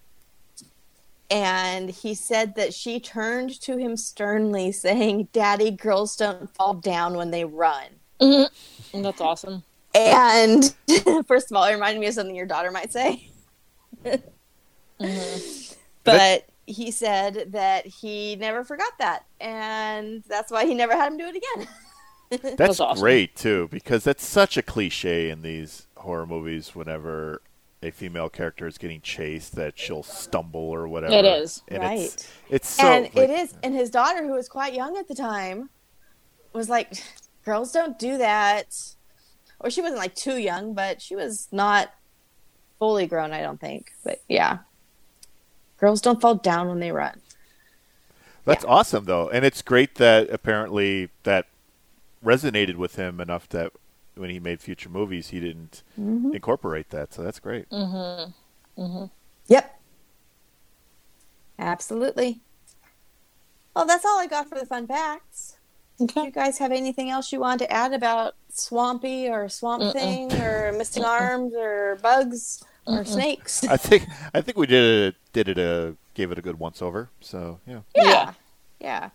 [1.29, 7.15] And he said that she turned to him sternly, saying, Daddy, girls don't fall down
[7.15, 7.87] when they run.
[8.21, 8.49] And
[8.93, 9.63] that's awesome.
[9.93, 10.73] And
[11.27, 13.29] first of all, it reminded me of something your daughter might say.
[14.99, 15.73] Mm-hmm.
[16.03, 21.17] But he said that he never forgot that, and that's why he never had him
[21.17, 21.67] do it again.
[22.57, 26.73] That's great too, because that's such a cliche in these horror movies.
[26.73, 27.41] Whenever
[27.83, 31.13] a female character is getting chased, that she'll stumble or whatever.
[31.13, 31.61] It is.
[31.67, 31.99] and right.
[31.99, 32.87] It's, it's so.
[32.87, 35.69] and like- it is, and his daughter, who was quite young at the time,
[36.53, 36.93] was like,
[37.45, 38.75] "Girls don't do that,"
[39.59, 41.93] or she wasn't like too young, but she was not
[42.79, 43.91] fully grown, I don't think.
[44.03, 44.59] But yeah,
[45.77, 47.21] girls don't fall down when they run.
[48.45, 51.47] That's awesome though, and it's great that apparently that
[52.23, 53.73] resonated with him enough that
[54.17, 56.33] when he made future movies, he didn't Mhm.
[56.33, 57.13] incorporate that.
[57.13, 57.69] So that's great.
[57.69, 58.81] Mm-hmm.
[58.81, 59.05] Mm-hmm.
[59.47, 59.79] Yep.
[61.59, 62.41] Absolutely.
[63.75, 65.57] Well, that's all I got for the fun facts.
[66.03, 69.93] Do you guys have anything else you want to add about Swampy or Swamp Mm-mm.
[69.93, 73.07] Thing or Missing Arms or bugs or Mm-mm.
[73.07, 73.63] snakes?
[73.63, 76.81] I think I think we did it did it a gave it a good once
[76.83, 77.09] over.
[77.19, 77.81] So yeah.
[77.95, 78.33] Yeah.
[78.79, 79.09] Yeah.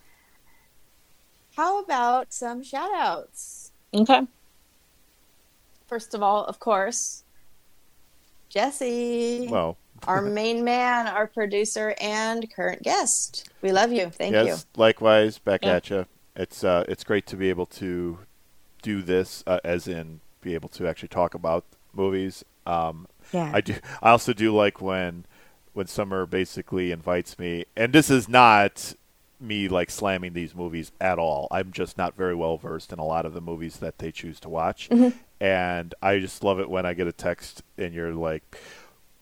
[1.56, 3.70] How about some shout outs?
[3.94, 4.22] Okay.
[5.92, 7.22] First of all, of course,
[8.48, 9.46] Jesse.
[9.50, 13.50] Well, our main man, our producer, and current guest.
[13.60, 14.08] We love you.
[14.08, 14.80] Thank yes, you.
[14.80, 15.74] likewise, back Yeah.
[15.76, 16.06] at you.
[16.34, 18.20] It's uh, it's great to be able to
[18.80, 22.42] do this, uh, as in be able to actually talk about movies.
[22.64, 23.50] Um, Yeah.
[23.52, 23.74] I do.
[24.02, 25.26] I also do like when
[25.74, 28.94] when Summer basically invites me, and this is not
[29.38, 31.48] me like slamming these movies at all.
[31.50, 34.38] I'm just not very well versed in a lot of the movies that they choose
[34.40, 35.12] to watch, Mhm.
[35.42, 38.44] And I just love it when I get a text and you're like,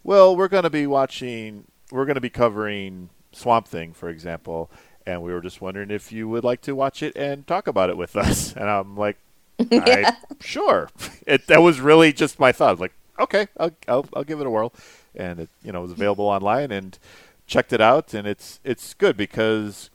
[0.05, 1.64] "Well, we're going to be watching.
[1.90, 4.70] We're going to be covering Swamp Thing, for example."
[5.06, 7.88] And we were just wondering if you would like to watch it and talk about
[7.88, 8.52] it with us.
[8.55, 9.16] And I'm like,
[9.72, 10.90] I, sure.
[11.26, 12.80] It, that was really just my thought.
[12.80, 14.74] Like, okay, I'll, I'll, I'll give it a whirl.
[15.14, 16.98] And it, you know, was available online and
[17.47, 18.12] checked it out.
[18.12, 19.90] And it's, it's good because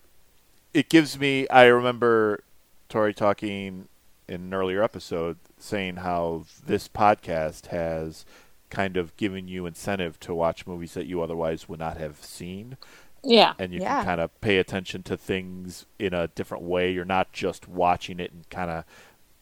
[0.73, 2.43] it gives me, I remember
[2.89, 3.89] Tori talking
[4.27, 8.25] in an earlier episode saying how this podcast has
[8.69, 12.77] kind of given you incentive to watch movies that you otherwise would not have seen.
[13.23, 13.53] Yeah.
[13.59, 13.97] And you Yeah.
[13.97, 16.91] can kind of pay attention to things in a different way.
[16.91, 18.83] You're not just watching it and kind of,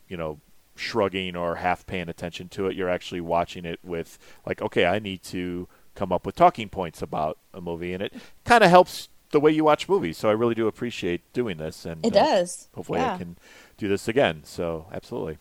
[0.08, 0.40] you know,
[0.76, 2.76] shrugging or half paying attention to it.
[2.76, 7.02] You're actually watching it with, like, okay, I need to come up with talking points
[7.02, 7.94] about a movie.
[7.94, 8.14] And it
[8.46, 10.18] kind of helps the way you watch movies.
[10.18, 11.86] So I really do appreciate doing this.
[11.86, 12.70] And It uh, does.
[12.76, 13.16] Hopefully Yeah.
[13.16, 13.38] I can
[13.78, 14.42] do this again.
[14.46, 15.38] So absolutely.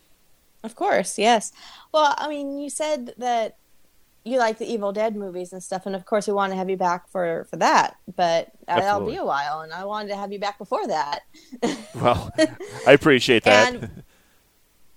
[0.63, 1.51] Of course, yes.
[1.91, 3.57] Well, I mean, you said that
[4.23, 6.69] you like the Evil Dead movies and stuff, and of course, we want to have
[6.69, 7.97] you back for for that.
[8.15, 11.21] But that'll be a while, and I wanted to have you back before that.
[11.95, 12.31] Well,
[12.87, 13.73] I appreciate that.
[13.75, 14.03] And-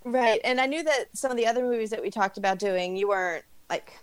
[0.04, 2.96] Right, and I knew that some of the other movies that we talked about doing,
[2.96, 3.98] you weren't like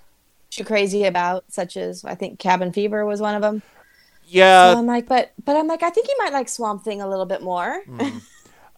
[0.49, 3.61] too crazy about, such as I think Cabin Fever was one of them.
[4.25, 4.73] yeah.
[4.73, 7.07] so I'm like, but but I'm like, I think you might like Swamp Thing a
[7.07, 7.81] little bit more.
[7.87, 8.21] Mm.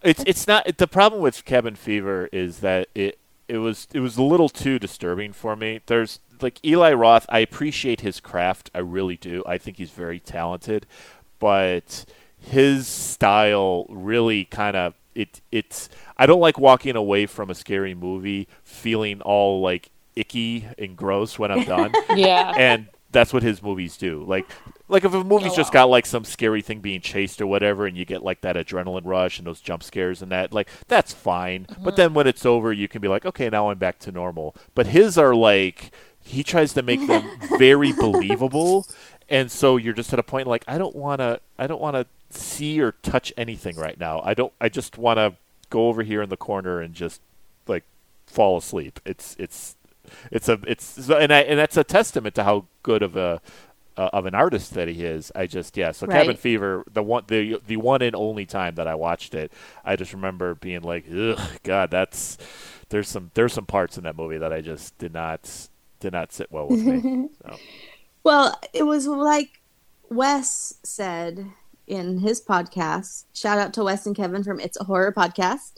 [0.03, 3.17] It's it's not the problem with Cabin Fever is that it
[3.47, 5.81] it was it was a little too disturbing for me.
[5.85, 9.43] There's like Eli Roth, I appreciate his craft, I really do.
[9.45, 10.85] I think he's very talented,
[11.39, 12.05] but
[12.37, 17.93] his style really kind of it it's I don't like walking away from a scary
[17.93, 21.93] movie feeling all like icky and gross when I'm done.
[22.15, 22.53] Yeah.
[22.57, 24.23] And that's what his movies do.
[24.25, 24.45] Like
[24.87, 27.85] like if a movie's Oh, just got like some scary thing being chased or whatever,
[27.85, 31.13] and you get like that adrenaline rush and those jump scares and that, like that's
[31.13, 31.65] fine.
[31.65, 31.83] Mm-hmm.
[31.83, 34.55] But then when it's over, you can be like, okay, now I'm back to normal.
[34.73, 35.91] But his are like
[36.21, 38.87] he tries to make them very believable,
[39.29, 41.95] and so you're just at a point like I don't want to, I don't want
[41.95, 42.05] to
[42.37, 44.21] see or touch anything right now.
[44.23, 44.53] I don't.
[44.59, 45.35] I just want to
[45.69, 47.21] go over here in the corner and just
[47.67, 47.83] like
[48.27, 48.99] fall asleep.
[49.05, 49.75] It's it's
[50.31, 53.41] it's a it's and I, and that's a testament to how good of a
[53.97, 55.31] uh, of an artist that he is.
[55.35, 55.91] I just yeah.
[55.91, 59.51] So Cabin Fever, the one the the one and only time that I watched it,
[59.83, 62.37] I just remember being like, ugh, God, that's
[62.89, 65.69] there's some there's some parts in that movie that I just did not
[65.99, 67.29] did not sit well with me.
[67.41, 67.57] So.
[68.23, 69.61] Well, it was like
[70.09, 71.51] Wes said
[71.85, 73.25] in his podcast.
[73.33, 75.73] Shout out to Wes and Kevin from It's a Horror Podcast.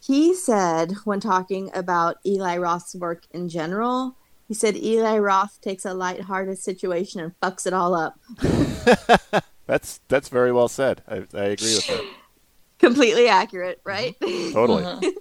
[0.00, 4.16] He said when talking about Eli Roth's work in general,
[4.46, 8.18] he said Eli Roth takes a lighthearted situation and fucks it all up.
[9.68, 11.02] That's that's very well said.
[11.06, 12.10] I, I agree with that.
[12.78, 13.88] Completely accurate, mm-hmm.
[13.88, 14.16] right?
[14.52, 15.12] Totally.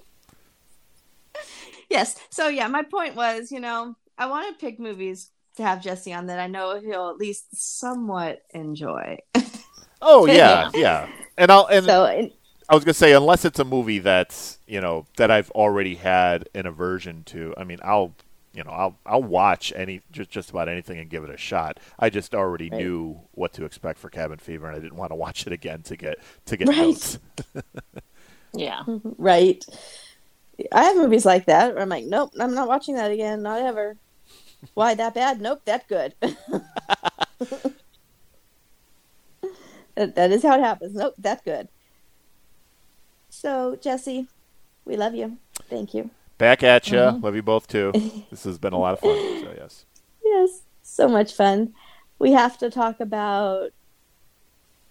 [1.89, 2.15] yes.
[2.29, 6.13] So yeah, my point was, you know, I want to pick movies to have Jesse
[6.13, 9.17] on that I know he'll at least somewhat enjoy.
[10.01, 11.09] Oh yeah, yeah.
[11.37, 12.31] And I'll and So, and-
[12.69, 16.49] I was gonna say unless it's a movie that's you know that I've already had
[16.53, 17.53] an aversion to.
[17.57, 18.13] I mean, I'll
[18.53, 21.79] you know I'll I'll watch any just just about anything and give it a shot.
[21.97, 22.83] I just already Right.
[22.83, 25.81] knew what to expect for Cabin Fever, and I didn't want to watch it again
[25.83, 26.75] to get to get Right.
[26.75, 27.19] notes.
[28.53, 28.83] Yeah.
[28.87, 29.11] Mm-hmm.
[29.17, 29.63] right.
[30.71, 33.61] I have movies like that where I'm like, nope, I'm not watching that again, not
[33.61, 33.97] ever.
[34.75, 35.41] Why that bad?
[35.41, 36.15] Nope, that good.
[39.95, 40.95] that, that is how it happens.
[40.95, 41.69] Nope, that good.
[43.37, 44.27] So Jesse,
[44.83, 45.37] we love you.
[45.69, 46.09] Thank you.
[46.39, 46.97] Back at you.
[46.97, 47.21] Mhm.
[47.21, 47.91] Love you both too.
[48.31, 49.15] This has been a lot of fun.
[49.41, 49.85] So yes.
[50.25, 51.73] Yes, so much fun.
[52.19, 53.69] We have to talk about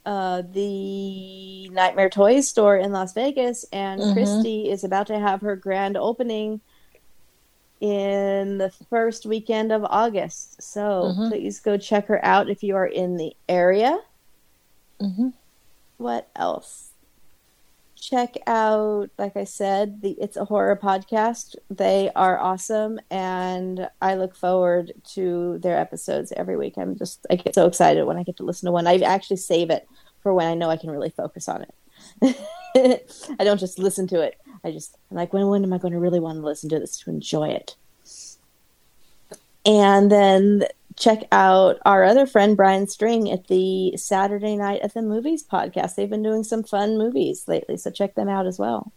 [0.06, 4.12] uh, the Nightmare Toys store in Las Vegas, and Mhm.
[4.12, 6.60] Christy is about to have her grand opening
[7.80, 10.62] in the first weekend of August.
[10.62, 11.28] So Mhm.
[11.30, 13.98] please go check her out if you are in the area.
[15.02, 15.32] Mhm.
[15.98, 16.85] What else?
[18.08, 21.56] Check out, like I said, the It's a Horror podcast.
[21.68, 26.74] They are awesome, and I look forward to their episodes every week.
[26.76, 28.86] I'm just, I get so excited when I get to listen to one.
[28.86, 29.88] I actually save it
[30.22, 31.66] for when I know I can really focus on
[32.22, 33.02] it.
[33.40, 34.40] I don't just listen to it.
[34.62, 36.78] I just, I'm like, when, when am I going to really want to listen to
[36.78, 37.74] this to enjoy it?
[39.64, 40.62] And then
[40.96, 45.94] check out our other friend Brian String at the Saturday Night at the Movies podcast.
[45.94, 48.92] They've been doing some fun movies lately, so check them out as well.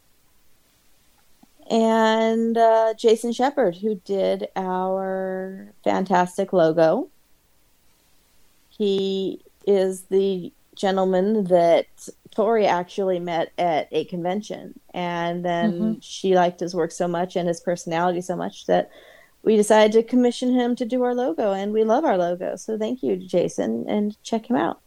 [1.70, 7.10] And uh, Jason Shepard, who did our fantastic logo.
[8.70, 11.86] He is the gentleman that
[12.32, 14.80] Tori actually met at a convention.
[14.94, 18.90] And then she liked his work so much and his personality so much that
[19.44, 21.54] we decided to commission him to do our logo.
[21.54, 22.56] And we love our logo.
[22.56, 24.82] So thank you, Jason, and check him out.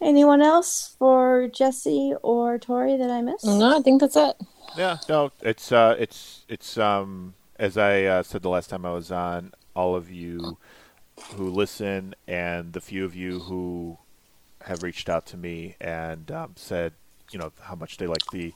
[0.00, 3.46] Anyone else for Jesse or Tori that I missed?
[3.46, 4.36] No, I think that's it.
[4.76, 8.92] Yeah, no, it's uh, it's it's um, as I uh, said the last time I
[8.92, 10.58] was on, all of you
[11.34, 13.96] who listen and the few of you who
[14.62, 16.92] have reached out to me and um, said,
[17.30, 18.52] you know, how much they like the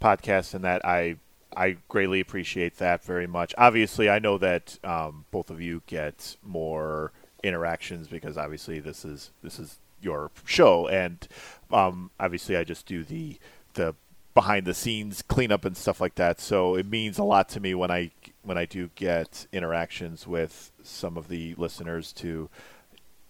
[0.00, 1.16] podcast and that I
[1.56, 3.54] I greatly appreciate that very much.
[3.58, 7.12] Obviously, I know that um, both of you get more
[7.42, 11.28] interactions because obviously this is this is your show and
[11.70, 13.38] um, obviously I just do the
[13.74, 13.94] the
[14.34, 16.40] behind the scenes cleanup and stuff like that.
[16.40, 18.10] So it means a lot to me when I
[18.42, 22.50] when I do get interactions with some of the listeners to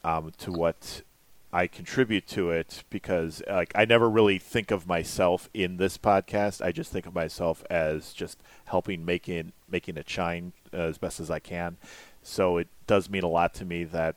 [0.03, 1.03] um, to what
[1.55, 6.61] I contribute to it because like I never really think of myself in this podcast.
[6.61, 11.21] I just think of myself as just helping making making it shine uh, as best
[11.21, 11.77] as I can.
[12.25, 14.17] So it does mean a lot to me that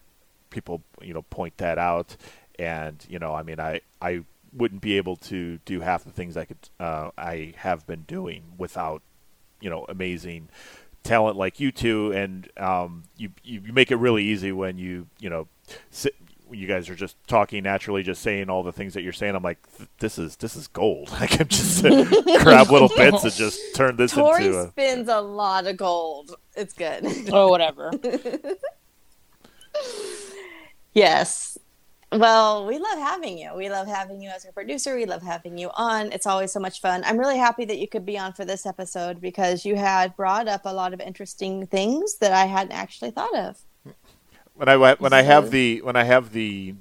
[0.50, 2.18] people you know point that out
[2.58, 6.38] and you know I mean I I wouldn't be able to do half the things
[6.38, 9.04] I could uh, I have been doing without
[9.62, 10.50] you know amazing
[11.04, 15.30] talent like you two and um, you you make it really easy when you you
[15.30, 15.48] know
[15.92, 16.16] sit,
[16.52, 19.44] you guys are just talking naturally just saying all the things that you're saying I'm
[19.44, 19.60] like
[20.00, 22.06] this is this is gold I can just uh,
[22.44, 26.36] grab little bits and just turn this Tori into a spins a lot of gold.
[26.56, 27.06] It's good.
[27.32, 27.92] Oh, whatever.
[30.94, 31.58] yes.
[32.12, 33.54] Well, we love having you.
[33.54, 34.96] We love having you as a producer.
[34.96, 36.12] We love having you on.
[36.14, 37.04] It's always so much fun.
[37.06, 40.48] I'm really happy that you could be on for this episode because you had brought
[40.48, 43.58] up a lot of interesting things that I hadn't actually thought of.
[44.58, 46.74] When I when I have the when I have the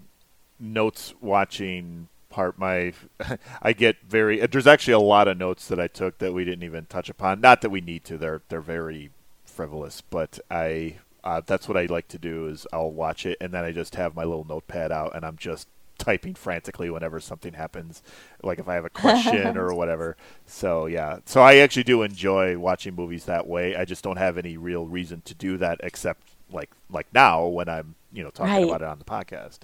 [0.58, 2.94] notes watching part, my
[3.62, 4.44] I get very.
[4.46, 7.40] There's actually a lot of notes that I took that we didn't even touch upon.
[7.40, 8.16] Not that we need to.
[8.16, 9.10] They're they're very
[9.44, 13.52] frivolous, but I uh, that's what I like to do is I'll watch it and
[13.52, 15.66] then I just have my little notepad out and I'm just
[15.98, 18.02] typing frantically whenever something happens,
[18.42, 20.16] like if I have a question or whatever.
[20.46, 23.74] So yeah, so I actually do enjoy watching movies that way.
[23.74, 27.68] I just don't have any real reason to do that except like like now when
[27.68, 28.64] I'm you know talking Right.
[28.64, 29.60] about it on the podcast.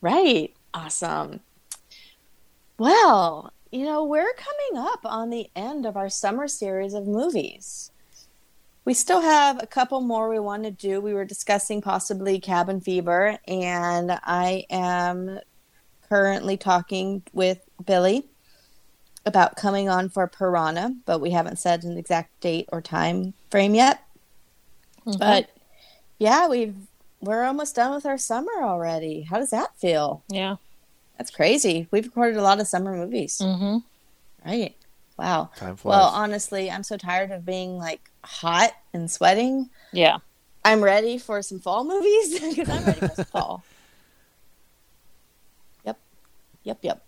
[0.00, 0.54] Right.
[0.72, 1.40] Awesome.
[2.78, 7.90] Well, you know, we're coming up on the end of our summer series of movies.
[8.84, 11.00] We still have a couple more we want to do.
[11.00, 15.38] We were discussing possibly Cabin Fever, and I am
[16.08, 18.26] currently talking with Billy
[19.26, 23.74] about coming on for Piranha, but we haven't said an exact date or time frame
[23.74, 24.02] yet.
[25.06, 25.18] Mm-hmm.
[25.18, 25.50] But
[26.20, 26.76] yeah, we've
[27.20, 29.22] we're almost done with our summer already.
[29.22, 30.22] How does that feel?
[30.28, 30.56] Yeah.
[31.18, 31.88] That's crazy.
[31.90, 33.38] We've recorded a lot of summer movies.
[33.42, 33.78] Mm-hmm.
[34.48, 34.76] Right.
[35.18, 35.50] Wow.
[35.56, 35.90] Time flies.
[35.90, 39.70] Well, honestly, I'm so tired of being like hot and sweating.
[39.92, 40.18] Yeah.
[40.64, 43.64] I'm ready for some fall movies because I'm ready for fall.
[45.84, 45.98] Yep.
[46.64, 47.04] Yep, yep.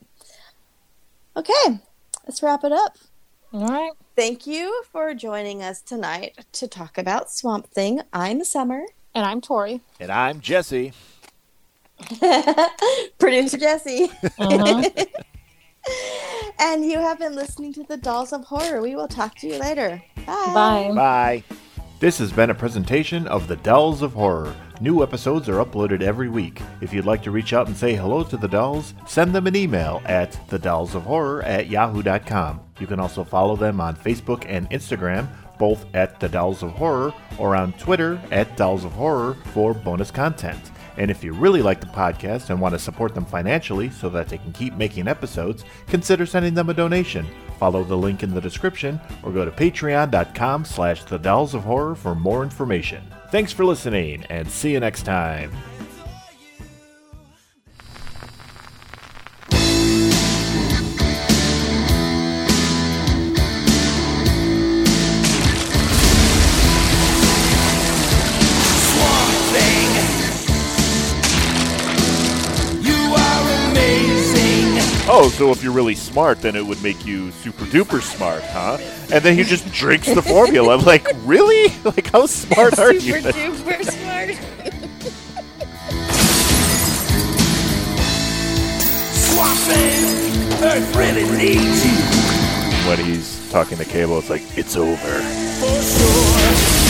[1.36, 1.80] Okay.
[2.26, 2.96] Let's wrap it up.
[3.52, 3.92] All right.
[4.16, 8.00] Thank you for joining us tonight to talk about Swamp Thing.
[8.12, 8.84] I'm Summer.
[9.14, 9.80] And I'm Tori.
[10.00, 10.92] And I'm Jesse.
[13.18, 14.10] Producer Jesse.
[14.38, 14.90] Uh-huh.
[16.58, 18.80] and you have been listening to the Dolls of Horror.
[18.80, 20.02] We will talk to you later.
[20.26, 20.52] Bye.
[20.54, 20.92] Bye.
[20.94, 21.44] Bye.
[22.00, 24.56] This has been a presentation of The Dolls of Horror.
[24.80, 26.60] New episodes are uploaded every week.
[26.80, 29.54] If you'd like to reach out and say hello to the dolls, send them an
[29.54, 32.60] email at thedollsofhorror at yahoo.com.
[32.80, 35.28] You can also follow them on Facebook and Instagram,
[35.58, 40.10] both at The Dolls of Horror, or on Twitter at Dolls of Horror for bonus
[40.10, 40.70] content.
[40.96, 44.28] And if you really like the podcast and want to support them financially so that
[44.28, 47.26] they can keep making episodes, consider sending them a donation.
[47.58, 51.94] Follow the link in the description or go to patreon.com slash the dolls of horror
[51.94, 53.02] for more information.
[53.30, 55.50] Thanks for listening and see you next time.
[75.08, 78.78] Oh, so if you're really smart, then it would make you super duper smart, huh?
[79.12, 80.76] And then he just drinks the formula.
[80.78, 81.72] I'm like, really?
[81.84, 83.20] Like, how smart are you?
[83.20, 84.52] Super duper smart.
[90.64, 91.92] Earth really needs you.
[92.88, 94.94] When he's talking to Cable, it's like, it's over.
[94.96, 96.82] For sure.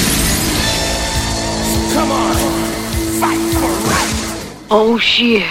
[1.94, 2.34] Come on,
[3.18, 4.66] fight for right.
[4.70, 5.48] Oh shit.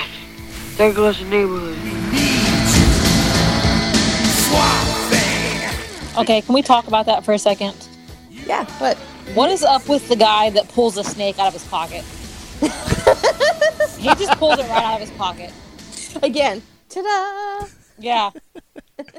[0.78, 1.81] There goes the neighborhood.
[6.18, 7.76] Okay, can we talk about that for a second?
[8.30, 8.98] Yeah, but
[9.34, 12.04] What is up with the guy that pulls a snake out of his pocket?
[13.98, 15.52] he just pulls it right out of his pocket.
[16.22, 17.68] again, ta-da!
[17.98, 18.32] Yeah.